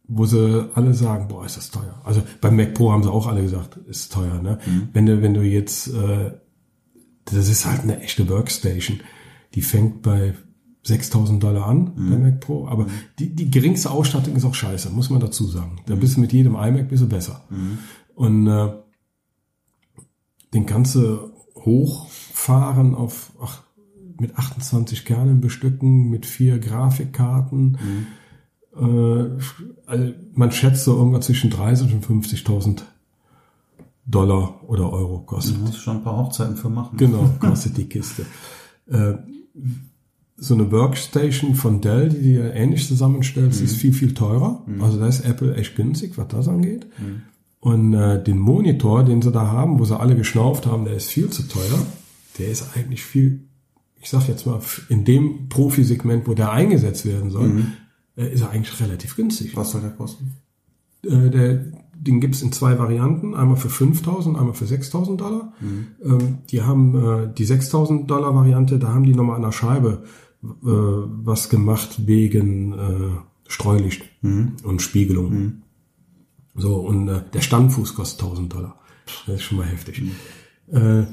wo 0.04 0.24
sie 0.24 0.70
alle 0.74 0.94
sagen, 0.94 1.28
boah, 1.28 1.44
ist 1.44 1.56
das 1.56 1.70
teuer. 1.70 2.00
Also 2.04 2.22
beim 2.40 2.56
Mac 2.56 2.74
Pro 2.74 2.92
haben 2.92 3.02
sie 3.02 3.10
auch 3.10 3.26
alle 3.26 3.42
gesagt, 3.42 3.76
ist 3.88 4.12
teuer. 4.12 4.40
Ne? 4.40 4.58
Wenn 4.92 5.06
du 5.06 5.20
wenn 5.20 5.34
du 5.34 5.42
jetzt, 5.42 5.88
äh, 5.88 6.32
das 7.26 7.48
ist 7.48 7.66
halt 7.66 7.82
eine 7.82 8.00
echte 8.00 8.28
Workstation, 8.28 9.00
die 9.54 9.62
fängt 9.62 10.02
bei 10.02 10.34
6.000 10.84 11.40
Dollar 11.40 11.66
an, 11.66 11.92
der 12.10 12.18
Mac 12.18 12.40
Pro, 12.40 12.68
aber 12.68 12.86
die, 13.18 13.34
die 13.34 13.50
geringste 13.50 13.90
Ausstattung 13.90 14.36
ist 14.36 14.44
auch 14.44 14.54
scheiße, 14.54 14.90
muss 14.90 15.10
man 15.10 15.20
dazu 15.20 15.46
sagen. 15.46 15.80
Da 15.86 15.96
bist 15.96 16.16
du 16.16 16.20
mit 16.20 16.32
jedem 16.32 16.54
iMac 16.54 16.88
bist 16.88 17.02
du 17.02 17.08
besser. 17.08 17.42
Und 18.14 18.46
äh, 18.46 18.72
den 20.54 20.66
kannst 20.66 20.94
du 20.94 21.32
hochfahren 21.56 22.94
auf 22.94 23.32
ach, 23.40 23.62
mit 24.18 24.38
28 24.38 25.04
Kernen 25.04 25.40
bestücken, 25.40 26.08
mit 26.08 26.24
vier 26.24 26.58
Grafikkarten. 26.58 27.78
Äh, 28.76 29.42
also 29.86 30.12
man 30.34 30.52
schätzt 30.52 30.84
so 30.84 30.96
irgendwas 30.96 31.26
zwischen 31.26 31.50
30 31.50 31.92
und 31.92 32.06
50.000 32.06 32.82
Dollar 34.06 34.62
oder 34.68 34.92
Euro 34.92 35.20
kostet. 35.20 35.56
Du 35.56 35.60
musst 35.60 35.78
schon 35.78 35.98
ein 35.98 36.04
paar 36.04 36.16
Hochzeiten 36.16 36.56
für 36.56 36.68
machen. 36.68 36.96
Genau, 36.96 37.28
kostet 37.40 37.76
die 37.76 37.88
Kiste. 37.88 38.24
Äh, 38.88 39.14
so 40.36 40.54
eine 40.54 40.70
Workstation 40.70 41.54
von 41.54 41.80
Dell, 41.80 42.10
die 42.10 42.20
dir 42.22 42.54
ähnlich 42.54 42.86
zusammenstellst, 42.86 43.60
ist 43.62 43.76
viel, 43.76 43.92
viel 43.92 44.12
teurer. 44.14 44.64
Also 44.80 45.00
da 45.00 45.06
ist 45.06 45.24
Apple 45.24 45.54
echt 45.56 45.76
günstig, 45.76 46.18
was 46.18 46.28
das 46.28 46.46
angeht. 46.46 46.86
Und 47.58 47.94
äh, 47.94 48.22
den 48.22 48.38
Monitor, 48.38 49.02
den 49.02 49.22
sie 49.22 49.32
da 49.32 49.46
haben, 49.50 49.78
wo 49.78 49.84
sie 49.84 49.98
alle 49.98 50.14
geschnauft 50.14 50.66
haben, 50.66 50.84
der 50.84 50.94
ist 50.94 51.08
viel 51.08 51.30
zu 51.30 51.48
teuer. 51.48 51.86
Der 52.38 52.48
ist 52.48 52.76
eigentlich 52.76 53.02
viel, 53.02 53.48
ich 54.00 54.10
sag 54.10 54.28
jetzt 54.28 54.46
mal, 54.46 54.60
in 54.90 55.04
dem 55.04 55.48
Profisegment, 55.48 56.28
wo 56.28 56.34
der 56.34 56.52
eingesetzt 56.52 57.06
werden 57.06 57.30
soll, 57.30 57.64
äh, 58.16 58.32
ist 58.32 58.42
er 58.42 58.50
eigentlich 58.50 58.78
relativ 58.80 59.16
günstig. 59.16 59.56
Was 59.56 59.72
soll 59.72 59.80
der 59.80 59.90
kosten? 59.90 60.34
Äh, 61.02 61.30
der, 61.30 61.64
den 61.98 62.20
gibt's 62.20 62.42
in 62.42 62.52
zwei 62.52 62.78
Varianten, 62.78 63.34
einmal 63.34 63.56
für 63.56 63.68
5.000, 63.68 64.36
einmal 64.36 64.54
für 64.54 64.64
6.000 64.64 65.16
Dollar. 65.16 65.52
Ähm, 66.04 66.38
die 66.50 66.62
haben 66.62 66.94
äh, 66.94 67.34
die 67.34 67.46
6.000 67.46 68.06
Dollar 68.06 68.34
Variante, 68.34 68.78
da 68.78 68.88
haben 68.88 69.04
die 69.04 69.14
nochmal 69.14 69.36
an 69.36 69.42
der 69.42 69.52
Scheibe 69.52 70.04
äh, 70.42 70.46
was 70.64 71.48
gemacht 71.48 72.06
wegen 72.06 72.72
äh, 72.72 73.48
Streulicht 73.48 74.02
und 74.64 74.82
Spiegelung. 74.82 75.32
So, 76.54 76.76
und 76.76 77.08
äh, 77.08 77.22
der 77.32 77.40
Standfuß 77.40 77.94
kostet 77.94 78.26
1.000 78.26 78.48
Dollar. 78.48 78.78
Das 79.26 79.36
ist 79.36 79.42
schon 79.42 79.58
mal 79.58 79.66
heftig. 79.66 80.02
Äh, 80.70 81.04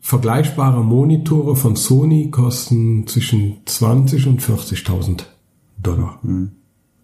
vergleichbare 0.00 0.84
Monitore 0.84 1.56
von 1.56 1.76
Sony 1.76 2.30
kosten 2.30 3.06
zwischen 3.06 3.58
20 3.66 4.26
und 4.26 4.42
40.000 4.42 5.24
Dollar, 5.82 6.20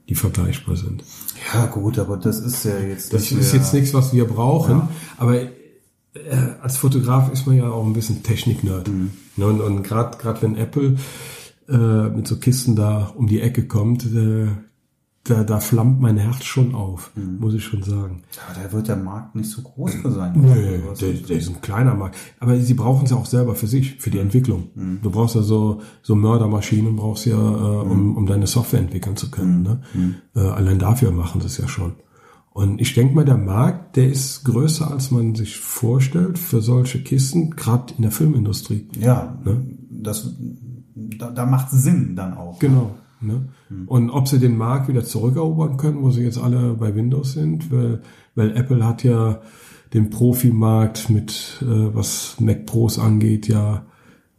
die 0.08 0.14
vergleichbar 0.14 0.76
sind. 0.76 1.02
Ja, 1.52 1.66
gut, 1.66 1.98
aber 1.98 2.16
das 2.16 2.38
ist 2.40 2.64
ja 2.64 2.78
jetzt. 2.78 3.12
Das 3.12 3.30
ist 3.30 3.52
jetzt 3.52 3.72
nichts, 3.72 3.94
was 3.94 4.12
wir 4.12 4.26
brauchen, 4.26 4.88
aber 5.16 5.42
äh, 5.42 5.48
als 6.60 6.76
Fotograf 6.76 7.32
ist 7.32 7.46
man 7.46 7.56
ja 7.56 7.70
auch 7.70 7.84
ein 7.84 7.92
bisschen 7.92 8.22
Technik-Nerd. 8.22 8.88
Ne, 9.36 9.46
Und, 9.46 9.60
und 9.60 9.82
gerade 9.82 10.18
gerade 10.18 10.42
wenn 10.42 10.56
Apple 10.56 10.96
äh, 11.68 12.08
mit 12.08 12.26
so 12.26 12.36
Kisten 12.36 12.76
da 12.76 13.12
um 13.14 13.26
die 13.26 13.40
Ecke 13.40 13.66
kommt, 13.66 14.04
äh, 14.04 14.48
da, 15.24 15.42
da 15.42 15.58
flammt 15.58 16.00
mein 16.00 16.18
Herz 16.18 16.44
schon 16.44 16.74
auf, 16.74 17.10
muss 17.16 17.54
ich 17.54 17.64
schon 17.64 17.82
sagen. 17.82 18.22
Aber 18.46 18.62
da 18.62 18.72
wird 18.72 18.88
der 18.88 18.96
Markt 18.96 19.34
nicht 19.34 19.50
so 19.50 19.62
groß 19.62 19.94
für 19.94 20.10
sein. 20.10 20.34
Was 20.86 20.98
der, 20.98 21.12
ist 21.12 21.28
der 21.30 21.38
ist 21.38 21.48
ein 21.48 21.62
kleiner 21.62 21.94
Markt. 21.94 22.16
Aber 22.40 22.58
sie 22.60 22.74
brauchen 22.74 23.04
es 23.04 23.10
ja 23.10 23.16
auch 23.16 23.26
selber 23.26 23.54
für 23.54 23.66
sich, 23.66 23.96
für 24.00 24.10
die 24.10 24.18
Entwicklung. 24.18 24.68
Du 25.02 25.10
brauchst 25.10 25.34
ja 25.34 25.42
so, 25.42 25.80
so 26.02 26.14
Mördermaschinen, 26.14 26.96
brauchst 26.96 27.24
ja, 27.24 27.36
äh, 27.36 27.38
um, 27.38 28.16
um 28.16 28.26
deine 28.26 28.46
Software 28.46 28.80
entwickeln 28.80 29.16
zu 29.16 29.30
können. 29.30 29.62
Ne? 29.62 29.80
Äh, 30.36 30.40
allein 30.40 30.78
dafür 30.78 31.10
machen 31.10 31.40
sie 31.40 31.46
es 31.46 31.56
ja 31.56 31.68
schon. 31.68 31.94
Und 32.52 32.80
ich 32.80 32.94
denke 32.94 33.14
mal, 33.14 33.24
der 33.24 33.38
Markt, 33.38 33.96
der 33.96 34.08
ist 34.08 34.44
größer, 34.44 34.90
als 34.90 35.10
man 35.10 35.34
sich 35.34 35.58
vorstellt 35.58 36.38
für 36.38 36.60
solche 36.60 37.02
Kisten, 37.02 37.50
gerade 37.50 37.94
in 37.96 38.02
der 38.02 38.12
Filmindustrie. 38.12 38.88
Ja, 39.00 39.38
das, 39.90 40.36
da, 40.94 41.30
da 41.30 41.46
macht 41.46 41.70
Sinn 41.70 42.14
dann 42.14 42.34
auch. 42.34 42.58
Genau. 42.60 42.94
Ne? 43.20 43.48
Und 43.86 44.10
ob 44.10 44.28
sie 44.28 44.38
den 44.38 44.56
Markt 44.56 44.88
wieder 44.88 45.04
zurückerobern 45.04 45.76
können, 45.76 46.02
wo 46.02 46.10
sie 46.10 46.22
jetzt 46.22 46.38
alle 46.38 46.74
bei 46.74 46.94
Windows 46.94 47.32
sind, 47.32 47.70
weil, 47.72 48.02
weil 48.34 48.56
Apple 48.56 48.86
hat 48.86 49.04
ja 49.04 49.40
den 49.92 50.10
Profimarkt 50.10 51.10
mit, 51.10 51.62
äh, 51.62 51.94
was 51.94 52.36
Mac 52.40 52.66
Pros 52.66 52.98
angeht, 52.98 53.48
ja 53.48 53.86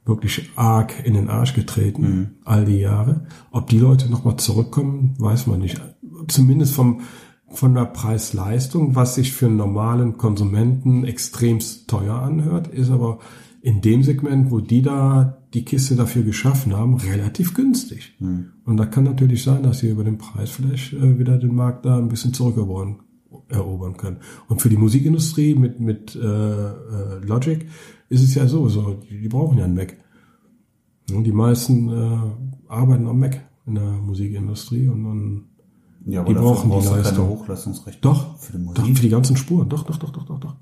wirklich 0.05 0.51
arg 0.55 0.93
in 1.03 1.15
den 1.15 1.29
Arsch 1.29 1.53
getreten, 1.53 2.35
all 2.43 2.65
die 2.65 2.79
Jahre. 2.79 3.25
Ob 3.51 3.67
die 3.67 3.79
Leute 3.79 4.09
nochmal 4.09 4.37
zurückkommen, 4.37 5.15
weiß 5.17 5.47
man 5.47 5.59
nicht. 5.59 5.81
Zumindest 6.27 6.75
vom, 6.75 7.01
von 7.49 7.73
der 7.73 7.85
Preis-Leistung, 7.85 8.95
was 8.95 9.15
sich 9.15 9.33
für 9.33 9.47
einen 9.47 9.57
normalen 9.57 10.17
Konsumenten 10.17 11.05
extremst 11.05 11.89
teuer 11.89 12.21
anhört, 12.21 12.67
ist 12.67 12.91
aber 12.91 13.19
in 13.65 13.81
dem 13.81 14.03
Segment, 14.03 14.51
wo 14.51 14.59
die 14.59 14.83
da 14.83 15.37
die 15.55 15.65
Kiste 15.65 15.95
dafür 15.95 16.21
geschaffen 16.21 16.75
haben, 16.75 16.97
relativ 16.97 17.55
günstig. 17.55 18.13
Und 18.63 18.77
da 18.77 18.85
kann 18.85 19.05
natürlich 19.05 19.41
sein, 19.41 19.63
dass 19.63 19.79
sie 19.79 19.89
über 19.89 20.03
den 20.03 20.19
Preis 20.19 20.51
vielleicht 20.51 20.93
äh, 20.93 21.17
wieder 21.17 21.39
den 21.39 21.55
Markt 21.55 21.83
da 21.83 21.97
ein 21.97 22.07
bisschen 22.07 22.31
zurückerobern 22.31 22.99
erobern 23.49 23.97
können. 23.97 24.17
Und 24.49 24.61
für 24.61 24.69
die 24.69 24.77
Musikindustrie 24.77 25.55
mit, 25.55 25.79
mit 25.79 26.15
äh, 26.15 26.19
äh, 26.19 27.19
Logic 27.25 27.65
ist 28.07 28.21
es 28.23 28.35
ja 28.35 28.47
so, 28.47 28.69
so 28.69 28.93
die, 29.09 29.19
die 29.21 29.27
brauchen 29.29 29.57
ja 29.57 29.65
einen 29.65 29.73
Mac. 29.75 29.97
Die 31.09 31.31
meisten 31.31 31.89
äh, 31.89 32.19
arbeiten 32.67 33.07
am 33.07 33.17
Mac 33.17 33.41
in 33.65 33.75
der 33.75 33.83
Musikindustrie 33.93 34.87
und, 34.87 35.05
und 35.07 35.45
Ja, 36.05 36.23
Die 36.23 36.35
dafür 36.35 36.53
brauchen 36.53 36.69
die 36.69 36.87
Leistung. 36.87 37.29
Hochleistungsrechte. 37.29 38.01
doch, 38.01 38.37
Für 38.37 38.59
die 38.59 38.63
doch, 38.63 38.77
Musik. 38.81 38.97
für 38.97 39.03
die 39.03 39.09
ganzen 39.09 39.37
Spuren, 39.37 39.69
doch, 39.69 39.83
doch, 39.83 39.97
doch, 39.97 40.11
doch, 40.11 40.25
doch, 40.25 40.39
doch. 40.39 40.55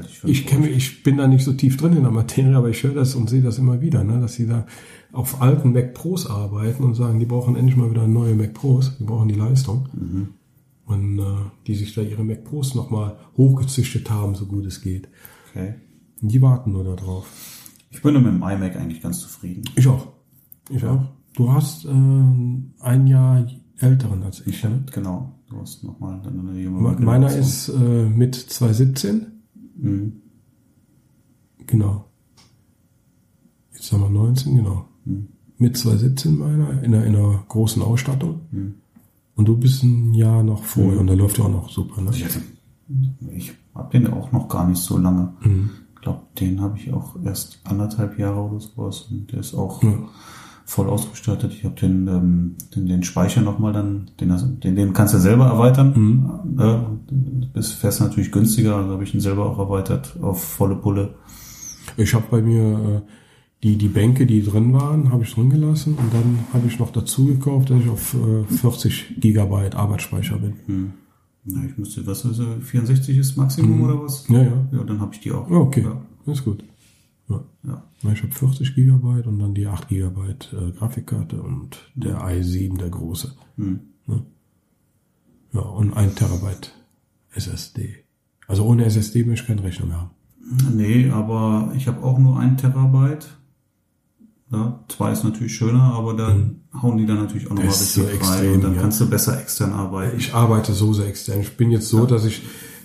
Ich 0.00 0.24
Ich 0.24 0.46
kenne, 0.46 0.68
ich 0.68 1.02
bin 1.02 1.16
da 1.18 1.26
nicht 1.28 1.44
so 1.44 1.52
tief 1.52 1.76
drin 1.76 1.94
in 1.96 2.02
der 2.02 2.10
Materie, 2.12 2.56
aber 2.56 2.70
ich 2.70 2.82
höre 2.82 2.94
das 2.94 3.14
und 3.14 3.28
sehe 3.28 3.42
das 3.42 3.58
immer 3.58 3.80
wieder, 3.80 4.04
ne, 4.04 4.20
dass 4.20 4.34
sie 4.34 4.46
da 4.46 4.66
auf 5.12 5.42
alten 5.42 5.72
Mac 5.72 5.92
Pros 5.94 6.26
arbeiten 6.26 6.82
und 6.84 6.94
sagen, 6.94 7.18
die 7.20 7.26
brauchen 7.26 7.56
endlich 7.56 7.76
mal 7.76 7.90
wieder 7.90 8.06
neue 8.06 8.34
Mac 8.34 8.54
Pros, 8.54 8.96
die 8.98 9.04
brauchen 9.04 9.28
die 9.28 9.34
Leistung. 9.34 9.88
Und 10.84 11.18
äh, 11.18 11.22
die 11.66 11.74
sich 11.74 11.94
da 11.94 12.02
ihre 12.02 12.24
Mac 12.24 12.44
Pros 12.44 12.74
nochmal 12.74 13.16
hochgezüchtet 13.36 14.10
haben, 14.10 14.34
so 14.34 14.46
gut 14.46 14.66
es 14.66 14.80
geht. 14.80 15.08
Okay. 15.50 15.74
Und 16.20 16.32
die 16.32 16.42
warten 16.42 16.72
nur 16.72 16.84
darauf. 16.84 17.26
Ich 17.90 18.02
bin 18.02 18.14
mit 18.14 18.24
dem 18.26 18.36
iMac 18.42 18.76
eigentlich 18.76 19.00
ganz 19.02 19.20
zufrieden. 19.20 19.62
Ich 19.76 19.86
auch. 19.86 20.08
Ich 20.70 20.84
auch. 20.84 21.04
Du 21.36 21.52
hast 21.52 21.84
äh, 21.84 21.88
ein 21.88 23.06
Jahr 23.06 23.46
älteren 23.78 24.22
als 24.22 24.46
ich. 24.46 24.62
Ne? 24.64 24.84
Genau. 24.92 25.32
Du 25.50 25.60
hast 25.60 25.84
nochmal 25.84 26.20
eine 26.26 26.58
junge 26.60 26.80
Me- 26.80 26.96
Meiner 27.00 27.34
ist 27.34 27.68
äh, 27.68 28.06
mit 28.08 28.34
2017. 28.34 29.26
Mhm. 29.82 30.12
Genau. 31.66 32.04
Jetzt 33.72 33.92
haben 33.92 34.02
wir 34.02 34.08
19, 34.10 34.56
genau. 34.56 34.84
Mit 35.58 35.76
2017 35.76 36.38
meiner, 36.38 36.82
in 36.82 36.94
einer, 36.94 37.04
in 37.04 37.16
einer 37.16 37.44
großen 37.48 37.82
Ausstattung. 37.82 38.40
Und 39.34 39.48
du 39.48 39.56
bist 39.56 39.82
ein 39.82 40.12
Jahr 40.14 40.42
noch 40.42 40.62
vorher 40.64 41.00
und 41.00 41.06
da 41.06 41.14
läuft 41.14 41.38
ja 41.38 41.44
auch 41.44 41.50
noch 41.50 41.70
super, 41.70 42.00
ne? 42.02 42.10
Ich, 42.12 42.24
hatte- 42.24 42.42
ich 43.34 43.52
habe 43.74 43.90
den 43.98 44.06
auch 44.12 44.32
noch 44.32 44.48
gar 44.48 44.66
nicht 44.68 44.80
so 44.80 44.98
lange. 44.98 45.32
Mhm. 45.42 45.70
Ich 45.94 46.02
glaube, 46.02 46.20
den 46.40 46.60
habe 46.60 46.76
ich 46.78 46.92
auch 46.92 47.16
erst 47.24 47.60
anderthalb 47.64 48.18
Jahre 48.18 48.40
oder 48.42 48.60
sowas. 48.60 49.02
Und 49.10 49.30
der 49.32 49.40
ist 49.40 49.54
auch 49.54 49.82
voll 50.64 50.88
ausgestattet. 50.88 51.52
Ich 51.52 51.64
habe 51.64 51.76
den, 51.76 52.06
ähm, 52.08 52.56
den, 52.74 52.86
den 52.86 53.02
Speicher 53.04 53.40
nochmal 53.40 53.72
dann, 53.72 54.10
den, 54.20 54.28
den, 54.60 54.76
den 54.76 54.92
kannst 54.92 55.14
du 55.14 55.18
selber 55.18 55.46
erweitern. 55.46 55.92
Mhm. 55.96 57.00
Bist 57.52 57.74
fest 57.74 58.00
natürlich 58.00 58.32
günstiger, 58.32 58.76
also 58.76 58.92
habe 58.92 59.04
ich 59.04 59.14
ihn 59.14 59.20
selber 59.20 59.46
auch 59.46 59.58
erweitert 59.58 60.16
auf 60.22 60.42
volle 60.42 60.76
Pulle. 60.76 61.14
Ich 61.96 62.14
habe 62.14 62.24
bei 62.30 62.40
mir 62.42 63.04
äh, 63.06 63.12
die, 63.62 63.76
die 63.76 63.88
Bänke, 63.88 64.26
die 64.26 64.42
drin 64.42 64.72
waren, 64.72 65.12
habe 65.12 65.24
ich 65.24 65.34
drin 65.34 65.50
gelassen 65.50 65.94
und 65.94 66.12
dann 66.12 66.38
habe 66.52 66.66
ich 66.66 66.78
noch 66.78 66.90
dazu 66.90 67.26
gekauft, 67.26 67.70
dass 67.70 67.80
ich 67.80 67.88
auf 67.88 68.14
äh, 68.14 68.44
40 68.44 69.20
Gigabyte 69.20 69.74
Arbeitsspeicher 69.74 70.38
bin. 70.38 70.94
Ja, 71.44 71.62
ich 71.64 71.76
müsste, 71.76 72.06
was 72.06 72.24
ist, 72.24 72.38
äh, 72.38 72.60
64 72.60 73.16
ist 73.18 73.36
Maximum 73.36 73.82
oder 73.82 74.02
was? 74.02 74.26
Ja, 74.28 74.42
ja. 74.42 74.66
Ja, 74.72 74.84
dann 74.84 75.00
habe 75.00 75.14
ich 75.14 75.20
die 75.20 75.32
auch. 75.32 75.50
Ja, 75.50 75.56
okay, 75.56 75.82
Ja, 75.82 76.32
ist 76.32 76.44
gut. 76.44 76.64
Ja. 77.28 77.44
ja. 77.64 77.84
Na, 78.02 78.12
Ich 78.12 78.22
habe 78.22 78.32
40 78.32 78.74
Gigabyte 78.74 79.26
und 79.26 79.38
dann 79.38 79.54
die 79.54 79.66
8 79.66 79.88
Gigabyte 79.88 80.52
äh, 80.52 80.72
Grafikkarte 80.72 81.42
und 81.42 81.90
der 81.94 82.20
i7, 82.20 82.78
der 82.78 82.90
große. 82.90 83.32
Hm. 83.56 83.80
Ja, 85.52 85.60
und 85.60 85.92
1 85.92 86.14
Terabyte 86.14 86.72
SSD. 87.34 88.04
Also 88.46 88.64
ohne 88.64 88.84
SSD 88.84 89.24
möchte 89.24 89.42
ich 89.42 89.48
keine 89.48 89.64
Rechnung 89.64 89.92
haben. 89.92 90.10
Nee, 90.74 91.10
aber 91.10 91.72
ich 91.76 91.86
habe 91.86 92.02
auch 92.02 92.18
nur 92.18 92.38
ein 92.38 92.56
Terabyte. 92.56 93.26
Ja, 94.50 94.80
zwei 94.88 95.12
ist 95.12 95.24
natürlich 95.24 95.54
schöner, 95.54 95.94
aber 95.94 96.14
da 96.14 96.36
hauen 96.82 96.98
die 96.98 97.06
dann 97.06 97.16
natürlich 97.16 97.46
auch 97.46 97.54
nochmal 97.54 97.68
richtig 97.68 97.88
so 97.88 98.04
extrem, 98.04 98.54
und 98.54 98.64
dann 98.64 98.74
ja. 98.74 98.82
kannst 98.82 99.00
du 99.00 99.08
besser 99.08 99.40
extern 99.40 99.72
arbeiten. 99.72 100.18
Ich 100.18 100.34
arbeite 100.34 100.74
so 100.74 100.92
sehr 100.92 101.06
extern. 101.06 101.40
Ich 101.40 101.56
bin 101.56 101.70
jetzt 101.70 101.88
so, 101.88 102.04
dass 102.04 102.26
ich 102.26 102.42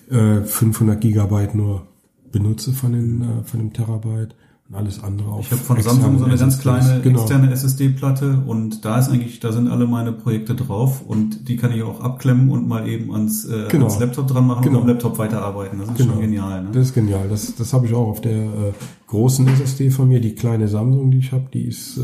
äh, 0.09 0.41
500 0.41 1.01
Gigabyte 1.01 1.55
nur 1.55 1.87
benutze 2.31 2.71
von, 2.71 2.93
den, 2.93 3.21
äh, 3.21 3.43
von 3.43 3.59
dem 3.59 3.73
Terabyte 3.73 4.35
und 4.69 4.75
alles 4.75 5.01
andere 5.03 5.29
auf 5.29 5.45
Ich 5.45 5.51
habe 5.51 5.61
von 5.61 5.81
Samsung 5.81 6.19
so 6.19 6.25
eine 6.25 6.35
ganz 6.35 6.55
SSDs. 6.55 6.61
kleine 6.61 7.01
genau. 7.01 7.19
externe 7.21 7.51
SSD-Platte 7.51 8.43
und 8.45 8.83
da 8.83 8.99
ist 8.99 9.09
eigentlich, 9.09 9.39
da 9.39 9.51
sind 9.53 9.69
alle 9.69 9.87
meine 9.87 10.11
Projekte 10.11 10.55
drauf 10.55 11.01
und 11.07 11.47
die 11.47 11.55
kann 11.55 11.71
ich 11.71 11.83
auch 11.83 12.01
abklemmen 12.01 12.49
und 12.49 12.67
mal 12.67 12.87
eben 12.87 13.13
ans, 13.13 13.45
äh, 13.45 13.67
Genau. 13.69 13.85
ans 13.85 13.99
Laptop 13.99 14.27
dran 14.27 14.45
machen 14.45 14.63
Genau. 14.63 14.77
und 14.79 14.83
am 14.83 14.89
Laptop 14.89 15.17
weiterarbeiten. 15.17 15.79
Das 15.79 15.89
ist 15.89 15.97
Genau. 15.97 16.13
schon 16.13 16.21
genial. 16.21 16.63
Ne? 16.63 16.69
Das 16.73 16.87
ist 16.87 16.93
genial. 16.93 17.27
Das, 17.29 17.55
das 17.55 17.71
habe 17.73 17.85
ich 17.85 17.93
auch 17.93 18.07
auf 18.07 18.19
der 18.21 18.33
äh, 18.37 18.73
großen 19.07 19.47
SSD 19.47 19.89
von 19.89 20.07
mir. 20.09 20.19
Die 20.19 20.35
kleine 20.35 20.67
Samsung, 20.67 21.11
die 21.11 21.19
ich 21.19 21.31
habe, 21.31 21.45
die 21.53 21.63
ist 21.67 21.97
äh, 21.97 22.01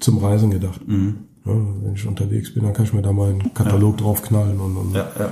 zum 0.00 0.18
Reisen 0.18 0.50
gedacht. 0.50 0.80
Mhm. 0.88 1.16
Ja, 1.44 1.52
wenn 1.82 1.94
ich 1.94 2.06
unterwegs 2.06 2.52
bin, 2.54 2.64
dann 2.64 2.72
kann 2.72 2.86
ich 2.86 2.92
mir 2.92 3.02
da 3.02 3.12
mal 3.12 3.30
einen 3.30 3.52
Katalog 3.54 3.98
draufknallen. 3.98 4.58
Und, 4.58 4.76
und 4.76 4.94
Ja, 4.94 5.06
ja. 5.18 5.28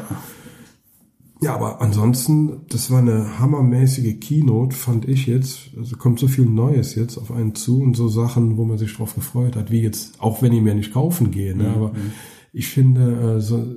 Ja, 1.40 1.54
aber 1.56 1.80
ansonsten, 1.82 2.62
das 2.68 2.90
war 2.90 3.00
eine 3.00 3.38
hammermäßige 3.38 4.18
Keynote, 4.20 4.74
fand 4.74 5.08
ich 5.08 5.26
jetzt. 5.26 5.70
Also 5.76 5.96
kommt 5.96 6.18
so 6.18 6.28
viel 6.28 6.46
Neues 6.46 6.94
jetzt 6.94 7.18
auf 7.18 7.32
einen 7.32 7.54
zu 7.54 7.82
und 7.82 7.94
so 7.96 8.08
Sachen, 8.08 8.56
wo 8.56 8.64
man 8.64 8.78
sich 8.78 8.94
drauf 8.94 9.14
gefreut 9.14 9.56
hat, 9.56 9.70
wie 9.70 9.82
jetzt, 9.82 10.20
auch 10.20 10.42
wenn 10.42 10.52
ich 10.52 10.62
mir 10.62 10.74
nicht 10.74 10.92
kaufen 10.92 11.30
gehe, 11.30 11.56
ne, 11.56 11.68
aber 11.68 11.92
ich 12.52 12.68
finde, 12.68 13.37
äh, 13.37 13.40
so, 13.40 13.76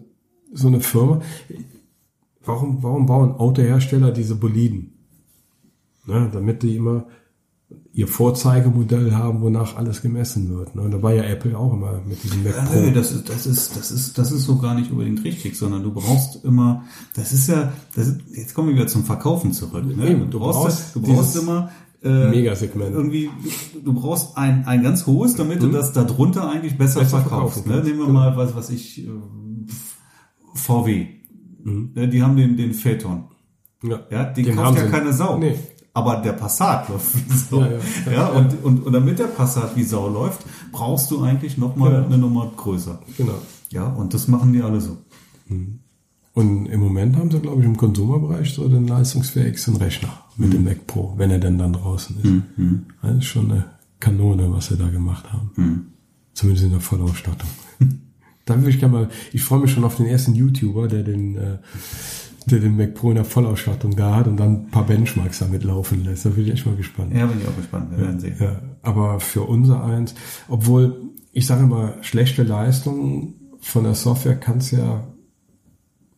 so 0.53 0.68
eine 0.68 0.82
Firma, 0.82 1.22
warum, 2.45 2.84
warum 2.84 3.05
bauen 3.05 3.32
Autohersteller 3.32 4.12
diese 4.12 4.36
Boliden? 4.36 4.93
Ne, 6.05 6.30
damit 6.32 6.64
die 6.64 6.76
immer 6.76 7.08
ihr 7.98 8.08
Vorzeigemodell 8.08 9.16
haben, 9.16 9.41
wonach 9.41 9.76
alles 9.76 10.04
gemessen 10.04 10.56
wird. 10.56 10.76
Ne? 10.76 10.84
Und 10.84 10.91
da 10.91 11.02
war 11.02 11.16
ja 11.16 11.24
Apple 11.24 11.58
auch 11.58 11.74
immer 11.74 12.00
mit 12.08 12.24
diesem 12.24 12.43
Mac 12.43 12.54
Pro. 12.68 12.80
nö, 12.80 12.91
das 12.91 13.12
ist, 13.12 13.28
das 13.28 13.48
ist, 13.48 13.76
das 13.76 13.89
ist, 13.89 14.18
das 14.20 14.32
ist 14.32 14.43
so 14.43 14.60
gar 14.60 14.76
nicht 14.76 14.91
unbedingt 14.91 15.24
richtig, 15.24 15.58
sondern 15.58 15.82
du 15.82 15.91
brauchst 15.91 16.45
immer, 16.45 16.84
das 17.16 17.34
ist 17.34 17.48
ja, 17.48 17.74
das 17.95 18.10
ist, 18.10 18.20
jetzt 18.32 18.54
kommen 18.54 18.70
wir 18.70 18.76
wieder 18.76 18.86
zum 18.86 19.04
Verkaufen 19.04 19.52
zurück. 19.52 19.84
Ne? 19.84 20.12
Eben, 20.12 20.20
du 20.26 20.28
du 20.28 20.39
brauchst, 20.39 20.60
brauchst 20.60 20.95
du 20.95 21.02
brauchst 21.02 21.36
immer 21.38 21.72
äh, 22.04 22.30
Megasegment. 22.30 22.93
irgendwie, 22.93 23.32
du, 23.84 23.93
brauchst 23.93 24.38
ein, 24.38 24.68
ein 24.68 24.84
ganz 24.84 25.08
hohes, 25.08 25.34
damit 25.34 25.64
du 25.64 25.70
das 25.70 25.91
darunter 25.91 26.52
eigentlich 26.52 26.78
besser, 26.78 27.00
Mhm. 27.00 27.04
Besser 27.06 27.22
verkaufst. 27.22 27.66
Ne? 27.66 27.78
Nehmen 27.78 27.98
wir 27.98 28.06
genau. 28.06 28.20
mal 28.20 28.38
was, 28.38 28.56
was 28.56 28.70
ich, 28.70 29.08
äh, 29.08 29.10
VW. 30.54 31.08
Ne? 31.64 32.08
Die 32.08 32.22
haben 32.22 32.38
den, 32.38 32.58
den 32.58 32.76
Phaeton. 32.76 33.24
Ja, 33.82 34.02
Ja, 34.12 34.24
den, 34.26 34.45
Den 34.45 34.56
kauft 34.56 34.68
haben 34.68 34.78
ja 34.78 34.86
keine 34.86 35.14
Sau. 35.14 35.39
Nee. 35.39 35.56
Aber 35.98 36.18
der 36.18 36.34
Passat 36.34 36.89
läuft 36.89 37.16
wie 37.16 37.34
Sau. 37.36 37.60
Ja, 37.62 37.70
Ja, 38.06 38.12
ja. 38.12 38.28
Und, 38.28 38.64
und, 38.64 38.86
und 38.86 38.93
damit 38.93 39.18
der 39.18 39.26
Passat 39.26 39.76
wie 39.76 39.82
Sau 39.84 40.08
läuft, 40.10 40.41
brauchst 40.72 41.10
du 41.10 41.24
eigentlich 41.24 41.58
nochmal 41.58 41.91
Genau. 41.91 42.06
eine 42.06 42.18
Nummer 42.20 42.52
größer. 42.56 43.00
Genau. 43.18 43.39
Ja, 43.72 43.88
und 43.88 44.14
das 44.14 44.28
machen 44.28 44.54
die 44.54 44.62
alle 44.62 44.80
so. 44.80 44.98
Und 46.34 46.68
im 46.68 46.80
Moment 46.82 47.16
haben 47.18 47.32
sie, 47.32 47.39
glaube 47.39 47.62
ich, 47.62 47.66
im 47.66 47.76
Konsumerbereich 47.78 48.54
so 48.54 48.68
den 48.70 48.86
leistungsfähigsten 48.88 49.76
Rechner 49.78 50.10
mit 50.38 50.54
dem 50.54 50.66
Mac 50.66 50.86
Pro, 50.86 51.14
wenn 51.18 51.32
er 51.32 51.39
denn 51.39 51.58
dann 51.58 51.74
draußen 51.74 52.16
ist. 52.22 52.43
Das 53.02 53.16
ist 53.18 53.26
schon 53.26 53.52
eine 53.52 53.66
Kanone, 54.00 54.52
was 54.54 54.68
sie 54.68 54.78
da 54.78 54.88
gemacht 54.89 55.34
haben. 55.34 55.93
Zumindest 56.34 56.66
in 56.66 56.72
der 56.74 56.80
Vollausstattung. 56.82 57.50
da 58.45 58.56
würde 58.56 58.70
ich 58.70 58.80
gerne 58.80 58.93
mal, 58.93 59.10
ich 59.34 59.41
freue 59.43 59.62
mich 59.62 59.72
schon 59.72 59.84
auf 59.84 59.95
den 59.95 60.06
ersten 60.06 60.36
YouTuber, 60.36 60.88
der 60.88 61.02
den, 61.02 61.36
äh, 61.38 61.58
der 62.52 62.60
den 62.60 62.78
Mac 62.78 62.95
Pro 62.95 63.10
in 63.10 63.16
der 63.16 63.26
Vollausstattung 63.26 63.95
da 63.95 64.16
hat 64.16 64.28
und 64.28 64.38
dann 64.38 64.66
ein 64.66 64.72
paar 64.72 64.86
Benchmarks 64.86 65.39
damit 65.39 65.64
laufen 65.64 66.04
lässt. 66.04 66.26
Da 66.26 66.30
bin 66.30 66.45
ich 66.45 66.54
echt 66.54 66.66
mal 66.66 66.76
gespannt. 66.76 67.14
Ja, 67.14 67.26
bin 67.26 67.39
ich 67.41 67.48
auch 67.48 67.56
gespannt. 67.56 67.91
Wir 67.91 68.00
werden 68.00 68.20
sehen. 68.20 68.36
Ja, 68.39 68.62
aber 68.82 69.20
für 69.20 69.43
unser 69.43 69.84
eins, 69.84 70.16
obwohl 70.48 71.12
ich 71.32 71.45
sage 71.45 71.64
immer, 71.64 71.95
schlechte 72.02 72.43
Leistung 72.43 73.36
von 73.60 73.84
der 73.84 73.95
Software 73.95 74.36
kannst 74.36 74.72
ja 74.72 75.08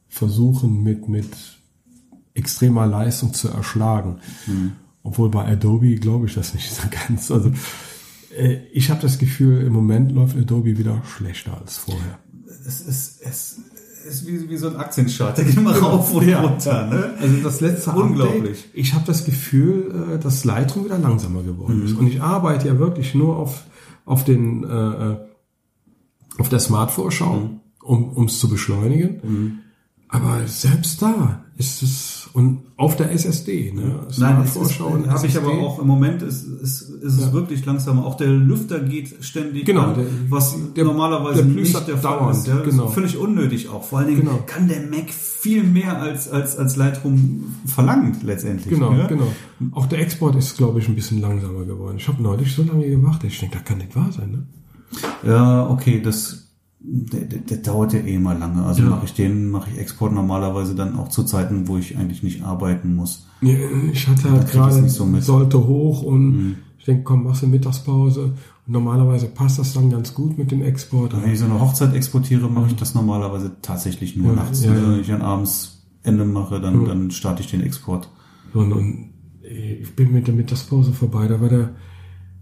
versuchen 0.07 0.81
mit, 0.83 1.07
mit 1.07 1.29
extremer 2.33 2.85
Leistung 2.85 3.33
zu 3.33 3.49
erschlagen. 3.49 4.19
Mhm. 4.47 4.73
Obwohl 5.03 5.29
bei 5.29 5.45
Adobe 5.45 5.95
glaube 5.95 6.27
ich 6.27 6.35
das 6.35 6.53
nicht 6.53 6.71
so 6.71 6.83
ganz. 7.07 7.31
Also 7.31 7.51
äh, 8.35 8.57
ich 8.71 8.89
habe 8.89 9.01
das 9.01 9.17
Gefühl, 9.17 9.61
im 9.61 9.73
Moment 9.73 10.11
läuft 10.11 10.37
Adobe 10.37 10.77
wieder 10.77 11.03
schlechter 11.05 11.57
als 11.59 11.77
vorher. 11.77 12.19
Es 12.67 12.81
ist, 12.81 13.21
es 13.21 13.59
ist 14.07 14.27
wie, 14.27 14.49
wie 14.49 14.57
so 14.57 14.67
ein 14.67 14.75
Aktienchart, 14.75 15.37
der 15.37 15.45
geht 15.45 15.57
immer 15.57 15.77
rauf 15.77 16.13
und 16.13 16.27
ja. 16.27 16.41
runter. 16.41 16.87
Ne? 16.87 17.13
Also 17.19 17.37
das 17.43 17.61
letzte 17.61 17.91
Unglaublich. 17.91 18.65
Update, 18.65 18.69
ich 18.73 18.93
habe 18.93 19.05
das 19.05 19.25
Gefühl, 19.25 20.15
äh, 20.15 20.19
dass 20.19 20.45
Lightroom 20.45 20.85
wieder 20.85 20.97
langsamer 20.97 21.43
geworden 21.43 21.79
mhm. 21.79 21.85
ist. 21.85 21.97
Und 21.97 22.07
ich 22.07 22.21
arbeite 22.21 22.67
ja 22.67 22.79
wirklich 22.79 23.15
nur 23.15 23.37
auf, 23.37 23.63
auf 24.05 24.23
den 24.23 24.63
äh, 24.63 24.67
äh 25.13 25.17
auf 26.37 26.47
der 26.47 26.59
Smart-Vorschau, 26.59 27.33
mhm. 27.33 27.59
um 27.83 28.25
es 28.25 28.39
zu 28.39 28.47
beschleunigen. 28.47 29.19
Mhm. 29.21 29.59
Aber 30.07 30.47
selbst 30.47 31.01
da 31.01 31.43
ist 31.57 31.83
es 31.83 32.18
und 32.33 32.59
auf 32.77 32.95
der 32.95 33.11
SSD, 33.11 33.71
ne? 33.73 34.07
Nein, 34.17 34.45
Vorschau 34.45 34.97
habe 35.07 35.27
ich 35.27 35.35
aber 35.35 35.51
auch 35.51 35.79
im 35.79 35.87
Moment 35.87 36.21
ist, 36.21 36.43
ist, 36.43 36.81
ist 36.81 37.17
es 37.17 37.25
ja. 37.25 37.33
wirklich 37.33 37.65
langsam. 37.65 37.99
Auch 37.99 38.15
der 38.15 38.27
Lüfter 38.27 38.79
geht 38.79 39.23
ständig 39.23 39.65
genau, 39.65 39.81
an, 39.81 39.95
der, 39.95 40.05
was 40.29 40.55
der, 40.75 40.85
normalerweise 40.85 41.43
der 41.43 41.53
nicht 41.53 41.87
der 41.87 41.97
Fall 41.97 42.31
ist. 42.31 42.47
Ja? 42.47 42.59
Genau. 42.59 42.87
Ist 42.87 42.93
völlig 42.93 43.17
unnötig 43.17 43.69
auch. 43.69 43.83
Vor 43.83 43.99
allen 43.99 44.09
Dingen 44.09 44.21
genau. 44.21 44.43
kann 44.45 44.67
der 44.67 44.81
Mac 44.81 45.09
viel 45.09 45.63
mehr 45.63 46.01
als 46.01 46.29
als 46.29 46.57
als 46.57 46.75
Lightroom 46.75 47.55
verlangt 47.65 48.21
letztendlich. 48.23 48.73
Genau, 48.73 48.91
ne? 48.91 49.07
genau. 49.09 49.27
Auch 49.71 49.87
der 49.87 49.99
Export 49.99 50.35
ist, 50.35 50.57
glaube 50.57 50.79
ich, 50.79 50.87
ein 50.87 50.95
bisschen 50.95 51.21
langsamer 51.21 51.65
geworden. 51.65 51.97
Ich 51.97 52.07
habe 52.07 52.21
neulich 52.21 52.53
so 52.53 52.63
lange 52.63 52.87
gewartet. 52.87 53.31
Ich 53.31 53.39
denke, 53.39 53.57
das 53.57 53.65
kann 53.65 53.79
nicht 53.79 53.95
wahr 53.95 54.11
sein. 54.11 54.31
Ne? 54.31 54.45
Ja, 55.23 55.67
okay, 55.67 56.01
das 56.01 56.48
der, 56.81 57.21
der, 57.21 57.39
der 57.39 57.57
dauert 57.57 57.93
ja 57.93 57.99
eh 57.99 58.17
mal 58.19 58.37
lange. 58.37 58.63
Also 58.63 58.83
ja. 58.83 58.89
mache 58.89 59.05
ich 59.05 59.13
den, 59.13 59.49
mache 59.49 59.69
ich 59.71 59.77
Export 59.77 60.13
normalerweise 60.13 60.75
dann 60.75 60.95
auch 60.95 61.09
zu 61.09 61.23
Zeiten, 61.23 61.67
wo 61.67 61.77
ich 61.77 61.97
eigentlich 61.97 62.23
nicht 62.23 62.43
arbeiten 62.43 62.95
muss. 62.95 63.27
Ich 63.41 64.07
hatte 64.07 64.31
halt 64.31 64.51
gerade, 64.51 64.89
so 64.89 65.07
sollte 65.19 65.65
hoch 65.65 66.03
und 66.03 66.31
mhm. 66.31 66.55
ich 66.77 66.85
denke, 66.85 67.03
komm, 67.03 67.23
machst 67.23 67.43
du 67.43 67.47
Mittagspause. 67.47 68.33
Und 68.67 68.73
normalerweise 68.73 69.27
passt 69.27 69.59
das 69.59 69.73
dann 69.73 69.89
ganz 69.89 70.13
gut 70.13 70.37
mit 70.37 70.51
dem 70.51 70.61
Export. 70.61 71.21
Wenn 71.21 71.31
ich 71.31 71.39
so 71.39 71.45
eine 71.45 71.59
Hochzeit 71.59 71.93
exportiere, 71.93 72.49
mache 72.49 72.67
ich 72.67 72.75
das 72.75 72.95
normalerweise 72.95 73.57
tatsächlich 73.61 74.15
nur 74.15 74.27
ja, 74.27 74.35
nachts. 74.35 74.63
Ja, 74.63 74.71
Wenn 74.71 75.01
ich 75.01 75.07
dann 75.07 75.21
abends 75.21 75.85
Ende 76.03 76.23
mache, 76.23 76.61
dann, 76.61 76.85
dann 76.85 77.11
starte 77.11 77.41
ich 77.41 77.49
den 77.49 77.61
Export. 77.61 78.09
Und, 78.53 78.71
und 78.71 79.09
ich 79.41 79.95
bin 79.95 80.13
mit 80.13 80.27
der 80.27 80.33
Mittagspause 80.33 80.93
vorbei, 80.93 81.27
da 81.27 81.41
war 81.41 81.49
der, 81.49 81.71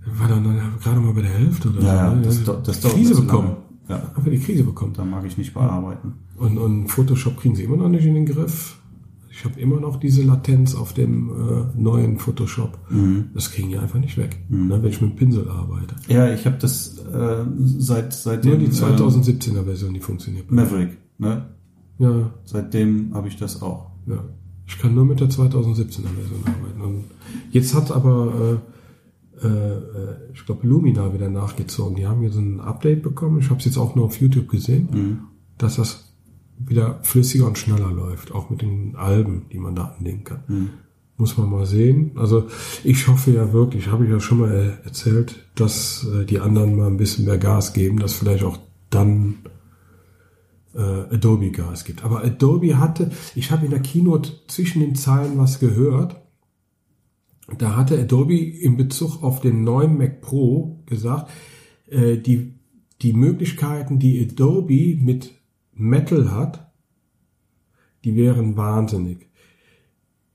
war 0.06 0.28
dann 0.28 0.44
gerade 0.82 1.00
mal 1.00 1.14
bei 1.14 1.22
der 1.22 1.32
Hälfte 1.32 1.70
oder 1.70 1.82
ja, 1.82 2.10
so. 2.12 2.16
Ja, 2.16 2.22
das, 2.22 2.64
das, 2.64 2.82
das 2.82 2.94
Krise 2.94 3.22
bekommen. 3.22 3.67
Ja. 3.90 3.96
Einfach 4.16 4.30
die 4.30 4.40
Krise 4.40 4.64
bekommt. 4.64 4.98
Da 4.98 5.06
mag 5.06 5.26
ich 5.26 5.38
nicht 5.38 5.54
bearbeiten. 5.54 6.14
Und, 6.38 6.58
und 6.58 6.88
Photoshop 6.88 7.38
kriegen 7.38 7.56
sie 7.56 7.64
immer 7.64 7.78
noch 7.78 7.90
nicht 7.90 8.06
in 8.06 8.16
den 8.16 8.26
Griff. 8.26 8.78
Ich 9.30 9.46
habe 9.46 9.60
immer 9.60 9.80
noch 9.80 9.98
diese 10.00 10.24
Latenz 10.24 10.74
auf 10.74 10.94
dem 10.94 11.30
äh, 11.30 11.80
neuen 11.80 12.18
Photoshop. 12.18 12.78
Mhm. 12.90 13.30
Das 13.36 13.52
kriegen 13.52 13.70
die 13.70 13.78
einfach 13.78 14.00
nicht 14.00 14.18
weg, 14.18 14.40
mhm. 14.50 14.68
ne, 14.68 14.82
wenn 14.82 14.90
ich 14.90 15.00
mit 15.00 15.12
dem 15.12 15.16
Pinsel 15.16 15.48
arbeite. 15.48 15.96
Ja, 16.08 16.34
ich 16.34 16.46
habe 16.48 16.58
das 16.58 16.98
äh, 16.98 17.46
seit 17.78 18.14
seitdem. 18.14 18.60
Nur 18.60 18.60
die 18.62 18.76
2017er 18.76 19.64
Version, 19.64 19.94
die 19.94 20.00
funktioniert. 20.00 20.52
Maverick, 20.52 20.98
ne? 21.20 21.46
Ja. 22.00 22.32
Seitdem 22.46 23.14
habe 23.14 23.28
ich 23.28 23.38
das 23.38 23.62
auch. 23.62 23.92
Ja. 24.08 24.24
Ich 24.66 24.80
kann 24.80 24.96
nur 24.96 25.06
mit 25.06 25.20
der 25.20 25.30
2017er 25.30 26.10
Version 26.16 26.42
arbeiten. 26.44 26.82
Und 26.82 27.04
jetzt 27.52 27.76
hat 27.76 27.92
aber 27.92 28.60
äh, 28.64 28.77
äh, 29.44 29.48
äh, 29.48 30.16
ich 30.34 30.46
glaube, 30.46 30.68
Lumina 30.68 31.14
wieder 31.14 31.30
nachgezogen. 31.30 31.96
Die 31.96 32.08
haben 32.08 32.24
jetzt 32.24 32.38
ein 32.38 32.60
Update 32.60 33.04
bekommen. 33.04 33.40
Ich 33.40 33.50
habe 33.50 33.60
es 33.60 33.66
jetzt 33.66 33.78
auch 33.78 33.96
nur 33.96 34.06
auf 34.06 34.20
YouTube 34.20 34.50
gesehen, 34.50 34.90
mhm. 34.92 35.20
dass 35.58 35.76
das 35.76 36.14
wieder 36.58 37.00
flüssiger 37.04 37.46
und 37.46 37.58
schneller 37.58 37.92
läuft, 37.92 38.34
auch 38.34 38.50
mit 38.50 38.62
den 38.62 38.96
Alben, 38.96 39.46
die 39.52 39.60
man 39.60 39.76
da 39.76 39.96
anlegen 39.98 40.24
kann. 40.24 40.44
Mhm. 40.48 40.70
Muss 41.18 41.38
man 41.38 41.50
mal 41.50 41.66
sehen. 41.66 42.12
Also 42.16 42.48
ich 42.84 43.08
hoffe 43.08 43.32
ja 43.32 43.52
wirklich, 43.54 43.88
habe 43.88 44.06
ich 44.06 44.12
ja 44.12 44.20
schon 44.20 44.40
mal 44.40 44.80
erzählt, 44.84 45.48
dass 45.56 46.06
äh, 46.14 46.26
die 46.26 46.40
anderen 46.40 46.76
mal 46.76 46.88
ein 46.88 46.98
bisschen 46.98 47.26
mehr 47.26 47.40
Gas 47.40 47.74
geben, 47.74 48.00
dass 48.00 48.14
vielleicht 48.14 48.44
auch 48.44 48.60
dann 48.90 49.36
äh, 50.76 50.80
Adobe 50.80 51.52
Gas 51.52 51.86
gibt. 51.86 52.04
Aber 52.04 52.24
Adobe 52.24 52.78
hatte, 52.78 53.12
ich 53.36 53.52
habe 53.52 53.66
in 53.66 53.72
der 53.72 53.82
Keynote 53.82 54.32
zwischen 54.48 54.80
den 54.80 54.96
Zeilen 54.96 55.38
was 55.38 55.60
gehört 55.60 56.16
da 57.58 57.76
hatte 57.76 58.00
Adobe 58.00 58.38
in 58.38 58.76
Bezug 58.76 59.24
auf 59.24 59.40
den 59.40 59.64
neuen 59.64 59.98
Mac 59.98 60.22
Pro 60.22 60.84
gesagt, 60.86 61.32
äh, 61.88 62.18
die, 62.18 62.56
die 63.02 63.14
Möglichkeiten, 63.14 64.00
die 64.00 64.22
Adobe 64.22 64.98
mit 65.02 65.34
Metal 65.74 66.32
hat, 66.32 66.72
die 68.04 68.16
wären 68.16 68.58
wahnsinnig. 68.58 69.30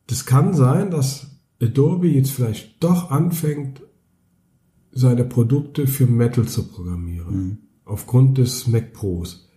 Das 0.07 0.25
kann 0.27 0.55
sein, 0.55 0.91
dass 0.91 1.39
Adobe 1.61 2.09
jetzt 2.09 2.31
vielleicht 2.31 2.83
doch 2.83 3.11
anfängt, 3.11 3.83
seine 4.91 5.25
Produkte 5.25 5.87
für 5.87 6.07
Metal 6.07 6.47
zu 6.47 6.69
programmieren. 6.69 7.35
Mhm. 7.35 7.59
Aufgrund 7.85 8.39
des 8.39 8.67
Mac 8.67 8.93
Pros. 8.93 9.49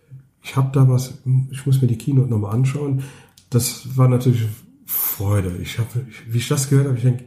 Ich 0.42 0.56
habe 0.56 0.70
da 0.72 0.88
was, 0.88 1.18
ich 1.50 1.66
muss 1.66 1.80
mir 1.82 1.88
die 1.88 1.98
Keynote 1.98 2.30
nochmal 2.30 2.54
anschauen. 2.54 3.02
Das 3.50 3.96
war 3.96 4.08
natürlich 4.08 4.46
Freude. 4.84 5.58
Ich 5.60 5.78
habe, 5.78 6.06
wie 6.28 6.38
ich 6.38 6.48
das 6.48 6.68
gehört 6.68 6.86
habe, 6.86 6.96
ich 6.96 7.02
denke, 7.02 7.24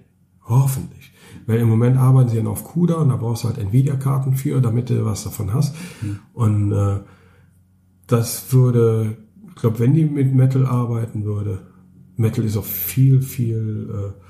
Hoffentlich. 0.50 1.14
Weil 1.45 1.60
im 1.60 1.70
Moment 1.70 1.97
arbeiten 1.97 2.30
sie 2.30 2.38
ja 2.38 2.43
noch 2.43 2.52
auf 2.52 2.64
CUDA 2.64 2.95
und 2.95 3.10
da 3.10 3.16
brauchst 3.16 3.43
du 3.43 3.47
halt 3.47 3.60
Nvidia-Karten 3.60 4.34
für, 4.36 4.60
damit 4.62 4.89
du 4.89 5.06
was 5.06 5.24
davon 5.24 5.54
hast. 5.54 5.76
Mhm. 6.02 6.20
Und 6.34 6.72
äh, 6.72 7.00
das 8.08 8.52
würde, 8.52 9.18
ich 9.47 9.56
glaube, 9.56 9.80
wenn 9.80 9.93
die 9.93 10.06
mit 10.06 10.34
Metal 10.34 10.66
arbeiten 10.66 11.24
würde, 11.24 11.62
Metal 12.18 12.43
ist 12.43 12.58
auch 12.58 12.66
viel, 12.66 13.22
viel 13.22 13.89
äh, 13.89 14.22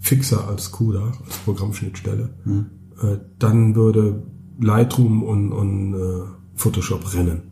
fixer 0.00 0.48
als 0.48 0.72
CUDA, 0.72 1.12
als 1.24 1.36
Programmschnittstelle, 1.44 2.30
mhm. 2.44 2.66
äh, 3.02 3.18
dann 3.38 3.74
würde 3.76 4.22
Lightroom 4.58 5.22
und, 5.22 5.52
und 5.52 5.94
äh, 5.94 6.24
Photoshop 6.54 7.14
rennen. 7.14 7.42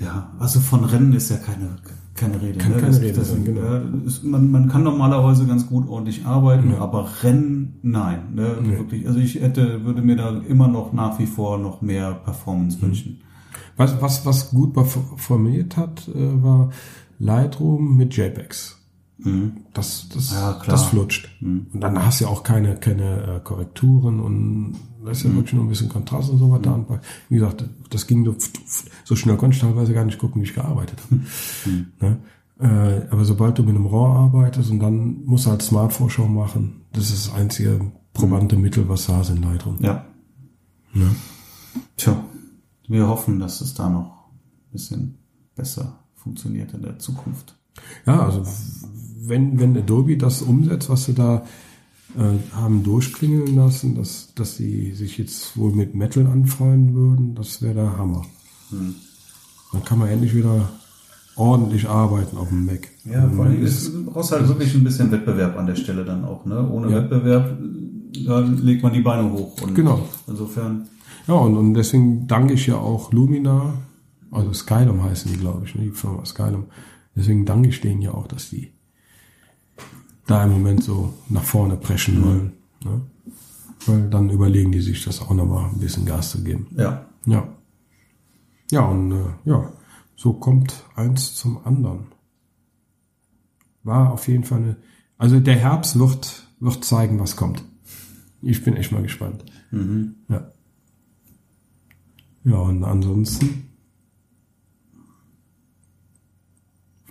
Ja, 0.00 0.34
also 0.38 0.58
von 0.60 0.84
Rennen 0.84 1.12
ist 1.12 1.30
ja 1.30 1.36
keine, 1.36 1.76
keine 2.22 2.40
Rede. 2.40 2.58
Kann 2.58 2.72
ne? 2.72 2.76
keine 2.76 2.92
das, 2.92 3.00
Rede 3.00 3.18
das, 3.18 3.30
sein, 3.30 3.44
genau. 3.44 4.06
Ist, 4.06 4.24
man, 4.24 4.50
man 4.50 4.68
kann 4.68 4.82
normalerweise 4.82 5.46
ganz 5.46 5.66
gut 5.66 5.88
ordentlich 5.88 6.24
arbeiten, 6.24 6.72
ja. 6.72 6.78
aber 6.78 7.08
Rennen, 7.22 7.78
nein. 7.82 8.34
Ne? 8.34 8.56
Nee. 8.62 8.78
Wirklich. 8.78 9.06
Also 9.06 9.18
ich 9.18 9.34
hätte, 9.36 9.84
würde 9.84 10.02
mir 10.02 10.16
da 10.16 10.40
immer 10.48 10.68
noch 10.68 10.92
nach 10.92 11.18
wie 11.18 11.26
vor 11.26 11.58
noch 11.58 11.82
mehr 11.82 12.12
Performance 12.12 12.78
mhm. 12.78 12.82
wünschen. 12.82 13.20
Was, 13.76 14.00
was, 14.00 14.26
was 14.26 14.50
gut 14.50 14.74
formuliert 15.16 15.76
hat, 15.76 16.08
äh, 16.08 16.42
war 16.42 16.70
Lightroom 17.18 17.96
mit 17.96 18.16
JPEGs. 18.16 18.78
Mhm. 19.18 19.52
Das, 19.72 20.08
das, 20.12 20.32
ja, 20.32 20.60
das 20.66 20.84
flutscht. 20.84 21.28
Mhm. 21.40 21.66
Und 21.72 21.80
dann 21.80 22.04
hast 22.04 22.20
du 22.20 22.24
ja 22.24 22.30
auch 22.30 22.42
keine, 22.42 22.76
keine 22.76 23.36
äh, 23.36 23.40
Korrekturen 23.42 24.20
und 24.20 24.76
da 25.04 25.10
ist 25.10 25.22
ja 25.22 25.34
wirklich 25.34 25.54
nur 25.54 25.64
ein 25.64 25.68
bisschen 25.68 25.88
Kontrast 25.88 26.30
und 26.30 26.38
so 26.38 26.50
weiter. 26.50 26.76
Mhm. 26.76 26.86
Wie 27.28 27.36
gesagt, 27.36 27.64
das 27.90 28.06
ging 28.06 28.24
so, 28.24 28.36
so 29.04 29.16
schnell 29.16 29.36
konnte 29.36 29.56
ich 29.56 29.62
teilweise 29.62 29.94
gar 29.94 30.04
nicht 30.04 30.18
gucken, 30.18 30.40
wie 30.40 30.46
ich 30.46 30.54
gearbeitet 30.54 31.00
habe. 31.04 31.20
Mhm. 31.66 31.86
Ne? 32.00 32.18
Äh, 32.60 33.08
aber 33.10 33.24
sobald 33.24 33.58
du 33.58 33.62
mit 33.62 33.74
einem 33.74 33.86
RAW 33.86 34.18
arbeitest 34.18 34.70
und 34.70 34.80
dann 34.80 35.24
musst 35.24 35.46
du 35.46 35.50
halt 35.50 35.62
Smart-Vorschau 35.62 36.26
machen, 36.28 36.82
das 36.92 37.10
ist 37.10 37.26
das 37.26 37.34
einzige 37.34 37.92
probante 38.12 38.56
mhm. 38.56 38.62
Mittel, 38.62 38.88
was 38.88 39.06
da 39.06 39.22
in 39.22 39.42
Lightroom. 39.42 39.78
Ja. 39.80 40.04
Ne? 40.92 41.14
Tja, 41.96 42.22
wir 42.88 43.08
hoffen, 43.08 43.40
dass 43.40 43.60
es 43.60 43.74
da 43.74 43.88
noch 43.88 44.28
ein 44.30 44.72
bisschen 44.72 45.18
besser 45.54 45.98
funktioniert 46.14 46.72
in 46.74 46.82
der 46.82 46.98
Zukunft. 46.98 47.56
Ja, 48.06 48.26
also 48.26 48.44
wenn, 49.24 49.58
wenn 49.58 49.76
Adobe 49.76 50.16
das 50.16 50.42
umsetzt, 50.42 50.90
was 50.90 51.04
sie 51.04 51.14
da 51.14 51.44
äh, 52.16 52.54
haben 52.54 52.82
durchklingeln 52.82 53.56
lassen, 53.56 53.94
dass, 53.94 54.32
dass 54.34 54.56
sie 54.56 54.92
sich 54.92 55.18
jetzt 55.18 55.56
wohl 55.56 55.72
mit 55.72 55.94
Metal 55.94 56.26
anfreunden 56.26 56.94
würden, 56.94 57.34
das 57.34 57.62
wäre 57.62 57.74
der 57.74 57.96
Hammer. 57.96 58.22
Hm. 58.70 58.94
Dann 59.72 59.84
kann 59.84 59.98
man 59.98 60.08
endlich 60.08 60.34
wieder 60.34 60.68
ordentlich 61.36 61.88
arbeiten 61.88 62.36
auf 62.36 62.48
dem 62.48 62.66
Mac. 62.66 62.88
Ja, 63.04 63.28
vor 63.28 63.46
allem 63.46 63.64
ist, 63.64 63.92
du 63.92 64.04
brauchst 64.04 64.32
halt 64.32 64.46
wirklich 64.48 64.74
ein 64.74 64.84
bisschen 64.84 65.10
Wettbewerb 65.10 65.56
an 65.56 65.66
der 65.66 65.76
Stelle 65.76 66.04
dann 66.04 66.24
auch. 66.24 66.44
Ne? 66.44 66.68
Ohne 66.68 66.90
ja. 66.90 66.96
Wettbewerb, 66.96 67.58
da 68.26 68.40
legt 68.40 68.82
man 68.82 68.92
die 68.92 69.00
Beine 69.00 69.32
hoch. 69.32 69.60
Und 69.62 69.74
genau. 69.74 70.06
Insofern. 70.26 70.88
Ja, 71.26 71.34
und, 71.34 71.56
und 71.56 71.74
deswegen 71.74 72.26
danke 72.26 72.54
ich 72.54 72.66
ja 72.66 72.76
auch 72.76 73.12
Lumina, 73.12 73.74
also 74.30 74.52
Skylum 74.52 75.02
heißen 75.02 75.32
die, 75.32 75.38
glaube 75.38 75.64
ich, 75.64 75.74
ne? 75.74 75.84
die 75.84 75.90
Firma 75.90 76.24
Skylum. 76.24 76.64
Deswegen 77.14 77.44
danke 77.44 77.68
ich 77.68 77.80
denen 77.80 78.02
ja 78.02 78.12
auch, 78.12 78.26
dass 78.26 78.50
die 78.50 78.72
da 80.26 80.44
im 80.44 80.52
Moment 80.52 80.84
so 80.84 81.14
nach 81.28 81.42
vorne 81.42 81.76
preschen 81.76 82.20
mhm. 82.20 82.24
wollen. 82.24 82.52
Ne? 82.84 83.00
Weil 83.86 84.10
dann 84.10 84.30
überlegen 84.30 84.72
die 84.72 84.80
sich 84.80 85.04
das 85.04 85.20
auch 85.20 85.34
nochmal 85.34 85.70
ein 85.70 85.78
bisschen 85.78 86.06
Gas 86.06 86.30
zu 86.30 86.42
geben. 86.42 86.68
Ja. 86.76 87.06
Ja. 87.26 87.48
Ja, 88.70 88.86
und 88.86 89.12
äh, 89.12 89.24
ja, 89.44 89.70
so 90.16 90.32
kommt 90.32 90.84
eins 90.94 91.34
zum 91.34 91.64
anderen. 91.66 92.06
War 93.82 94.12
auf 94.12 94.28
jeden 94.28 94.44
Fall 94.44 94.58
eine, 94.58 94.76
also 95.18 95.40
der 95.40 95.56
Herbst 95.56 95.98
wird, 95.98 96.46
wird 96.60 96.84
zeigen, 96.84 97.18
was 97.18 97.36
kommt. 97.36 97.64
Ich 98.40 98.64
bin 98.64 98.76
echt 98.76 98.92
mal 98.92 99.02
gespannt. 99.02 99.44
Mhm. 99.70 100.14
Ja. 100.28 100.52
Ja, 102.44 102.56
und 102.56 102.82
ansonsten 102.82 103.71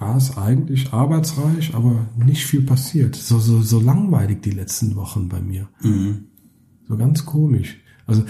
war 0.02 0.18
es 0.18 0.36
eigentlich 0.36 0.94
arbeitsreich, 0.94 1.76
aber 1.76 2.08
nicht 2.18 2.46
viel 2.46 2.64
passiert. 2.64 3.16
So, 3.16 3.40
so, 3.40 3.62
so 3.62 3.80
langweilig 3.80 4.42
die 4.42 4.52
letzten 4.52 4.96
Wochen 4.96 5.30
bei 5.30 5.40
mir. 5.40 5.70
Mhm. 5.82 6.26
So 6.88 6.98
ganz 6.98 7.24
komisch. 7.26 7.78
Also 8.08 8.24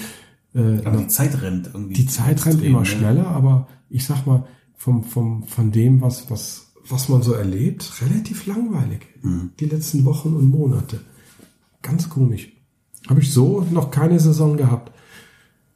äh, 0.54 0.84
Aber 0.84 0.98
die 0.98 1.08
Zeit 1.08 1.42
rennt 1.42 1.72
irgendwie. 1.74 1.94
die 1.94 2.06
Zeit 2.08 2.46
rennt 2.46 2.62
immer 2.62 2.82
ne? 2.82 2.86
schneller, 2.86 3.28
aber 3.28 3.70
ich 3.90 4.06
sag 4.06 4.28
mal, 4.28 4.46
vom, 4.76 5.04
vom, 5.06 5.44
von 5.44 5.72
dem, 5.72 6.02
was, 6.02 6.30
was, 6.30 6.74
was 6.90 7.08
man 7.08 7.24
so 7.24 7.34
erlebt, 7.34 7.90
relativ 8.02 8.46
langweilig. 8.48 9.08
Mhm. 9.22 9.52
Die 9.58 9.66
letzten 9.66 10.04
Wochen 10.04 10.36
und 10.36 10.50
Monate. 10.50 11.00
Ganz 11.82 12.10
komisch. 12.10 12.52
Habe 13.08 13.22
ich 13.22 13.32
so 13.32 13.66
noch 13.72 13.92
keine 13.92 14.20
Saison 14.20 14.58
gehabt. 14.58 14.92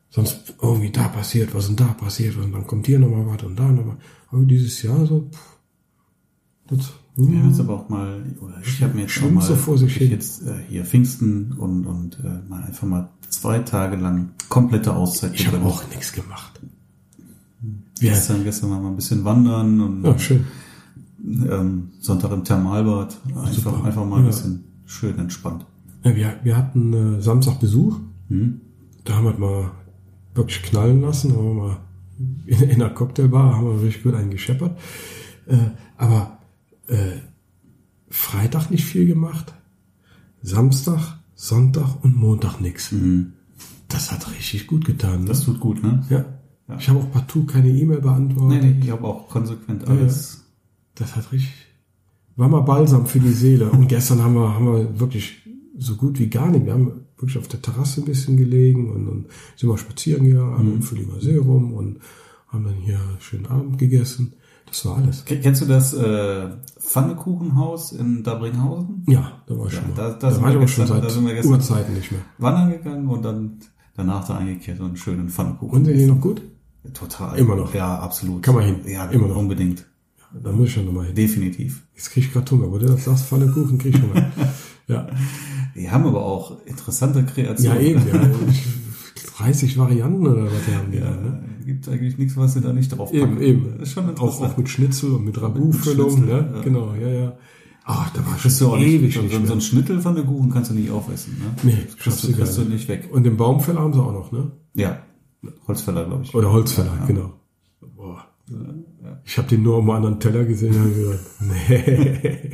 Sonst 0.10 0.56
irgendwie 0.62 0.91
da 0.91 1.08
passiert 1.08 1.56
was 1.56 1.70
und 1.70 1.80
da 1.80 1.88
passiert 1.88 2.38
was 2.38 2.46
und 2.46 2.52
dann 2.52 2.68
kommt 2.68 2.86
hier 2.86 3.00
nochmal 3.00 3.28
was 3.28 3.43
und 3.43 3.58
da 3.58 3.72
nochmal. 3.72 3.98
Aber 4.30 4.43
dieses 4.43 4.82
Jahr 4.82 5.06
so, 5.06 5.30
pff, 5.32 5.55
das, 6.68 6.93
Wir 7.16 7.28
hm, 7.28 7.39
haben 7.41 7.49
jetzt 7.49 7.59
aber 7.59 7.74
auch 7.76 7.89
mal, 7.89 8.24
oder 8.41 8.55
ich 8.63 8.82
habe 8.84 8.93
mir 8.95 9.01
jetzt 9.01 9.11
auch 9.11 9.22
Schwimmt 9.22 9.36
mal 9.36 9.41
so 9.41 9.55
vor 9.55 9.78
sich 9.78 9.91
ich 9.91 9.97
hin. 9.97 10.11
jetzt 10.11 10.41
äh, 10.43 10.55
hier 10.68 10.86
Pfingsten 10.86 11.53
und, 11.53 11.86
und 11.86 12.20
äh, 12.24 12.49
mal 12.49 12.63
einfach 12.63 12.88
mal 12.88 13.09
zwei 13.30 13.59
Tage 13.59 13.95
lang 13.97 14.32
komplette 14.49 14.93
Auszeit 14.95 15.32
ich 15.36 15.47
habe 15.47 15.61
auch 15.66 15.88
nichts 15.89 16.11
gemacht. 16.13 16.59
Wir, 17.99 18.11
Gestern, 18.11 18.43
gestern 18.43 18.70
mal 18.72 18.86
ein 18.86 18.95
bisschen 18.95 19.24
wandern 19.24 19.80
und 19.82 20.03
ja, 20.03 20.20
schön. 20.20 20.45
ähm, 21.24 21.91
Sonntag 21.99 22.32
im 22.32 22.43
Thermalbad. 22.43 23.18
Einfach, 23.28 23.53
Super. 23.53 23.84
einfach 23.86 24.05
mal 24.05 24.18
ein 24.18 24.24
Ja. 24.26 24.28
bisschen 24.32 24.66
schön 24.86 25.18
entspannt. 25.18 25.66
Ja, 26.03 26.16
wir, 26.16 26.39
wir 26.43 26.57
hatten 26.57 26.93
äh, 27.18 27.22
Samstag 27.22 27.59
Besuch. 27.59 27.99
Hm? 28.28 28.61
Da 29.05 29.16
haben 29.16 29.26
wir 29.26 29.38
mal 29.38 29.72
wirklich 30.34 30.61
knallen 30.63 31.01
lassen. 31.01 31.32
Haben 31.36 31.45
wir 31.45 31.53
mal 31.53 31.78
in, 32.45 32.61
in 32.61 32.82
einer 32.82 32.89
Cocktailbar 32.93 33.55
haben 33.55 33.66
wir 33.66 33.82
richtig 33.84 34.03
gut 34.03 34.13
einen 34.16 34.30
gescheppert. 34.32 34.78
Äh, 35.47 35.57
aber 35.97 36.35
äh, 36.88 37.20
Freitag 38.10 38.70
nicht 38.72 38.86
viel 38.86 39.06
gemacht. 39.06 39.54
Samstag, 40.42 41.20
Sonntag 41.34 42.04
und 42.04 42.16
Montag 42.16 42.62
nix. 42.62 42.92
Mhm. 42.92 43.34
Das 43.88 44.12
hat 44.12 44.30
richtig 44.32 44.68
gut 44.68 44.86
getan. 44.86 45.22
Ne? 45.22 45.28
Das 45.28 45.44
tut 45.44 45.60
gut, 45.60 45.84
ne? 45.84 46.06
ja. 46.10 46.26
Ja. 46.68 46.78
Ich 46.80 46.90
habe 46.90 47.00
auch 47.00 47.12
partout 47.12 47.46
keine 47.46 47.70
E-Mail 47.70 48.02
beantwortet. 48.02 48.64
Nee, 48.64 48.72
nee, 48.72 48.86
ich 48.86 48.92
habe 48.92 49.04
auch 49.04 49.30
konsequent 49.30 49.88
alles. 49.88 50.46
Das 50.96 51.16
hat 51.16 51.32
richtig, 51.32 51.54
war 52.36 52.50
mal 52.50 52.62
balsam 52.62 53.06
für 53.06 53.20
die 53.20 53.34
Seele. 53.34 53.70
Und 53.70 53.88
gestern 53.88 54.24
haben 54.24 54.34
wir, 54.34 54.56
haben 54.56 54.66
wir 54.66 55.00
wirklich 55.00 55.44
so 55.78 55.96
gut 55.96 56.18
wie 56.20 56.28
gar 56.28 56.50
nicht. 56.50 56.66
Wir 56.66 56.74
haben 56.74 57.06
wirklich 57.18 57.38
auf 57.38 57.48
der 57.48 57.62
Terrasse 57.62 58.02
ein 58.02 58.06
bisschen 58.06 58.38
gelegen 58.38 58.90
und 58.92 59.06
dann 59.06 59.26
sind 59.56 59.70
wir 59.70 59.78
spazieren 59.78 60.24
gegangen, 60.24 60.58
haben 60.58 60.74
im 60.74 60.82
Füllinger 60.82 61.20
See 61.22 61.38
rum 61.38 61.74
und 61.74 62.00
haben 62.48 62.64
dann 62.64 62.78
hier 62.78 63.00
schönen 63.20 63.46
Abend 63.46 63.78
gegessen. 63.78 64.34
Das 64.76 64.86
war 64.86 64.97
alles. 64.97 65.23
Kennst 65.23 65.61
du 65.61 65.65
das 65.67 65.93
äh, 65.93 66.47
Pfannekuchenhaus 66.80 67.93
in 67.93 68.23
Dabringhausen? 68.23 69.05
Ja, 69.07 69.32
da 69.47 69.57
war 69.57 69.67
ich 69.67 69.73
Ja, 69.73 69.80
schon 69.80 69.89
mal. 69.91 69.95
da- 69.95 70.09
da 70.11 70.17
Da, 70.19 70.32
sind 70.32 70.41
war 70.43 70.49
wir 70.49 70.55
ich 70.55 70.57
aber 70.57 70.67
schon 70.67 70.88
seit 70.88 71.03
da 71.03 71.09
sind 71.09 71.26
wir 71.28 71.34
gestern- 71.34 71.53
Urzeiten 71.53 71.93
nicht 71.93 72.11
mehr. 72.11 72.21
Wandern 72.39 72.71
gegangen 72.71 73.07
und 73.07 73.23
dann 73.23 73.57
danach 73.95 74.28
da 74.28 74.36
eingekehrt 74.38 74.80
und 74.82 74.88
einen 74.88 74.97
schönen 74.97 75.30
Pfannekuchen. 75.30 75.78
Und 75.80 75.86
sind 75.86 75.97
die 75.97 76.05
noch 76.07 76.19
gut? 76.19 76.41
Total. 76.93 77.38
Immer 77.39 77.55
noch. 77.55 77.73
Ja, 77.73 77.99
absolut. 77.99 78.43
Kann 78.43 78.55
man 78.55 78.65
hin. 78.65 78.76
Ja, 78.86 79.05
Immer 79.05 79.28
noch. 79.30 79.38
Unbedingt. 79.38 79.86
Da 80.43 80.51
muss 80.51 80.67
ich 80.67 80.73
schon 80.73 80.86
nochmal 80.86 81.05
hin. 81.05 81.15
Definitiv. 81.15 81.84
Jetzt 81.95 82.11
krieg 82.11 82.26
ich 82.26 82.34
gerade 82.34 82.51
Hunger. 82.51 82.69
Wo 82.69 82.78
du 82.78 82.88
das 82.88 83.05
sagst, 83.05 83.28
Pfannekuchen, 83.28 83.78
krieg 83.78 83.95
ich 83.95 84.01
Hunger. 84.01 84.30
ja. 84.88 85.07
Die 85.73 85.89
haben 85.89 86.05
aber 86.05 86.26
auch 86.26 86.57
interessante 86.65 87.19
ja, 87.19 87.26
Kreationen. 87.26 87.82
eben. 87.82 88.01
Ja. 88.07 88.21
30 89.38 89.78
Varianten 89.78 90.26
oder 90.28 90.46
was 90.46 90.76
haben 90.76 90.92
die 90.92 91.00
da, 91.00 91.06
Ja, 91.06 91.12
ne? 91.12 91.44
gibt 91.66 91.88
eigentlich 91.90 92.18
nichts, 92.18 92.38
was 92.38 92.54
sie 92.54 92.62
da 92.62 92.72
nicht 92.74 92.90
drauf 92.90 93.12
Eben, 93.14 93.32
packen. 93.32 93.42
eben. 93.42 93.74
Das 93.80 93.90
ist 93.90 93.94
schon 93.94 94.18
Auch, 94.18 94.42
auch 94.42 94.58
mit 94.58 94.70
Schnitzel 94.70 95.12
und 95.14 95.26
mit 95.26 95.42
Ragout-Füllung, 95.42 96.26
ne? 96.26 96.50
ja. 96.56 96.62
Genau, 96.62 96.94
ja, 96.94 97.10
ja. 97.10 97.38
Ach, 97.86 98.12
da 98.14 98.26
war 98.26 98.36
Kriegst 98.38 98.62
du 98.62 98.68
auch 98.68 98.72
schon 98.72 98.80
nicht, 98.80 98.94
ewig 98.94 99.14
so, 99.14 99.22
nicht 99.22 99.48
so, 99.48 99.54
ein 99.54 99.62
Schnittel 99.62 100.00
von 100.02 100.16
der 100.16 100.24
Kuchen 100.24 100.50
kannst 100.52 100.72
du 100.72 100.76
nicht 100.76 100.90
aufessen. 100.90 101.38
Ne? 101.40 101.54
Nee, 101.64 101.72
kriegst 101.74 102.02
schaffst 102.04 102.24
du, 102.24 102.34
kriegst 102.34 102.58
du 102.58 102.62
nicht 102.64 102.88
weg. 102.88 103.10
Und 103.12 103.24
den 103.24 103.38
Baumfäller 103.38 103.82
haben 103.82 103.94
sie 103.94 104.00
auch 104.02 104.12
noch, 104.14 104.32
ne? 104.32 104.52
Ja, 104.74 105.00
Holzfäller, 105.68 106.06
glaube 106.06 106.24
ich. 106.24 106.34
Oder 106.34 106.52
Holzfäller, 106.52 106.98
genau. 107.06 107.34
Boah. 107.96 108.26
Ich 109.24 109.38
habe 109.38 109.48
den 109.48 109.62
nur 109.64 109.76
auf 109.76 109.82
einem 109.82 109.90
anderen 109.92 110.20
Teller 110.20 110.46
gesehen 110.46 110.74
und 110.76 110.80
habe 110.82 110.90
gesagt, 110.92 111.20
nee, 111.42 112.52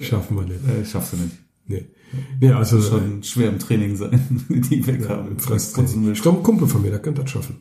schaffen 0.00 0.36
wir 0.36 0.44
nicht. 0.44 0.60
Äh, 0.66 0.84
schaffst 0.84 1.12
du 1.12 1.16
nicht. 1.18 1.36
Nee, 1.72 2.48
nee 2.48 2.52
also 2.52 2.80
Schon 2.80 3.22
schwer 3.22 3.48
im 3.48 3.58
Training 3.58 3.96
sein, 3.96 4.20
die 4.48 4.86
weg 4.86 5.08
haben. 5.08 5.38
Fress, 5.38 5.76
ich 5.76 6.22
glaube, 6.22 6.38
ein 6.38 6.42
Kumpel 6.42 6.68
von 6.68 6.82
mir, 6.82 6.90
der 6.90 7.00
könnte 7.00 7.22
das 7.22 7.30
schaffen. 7.30 7.56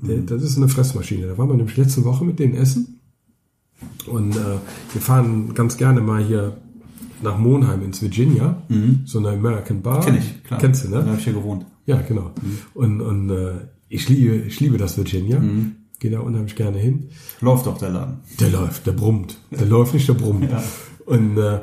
Mhm. 0.00 0.26
das 0.26 0.42
ist 0.42 0.56
eine 0.56 0.68
Fressmaschine. 0.68 1.26
Da 1.26 1.38
waren 1.38 1.48
wir 1.48 1.56
nämlich 1.56 1.76
letzte 1.76 2.04
Woche 2.04 2.24
mit 2.24 2.38
denen 2.38 2.54
essen. 2.54 3.00
Und 4.06 4.36
äh, 4.36 4.58
wir 4.92 5.00
fahren 5.00 5.54
ganz 5.54 5.76
gerne 5.76 6.00
mal 6.00 6.22
hier 6.22 6.56
nach 7.22 7.38
Monheim 7.38 7.82
ins 7.82 8.02
Virginia. 8.02 8.62
So 9.04 9.18
eine 9.18 9.30
American 9.30 9.82
Bar. 9.82 9.98
Mhm. 9.98 10.04
Kenn 10.04 10.18
ich, 10.18 10.44
klar. 10.44 10.60
Kennst 10.60 10.84
du, 10.84 10.88
Da 10.88 11.00
ne? 11.00 11.06
habe 11.10 11.18
ich 11.18 11.26
ja 11.26 11.32
gewohnt. 11.32 11.66
Ja, 11.86 12.00
genau. 12.02 12.32
Und, 12.74 13.00
und 13.00 13.30
äh, 13.30 13.54
ich, 13.88 14.08
liebe, 14.08 14.36
ich 14.36 14.60
liebe 14.60 14.78
das 14.78 14.96
Virginia. 14.96 15.40
Mhm. 15.40 15.76
Gehe 15.98 16.10
da 16.10 16.20
unheimlich 16.20 16.54
gerne 16.54 16.78
hin. 16.78 17.08
Läuft 17.40 17.66
doch 17.66 17.78
der 17.78 17.90
Laden. 17.90 18.18
Der 18.38 18.50
läuft, 18.50 18.86
der 18.86 18.92
brummt. 18.92 19.38
Der 19.50 19.66
läuft 19.66 19.94
nicht, 19.94 20.08
der 20.08 20.14
brummt. 20.14 20.48
Ja. 20.50 20.62
Und 21.06 21.38
äh, 21.38 21.60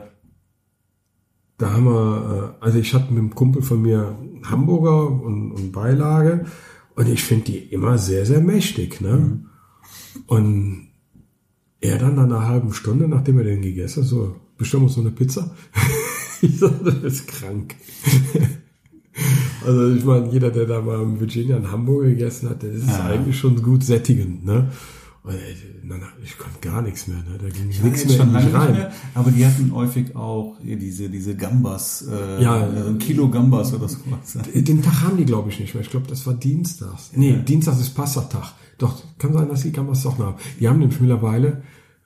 da 1.57 1.71
haben 1.71 1.85
wir, 1.85 2.55
äh, 2.59 2.63
also 2.63 2.79
ich 2.79 2.93
hatte 2.93 3.11
mit 3.13 3.19
einem 3.19 3.35
Kumpel 3.35 3.61
von 3.61 3.81
mir 3.81 4.17
Hamburger 4.43 5.09
und, 5.09 5.51
und 5.51 5.71
Beilage 5.71 6.45
und 6.95 7.09
ich 7.09 7.23
finde 7.23 7.45
die 7.45 7.57
immer 7.57 7.97
sehr, 7.97 8.25
sehr 8.25 8.41
mächtig. 8.41 9.01
Ne? 9.01 9.45
Und 10.27 10.87
er 11.81 11.97
dann 11.97 12.15
nach 12.15 12.23
einer 12.23 12.47
halben 12.47 12.73
Stunde, 12.73 13.07
nachdem 13.07 13.37
er 13.37 13.43
den 13.45 13.61
gegessen 13.61 14.03
hat, 14.03 14.09
so, 14.09 14.35
bestimmt 14.57 14.83
uns 14.83 14.93
so 14.95 15.01
eine 15.01 15.11
Pizza. 15.11 15.55
ich 16.41 16.59
so, 16.59 16.67
das 16.67 16.95
ist 17.03 17.27
krank. 17.27 17.75
also 19.65 19.93
ich 19.93 20.03
meine, 20.03 20.29
jeder, 20.31 20.51
der 20.51 20.65
da 20.65 20.81
mal 20.81 21.01
in 21.01 21.19
Virginia 21.19 21.55
einen 21.55 21.71
Hamburger 21.71 22.09
gegessen 22.09 22.49
hat, 22.49 22.63
der 22.63 22.71
ist 22.71 22.87
Ja. 22.87 23.05
eigentlich 23.05 23.37
schon 23.37 23.61
gut 23.61 23.83
sättigend. 23.83 24.45
Ne? 24.45 24.71
Und 25.25 25.33
ich, 25.33 25.65
na, 25.83 25.95
na, 25.99 26.07
ich 26.23 26.37
konnte 26.37 26.59
gar 26.61 26.81
nichts 26.83 27.07
mehr. 27.07 27.17
Ne? 27.17 27.39
Da 27.41 27.49
ging 27.49 27.69
Ich 27.69 27.81
nichts 27.81 28.05
mehr 28.05 28.17
schon 28.17 28.31
lange 28.31 28.53
rein. 28.53 28.67
nicht 28.71 28.77
mehr, 28.79 28.91
aber 29.15 29.31
die 29.31 29.45
hatten 29.45 29.73
häufig 29.73 30.15
auch 30.15 30.55
diese, 30.61 31.09
diese 31.09 31.35
Gambas, 31.35 32.07
äh, 32.07 32.43
Ja. 32.43 32.59
äh, 32.67 32.87
ein 32.89 32.99
Kilo 32.99 33.29
Gambas 33.29 33.73
oder 33.73 33.89
sowas. 33.89 34.37
Den 34.53 34.83
Tag 34.83 35.01
haben 35.01 35.17
die, 35.17 35.25
glaube 35.25 35.49
ich, 35.49 35.59
nicht 35.59 35.73
mehr. 35.73 35.81
Ich 35.83 35.89
glaube, 35.89 36.05
das 36.07 36.27
war 36.27 36.35
Dienstags. 36.35 37.09
Nee, 37.15 37.37
Dienstags 37.45 37.79
ist 37.79 37.95
Passatag. 37.95 38.53
Doch, 38.77 39.01
kann 39.17 39.33
sein, 39.33 39.49
dass 39.49 39.61
die 39.63 39.71
Gambas 39.71 40.03
doch 40.03 40.17
noch 40.19 40.25
haben. 40.27 40.37
Die 40.59 40.67
haben 40.67 40.77
nämlich 40.79 40.99
mittlerweile 41.01 41.63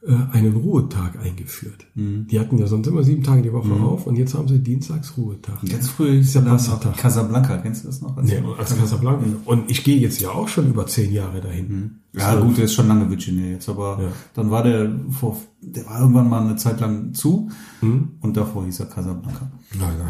äh, 0.10 0.36
einen 0.36 0.56
Ruhetag 0.56 1.18
eingeführt. 1.24 1.86
Mhm. 1.96 2.28
Die 2.32 2.40
hatten 2.40 2.58
ja 2.58 2.66
sonst 2.68 2.88
immer 2.88 3.04
sieben 3.04 3.22
Tage 3.24 3.42
die 3.44 3.54
Woche 3.54 3.72
auf 3.72 4.08
und 4.08 4.16
jetzt 4.18 4.34
haben 4.34 4.48
sie 4.48 4.60
Dienstags 4.60 5.14
Ruhetag. 5.18 5.60
Ganz 5.70 5.88
früher 5.90 6.14
hieß 6.14 6.34
der 6.34 6.42
Passatag. 6.42 6.98
Casablanca, 6.98 7.58
kennst 7.58 7.84
du 7.84 7.88
das 7.88 8.02
noch? 8.02 8.22
Nee, 8.22 8.42
als 8.58 8.76
Casablanca. 8.76 9.24
Und 9.46 9.70
ich 9.70 9.84
gehe 9.84 9.98
jetzt 10.00 10.20
ja 10.20 10.32
auch 10.32 10.48
schon 10.48 10.68
über 10.68 10.88
zehn 10.88 11.14
Jahre 11.14 11.42
dahin. 11.42 12.00
Ja, 12.14 12.36
gut, 12.40 12.58
der 12.58 12.66
ist 12.66 12.74
schon 12.74 12.88
lange 12.88 13.08
Virginia 13.10 13.46
jetzt, 13.52 13.70
aber 13.70 14.00
Ja. 14.02 14.08
dann 14.34 14.50
war 14.50 14.64
der 14.64 14.92
vor, 15.12 15.38
der 15.62 15.86
war 15.86 16.02
irgendwann 16.02 16.28
mal 16.28 16.42
eine 16.44 16.56
Zeit 16.56 16.80
lang 16.82 17.14
zu 17.14 17.50
Hm? 17.82 18.14
und 18.22 18.36
davor 18.36 18.66
hieß 18.66 18.80
er 18.80 18.88
Casablanca. 18.88 19.52
Na, 19.80 19.92
da, 19.98 20.06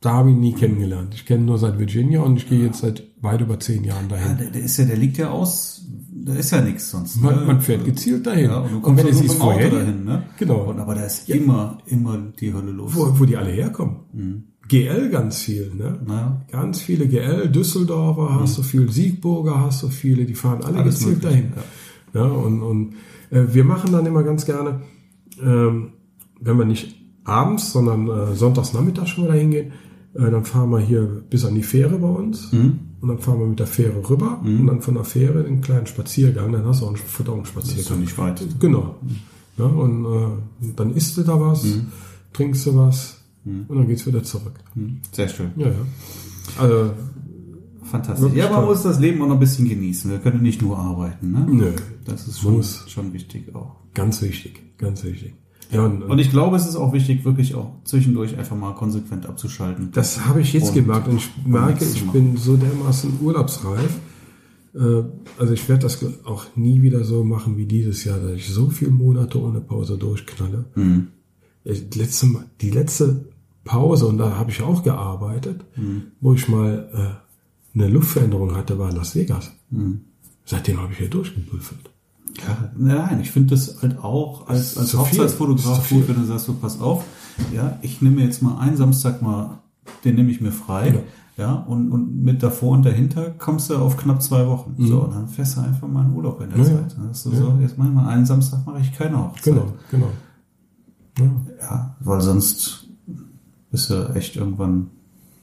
da 0.00 0.12
habe 0.14 0.30
ich 0.32 0.36
nie 0.36 0.52
kennengelernt. 0.52 1.14
Ich 1.14 1.24
kenne 1.26 1.44
nur 1.44 1.58
seit 1.58 1.78
Virginia 1.78 2.20
und 2.22 2.36
ich 2.36 2.48
gehe 2.48 2.62
jetzt 2.66 2.80
seit 2.80 3.04
weit 3.22 3.40
über 3.40 3.58
zehn 3.58 3.84
Jahren 3.84 4.10
Ja, 4.10 4.16
dahin. 4.16 4.36
der, 4.38 4.50
der 4.50 4.62
ist 4.62 4.76
ja, 4.76 4.84
der 4.84 4.96
liegt 4.96 5.16
ja 5.16 5.30
aus, 5.30 5.86
da 6.24 6.34
ist 6.34 6.50
ja 6.50 6.60
nichts 6.60 6.90
sonst. 6.90 7.20
Man, 7.20 7.34
ne? 7.40 7.46
man 7.46 7.60
fährt 7.60 7.84
gezielt 7.84 8.26
dahin. 8.26 8.50
Ja, 8.50 8.58
und 8.58 8.82
und 8.84 8.96
wenn 8.96 9.06
ja 9.06 9.12
es 9.12 9.20
ist 9.20 9.34
vorher, 9.34 9.70
dahin, 9.70 10.04
ne? 10.04 10.22
Genau. 10.38 10.70
Und 10.70 10.78
aber 10.78 10.94
da 10.94 11.04
ist 11.04 11.28
immer, 11.28 11.78
immer 11.86 12.18
die 12.40 12.52
Hölle 12.52 12.70
los. 12.72 12.92
wo, 12.94 13.18
wo 13.18 13.24
die 13.24 13.36
alle 13.36 13.50
herkommen. 13.50 13.96
Mhm. 14.12 14.44
GL 14.68 15.10
ganz 15.10 15.38
viel, 15.42 15.72
ne? 15.74 15.98
Naja. 16.06 16.40
Ganz 16.50 16.80
viele 16.80 17.08
GL, 17.08 17.48
Düsseldorfer 17.48 18.40
hast 18.40 18.56
du 18.58 18.62
viel, 18.62 18.90
Siegburger 18.90 19.60
hast 19.60 19.82
du 19.82 19.88
viele, 19.88 20.24
die 20.24 20.34
fahren 20.34 20.62
alle 20.62 20.74
Mhm. 20.74 20.78
Alles 20.80 20.98
gezielt 21.00 21.22
mögliche, 21.24 21.42
dahin. 21.48 21.52
Ja. 22.14 22.24
und 22.24 22.62
und 22.62 22.94
äh, 23.30 23.44
wir 23.52 23.64
machen 23.64 23.92
dann 23.92 24.06
immer 24.06 24.22
ganz 24.22 24.44
gerne, 24.44 24.82
ähm, 25.42 25.94
wenn 26.40 26.58
wir 26.58 26.64
nicht 26.64 26.96
abends, 27.24 27.72
sondern 27.72 28.08
äh, 28.08 28.34
sonntags 28.34 28.72
Nachmittag 28.72 29.08
schon 29.08 29.24
mal 29.24 29.32
dahin 29.32 29.50
gehen, 29.50 29.72
äh, 30.14 30.30
dann 30.30 30.44
fahren 30.44 30.70
wir 30.70 30.80
hier 30.80 31.24
bis 31.28 31.44
an 31.44 31.54
die 31.54 31.62
Fähre 31.62 31.98
bei 31.98 32.08
uns 32.08 32.52
Mhm. 32.52 32.78
Und 33.02 33.08
dann 33.08 33.18
fahren 33.18 33.40
wir 33.40 33.46
mit 33.46 33.58
der 33.58 33.66
Fähre 33.66 34.08
rüber 34.08 34.40
und 34.42 34.66
dann 34.66 34.80
von 34.80 34.94
der 34.94 35.04
Fähre 35.04 35.44
einen 35.44 35.60
kleinen 35.60 35.86
Spaziergang, 35.86 36.52
dann 36.52 36.64
hast 36.64 36.80
du 36.80 36.84
auch 36.86 36.88
einen 36.88 36.96
Das 36.96 37.04
ist 37.06 37.14
Verdauungsspaziergang. 37.14 37.84
doch 37.88 37.96
nicht 37.98 38.16
weit. 38.18 38.46
Genau. 38.60 38.94
Ja, 39.58 39.64
und 39.66 40.04
äh, 40.06 40.72
dann 40.76 40.94
isst 40.94 41.16
du 41.18 41.22
da 41.22 41.38
was, 41.38 41.64
Mhm. 41.64 41.86
trinkst 42.32 42.64
du 42.66 42.76
was 42.76 43.18
und 43.44 43.66
dann 43.68 43.86
geht's 43.86 44.06
wieder 44.06 44.22
zurück. 44.22 44.54
Mhm. 44.74 45.00
Sehr 45.12 45.28
schön. 45.28 45.50
Ja, 45.56 45.66
ja. 45.66 45.74
Also, 46.58 46.92
Fantastisch. 47.84 48.32
Ja, 48.34 48.44
man 48.48 48.60
toll. 48.60 48.66
muss 48.66 48.82
das 48.84 48.98
Leben 49.00 49.20
auch 49.20 49.26
noch 49.26 49.34
ein 49.34 49.40
bisschen 49.40 49.68
genießen. 49.68 50.10
Wir 50.10 50.18
können 50.18 50.40
nicht 50.42 50.62
nur 50.62 50.78
arbeiten, 50.78 51.32
ne? 51.32 51.46
nö, 51.50 51.72
Das 52.06 52.26
ist 52.26 52.40
schon, 52.40 52.62
schon 52.62 53.12
wichtig 53.12 53.54
auch. 53.54 53.76
ganz 53.92 54.22
wichtig, 54.22 54.62
ganz 54.78 55.04
wichtig. 55.04 55.34
Ja, 55.70 55.84
und, 55.86 56.02
Und 56.02 56.18
ich 56.18 56.30
glaube, 56.30 56.56
es 56.56 56.66
ist 56.66 56.76
auch 56.76 56.92
wichtig, 56.92 57.24
wirklich 57.24 57.54
auch 57.54 57.70
zwischendurch 57.84 58.36
einfach 58.36 58.56
mal 58.56 58.74
konsequent 58.74 59.26
abzuschalten. 59.26 59.90
das 59.92 60.26
habe 60.26 60.40
ich 60.42 60.52
jetzt 60.52 60.68
Und- 60.68 60.74
gemerkt 60.74 61.08
und 61.08 61.16
ich 61.16 61.30
merke, 61.46 61.84
ich 61.84 62.06
bin 62.10 62.36
so 62.36 62.56
dermaßen 62.56 63.18
urlaubsreif. 63.22 63.98
Äh, 64.74 65.02
Also 65.38 65.52
ich 65.54 65.68
werde 65.68 65.82
das 65.82 65.98
auch 66.24 66.44
nie 66.56 66.82
wieder 66.82 67.04
so 67.04 67.24
machen 67.24 67.56
wie 67.56 67.66
dieses 67.66 68.04
Jahr, 68.04 68.18
dass 68.18 68.32
ich 68.32 68.48
so 68.52 68.68
viele 68.70 68.90
Monate 68.90 69.40
ohne 69.40 69.60
Pause 69.60 69.96
durchknalle. 69.98 70.64
Mhm. 70.74 71.08
Die 71.64 71.98
letzte, 71.98 72.26
die 72.60 72.70
letzte 72.70 73.26
Pause, 73.64 74.06
und 74.08 74.18
da 74.18 74.36
habe 74.36 74.50
ich 74.50 74.62
auch 74.62 74.82
gearbeitet, 74.82 75.60
wo 76.20 76.34
ich 76.34 76.48
mal 76.48 76.88
äh, 76.92 77.78
eine 77.78 77.88
Luftveränderung 77.88 78.54
hatte, 78.56 78.78
war 78.78 78.92
Las 78.92 79.14
Vegas. 79.14 79.52
Seitdem 80.44 80.80
habe 80.80 80.92
ich 80.92 80.98
hier 80.98 81.08
durchgebüffelt. 81.08 81.90
Ja, 82.38 82.70
nein, 82.76 83.20
ich 83.20 83.30
finde 83.30 83.50
das 83.50 83.82
halt 83.82 83.98
auch 84.02 84.48
als, 84.48 84.76
als. 84.78 84.96
Hochzeitsfotograf 84.96 85.88
gut, 85.90 86.08
wenn 86.08 86.16
du 86.16 86.24
sagst, 86.24 86.46
so 86.46 86.54
pass 86.54 86.80
auf, 86.80 87.04
ja, 87.52 87.78
ich 87.82 88.00
nehme 88.00 88.16
mir 88.16 88.24
jetzt 88.24 88.42
mal 88.42 88.58
einen 88.58 88.76
Samstag 88.76 89.20
mal, 89.22 89.58
den 90.04 90.14
nehme 90.14 90.30
ich 90.30 90.40
mir 90.40 90.52
frei, 90.52 90.90
Genau. 90.90 91.02
ja, 91.36 91.52
und, 91.54 91.90
und 91.90 92.22
mit 92.22 92.42
davor 92.42 92.72
und 92.72 92.84
dahinter 92.86 93.30
kommst 93.30 93.68
du 93.70 93.76
auf 93.76 93.96
knapp 93.96 94.22
zwei 94.22 94.46
Wochen. 94.46 94.74
So, 94.78 95.02
und 95.02 95.14
dann 95.14 95.28
fährst 95.28 95.56
du 95.56 95.60
einfach 95.60 95.88
mal 95.88 96.06
in 96.06 96.12
Urlaub 96.14 96.40
in 96.40 96.48
der 96.50 96.58
Mhm. 96.58 96.64
Ja, 96.64 96.70
ja. 96.70 96.78
Zeit. 96.88 96.96
Dann 96.98 97.08
hast 97.10 97.26
du 97.26 97.30
so, 97.34 97.58
jetzt 97.60 97.76
mach 97.78 97.86
ich 97.86 97.92
mal 97.92 98.08
einen 98.08 98.24
Samstag 98.26 98.66
mache 98.66 98.80
ich 98.80 98.92
keine 98.96 99.18
Hochzeit. 99.18 99.44
Genau, 99.44 99.66
genau. 99.90 100.08
Ja. 101.18 101.30
Ja, 101.60 101.96
weil 102.00 102.20
sonst 102.22 102.86
bist 103.70 103.90
du 103.90 104.14
echt 104.14 104.36
irgendwann 104.36 104.88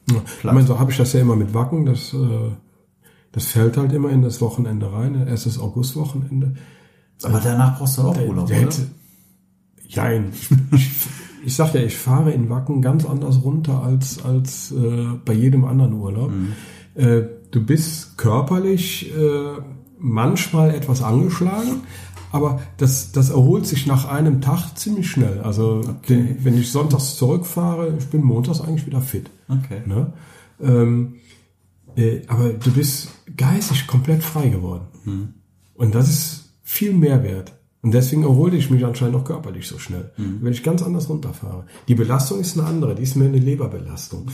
Ja. 0.10 0.16
Ich 0.40 0.44
meine, 0.44 0.66
so 0.66 0.80
habe 0.80 0.90
ich 0.92 0.98
das 0.98 1.14
ja 1.14 1.22
immer 1.22 1.36
mit 1.36 1.54
Wacken. 1.54 1.86
Das, 1.86 2.14
äh, 2.16 2.50
das 3.32 3.46
fällt 3.46 3.78
halt 3.78 3.94
immer 3.94 4.10
in 4.10 4.24
das 4.24 4.42
Wochenende 4.42 4.92
rein. 4.92 5.28
Erstes 5.28 5.60
Augustwochenende. 5.60 6.56
Aber 7.24 7.40
danach 7.40 7.78
brauchst 7.78 7.98
du 7.98 8.04
auch 8.04 8.18
Urlaub, 8.20 8.48
Der 8.48 8.58
oder? 8.58 8.66
hätte, 8.66 8.88
Jein. 9.90 10.32
Ich, 11.46 11.56
sag 11.56 11.74
ja, 11.74 11.82
ich 11.82 11.96
fahre 11.96 12.32
in 12.32 12.50
Wacken 12.50 12.82
ganz 12.82 13.06
anders 13.06 13.42
runter 13.44 13.82
als, 13.82 14.24
als 14.26 14.74
äh, 14.74 15.06
bei 15.24 15.32
jedem 15.32 15.64
anderen 15.64 15.94
Urlaub. 15.94 16.32
Mhm. 16.32 16.52
Äh, 16.96 17.22
du 17.50 17.66
bist 17.66 18.18
körperlich 18.18 19.10
äh, 19.16 19.62
manchmal 19.98 20.76
etwas 20.76 21.02
angeschlagen, 21.02 21.84
aber 22.34 22.62
das, 22.76 23.14
das 23.14 23.30
erholt 23.30 23.66
sich 23.66 23.88
nach 23.88 24.04
einem 24.06 24.42
Tag 24.42 24.78
ziemlich 24.78 25.10
schnell. 25.10 25.40
Also 25.40 25.82
den, 26.10 26.44
wenn 26.44 26.58
ich 26.58 26.74
sonntags 26.74 27.16
zurückfahre, 27.16 27.96
ich 27.98 28.08
bin 28.08 28.22
montags 28.22 28.60
eigentlich 28.60 28.86
wieder 28.86 29.02
fit. 29.02 29.30
Okay. 29.48 29.82
Ne? 29.86 30.12
Ähm, 30.62 31.16
äh, 31.96 32.20
aber 32.28 32.50
du 32.50 32.72
bist 32.74 33.12
geistig 33.38 33.88
komplett 33.88 34.24
frei 34.24 34.50
geworden. 34.50 34.88
Und 35.74 35.96
das 35.96 36.10
ist 36.10 36.49
viel 36.70 36.94
mehr 36.94 37.24
wert. 37.24 37.52
Und 37.82 37.94
deswegen 37.94 38.24
erhole 38.24 38.56
ich 38.56 38.70
mich 38.70 38.86
anscheinend 38.86 39.16
auch 39.16 39.24
körperlich 39.24 39.68
so 39.68 39.80
schnell, 39.80 40.12
wenn 40.18 40.52
ich 40.52 40.64
ganz 40.64 40.84
anders 40.84 41.10
runterfahre. 41.10 41.66
Die 41.88 41.96
Belastung 41.96 42.40
ist 42.40 42.60
eine 42.60 42.68
andere, 42.68 42.94
die 42.94 43.04
ist 43.04 43.16
mehr 43.16 43.30
eine 43.30 43.40
Leberbelastung. 43.40 44.28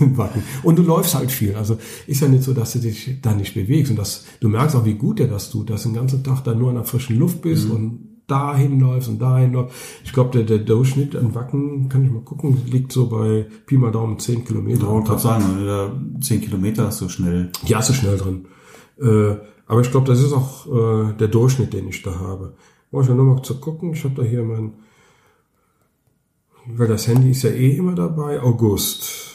und 0.62 0.78
du 0.78 0.82
läufst 0.82 1.14
halt 1.14 1.32
viel. 1.32 1.56
Also 1.56 1.78
ist 2.06 2.20
ja 2.20 2.28
nicht 2.28 2.44
so, 2.44 2.52
dass 2.52 2.74
du 2.74 2.78
dich 2.78 3.18
da 3.20 3.34
nicht 3.34 3.54
bewegst. 3.54 3.90
Und 3.90 3.98
das, 3.98 4.26
du 4.40 4.48
merkst 4.48 4.76
auch, 4.76 4.84
wie 4.84 4.94
gut 4.94 5.18
dir 5.18 5.26
das 5.26 5.50
tut, 5.50 5.70
dass 5.70 5.82
du 5.82 5.88
den 5.88 5.96
ganzen 5.96 6.22
Tag 6.22 6.44
da 6.44 6.54
nur 6.54 6.68
in 6.68 6.76
der 6.76 6.84
frischen 6.84 7.18
Luft 7.18 7.42
bist 7.42 7.68
und 7.68 8.10
dahin 8.28 8.78
läufst 8.78 9.08
und 9.08 9.18
dahin 9.20 9.54
läufst. 9.54 9.74
Ich 10.04 10.12
glaube, 10.12 10.30
der, 10.30 10.44
der 10.44 10.58
Durchschnitt 10.58 11.16
an 11.16 11.34
Wacken, 11.34 11.88
kann 11.88 12.04
ich 12.04 12.12
mal 12.12 12.22
gucken, 12.22 12.58
liegt 12.66 12.92
so 12.92 13.08
bei 13.08 13.46
Pi 13.66 13.76
mal 13.76 13.90
Daumen 13.90 14.18
10 14.18 14.44
Kilometer. 14.44 14.82
Ich 14.82 14.86
wollte 14.86 15.08
gerade 15.08 15.22
sagen, 15.22 15.44
wenn 15.48 15.58
du 15.58 15.66
da 15.66 16.20
10 16.20 16.42
Kilometer 16.42 16.86
hast 16.86 17.00
du 17.00 17.08
schnell. 17.08 17.50
Ja, 17.66 17.80
ist 17.80 17.88
so 17.88 17.94
schnell 17.94 18.18
drin. 18.18 18.44
Äh, 19.00 19.36
aber 19.72 19.80
ich 19.80 19.90
glaube, 19.90 20.06
das 20.06 20.20
ist 20.20 20.34
auch 20.34 20.66
äh, 20.66 21.14
der 21.14 21.28
Durchschnitt, 21.28 21.72
den 21.72 21.88
ich 21.88 22.02
da 22.02 22.14
habe. 22.14 22.58
Brauche 22.90 23.04
ich 23.04 23.08
ja 23.08 23.14
nur 23.14 23.24
mal 23.24 23.42
zu 23.42 23.58
gucken. 23.58 23.94
Ich 23.94 24.04
habe 24.04 24.14
da 24.16 24.22
hier 24.22 24.42
mein, 24.42 24.74
weil 26.66 26.88
das 26.88 27.08
Handy 27.08 27.30
ist 27.30 27.42
ja 27.42 27.48
eh 27.48 27.78
immer 27.78 27.94
dabei. 27.94 28.38
August. 28.42 29.30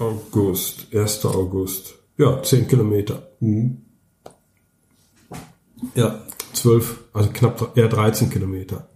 August, 0.00 0.92
1. 0.92 1.24
August. 1.24 1.94
Ja, 2.18 2.42
10 2.42 2.66
Kilometer. 2.66 3.28
Ja. 5.94 6.26
12, 6.52 7.04
also 7.12 7.30
knapp 7.32 7.76
eher 7.76 7.88
13 7.88 8.28
Kilometer. 8.28 8.88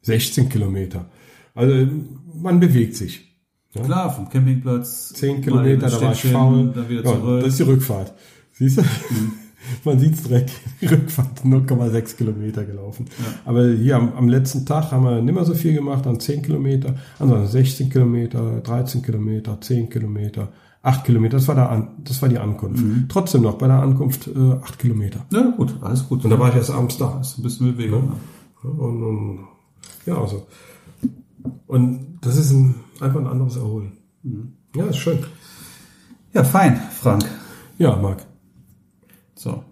16 0.00 0.48
Kilometer. 0.48 1.10
Also 1.54 1.86
man 2.32 2.58
bewegt 2.58 2.96
sich. 2.96 3.31
Klar, 3.72 4.12
vom 4.14 4.28
Campingplatz. 4.28 5.12
10 5.14 5.30
mal 5.30 5.36
in 5.36 5.42
Kilometer, 5.42 5.88
da 5.90 6.00
war 6.02 6.12
ich 6.12 6.22
faul. 6.24 6.72
Dann 6.74 6.88
wieder 6.88 7.04
Ja, 7.04 7.10
zurück. 7.12 7.40
das 7.40 7.48
ist 7.48 7.58
die 7.58 7.62
Rückfahrt. 7.62 8.12
Siehst 8.52 8.78
du? 8.78 8.82
Man 9.84 9.98
sieht's 9.98 10.24
direkt. 10.24 10.50
Die 10.80 10.86
Rückfahrt 10.86 11.40
0,6 11.44 12.16
Kilometer 12.16 12.64
gelaufen. 12.64 13.06
Aber 13.44 13.68
hier 13.70 13.96
am, 13.96 14.12
am 14.14 14.28
letzten 14.28 14.66
Tag 14.66 14.90
haben 14.90 15.04
wir 15.04 15.22
nicht 15.22 15.34
mehr 15.34 15.44
so 15.44 15.54
viel 15.54 15.72
gemacht, 15.72 16.04
dann 16.04 16.18
10 16.18 16.42
Kilometer, 16.42 16.96
ansonsten 17.20 17.46
16 17.52 17.88
Kilometer, 17.90 18.60
13 18.60 19.02
Kilometer, 19.02 19.60
10 19.60 19.88
Kilometer, 19.88 20.48
8 20.82 21.04
Kilometer. 21.04 21.36
Das 21.36 21.46
war, 21.46 21.54
der 21.54 21.70
An 21.70 21.88
das 22.04 22.20
war 22.20 22.28
die 22.28 22.38
Ankunft. 22.40 22.84
Trotzdem 23.08 23.42
noch 23.42 23.54
bei 23.54 23.68
der 23.68 23.80
Ankunft 23.80 24.26
äh, 24.26 24.52
8 24.64 24.78
Kilometer. 24.80 25.24
ja, 25.32 25.54
gut, 25.56 25.76
alles 25.80 26.08
gut. 26.08 26.24
Und 26.24 26.30
da 26.30 26.38
war 26.40 26.48
ich 26.50 26.56
erst 26.56 26.72
abends 26.72 26.98
da. 26.98 27.20
ist 27.20 27.38
ein 27.38 27.42
bisschen 27.44 27.76
Bewegung. 27.76 28.12
Ja, 28.64 28.68
Und, 28.70 29.02
und 29.04 29.38
ja, 30.06 30.18
also. 30.20 30.44
Und 31.72 32.18
das 32.20 32.36
ist 32.36 32.50
ein, 32.50 32.74
einfach 33.00 33.18
ein 33.18 33.26
anderes 33.26 33.56
Erholen. 33.56 33.92
Ja, 34.76 34.84
ist 34.88 34.98
schön. 34.98 35.20
Ja, 36.34 36.44
fein, 36.44 36.76
Frank. 36.76 37.24
Ja, 37.78 37.96
Marc. 37.96 38.26
So. 39.34 39.64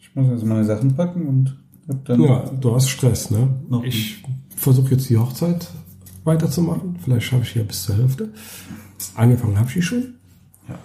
Ich 0.00 0.12
muss 0.16 0.30
jetzt 0.30 0.44
meine 0.44 0.64
Sachen 0.64 0.96
packen 0.96 1.28
und 1.28 1.56
hab 1.86 2.04
dann. 2.06 2.20
Ja, 2.20 2.50
du 2.60 2.74
hast 2.74 2.88
Stress, 2.88 3.30
ne? 3.30 3.48
Noch 3.68 3.84
ich 3.84 4.24
versuche 4.56 4.96
jetzt 4.96 5.08
die 5.08 5.16
Hochzeit 5.16 5.70
weiterzumachen. 6.24 6.98
Vielleicht 6.98 7.26
schaffe 7.26 7.44
ich 7.44 7.54
ja 7.54 7.62
bis 7.62 7.84
zur 7.84 7.98
Hälfte. 7.98 8.32
Angefangen 9.14 9.56
habe 9.56 9.68
ich 9.68 9.74
die 9.74 9.82
schon. 9.82 10.14
Ja. 10.68 10.76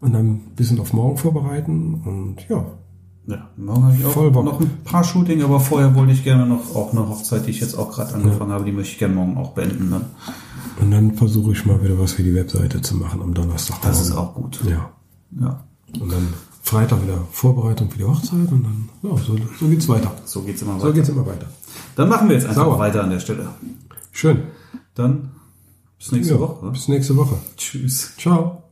Und 0.00 0.14
dann 0.14 0.26
ein 0.36 0.54
bisschen 0.56 0.80
auf 0.80 0.94
morgen 0.94 1.18
vorbereiten. 1.18 1.92
Und 2.06 2.48
ja, 2.48 2.64
Ja, 3.28 3.48
morgen 3.56 3.84
habe 3.84 3.96
ich 3.96 4.04
auch 4.06 4.10
Voll 4.12 4.30
Bock. 4.30 4.44
noch 4.44 4.60
ein 4.60 4.70
paar 4.84 5.02
Shooting, 5.02 5.42
aber 5.42 5.58
vorher 5.58 5.94
wollte 5.96 6.12
ich 6.12 6.22
gerne 6.22 6.46
noch 6.46 6.74
auch 6.76 6.92
eine 6.92 7.08
Hochzeit, 7.08 7.44
die 7.46 7.50
ich 7.50 7.60
jetzt 7.60 7.74
auch 7.76 7.90
gerade 7.92 8.14
angefangen 8.14 8.52
habe, 8.52 8.64
die 8.64 8.70
möchte 8.72 8.92
ich 8.92 8.98
gerne 8.98 9.14
morgen 9.16 9.36
auch 9.36 9.50
beenden. 9.52 9.90
Dann. 9.90 10.04
und 10.80 10.90
dann 10.92 11.14
versuche 11.14 11.52
ich 11.52 11.66
mal 11.66 11.82
wieder 11.82 11.98
was 11.98 12.12
für 12.12 12.22
die 12.22 12.34
Webseite 12.34 12.80
zu 12.82 12.94
machen 12.96 13.20
am 13.22 13.34
Donnerstag. 13.34 13.82
Das 13.82 14.00
ist 14.00 14.12
auch 14.12 14.34
gut. 14.34 14.60
Ja. 14.64 14.90
Ja. 15.40 15.64
Und 16.00 16.12
dann 16.12 16.28
Freitag 16.62 17.02
wieder 17.02 17.18
Vorbereitung 17.32 17.90
für 17.90 17.98
die 17.98 18.04
Hochzeit 18.04 18.50
und 18.52 18.62
dann, 18.64 18.88
ja, 19.02 19.16
so, 19.16 19.36
so 19.58 19.66
geht's 19.68 19.88
weiter. 19.88 20.12
So 20.24 20.42
geht's 20.42 20.62
immer 20.62 20.78
So 20.78 20.84
weiter. 20.84 20.92
geht's 20.94 21.08
immer 21.08 21.26
weiter. 21.26 21.46
Dann 21.96 22.08
machen 22.08 22.28
wir 22.28 22.36
jetzt 22.36 22.46
einfach 22.46 22.62
Sauer. 22.64 22.78
weiter 22.78 23.02
an 23.02 23.10
der 23.10 23.20
Stelle. 23.20 23.48
Schön. 24.12 24.42
Dann 24.94 25.30
bis 25.98 26.12
nächste 26.12 26.34
Ja, 26.34 26.40
Woche. 26.40 26.70
Bis 26.70 26.86
nächste 26.88 27.16
Woche. 27.16 27.36
Tschüss. 27.56 28.12
Ciao. 28.18 28.62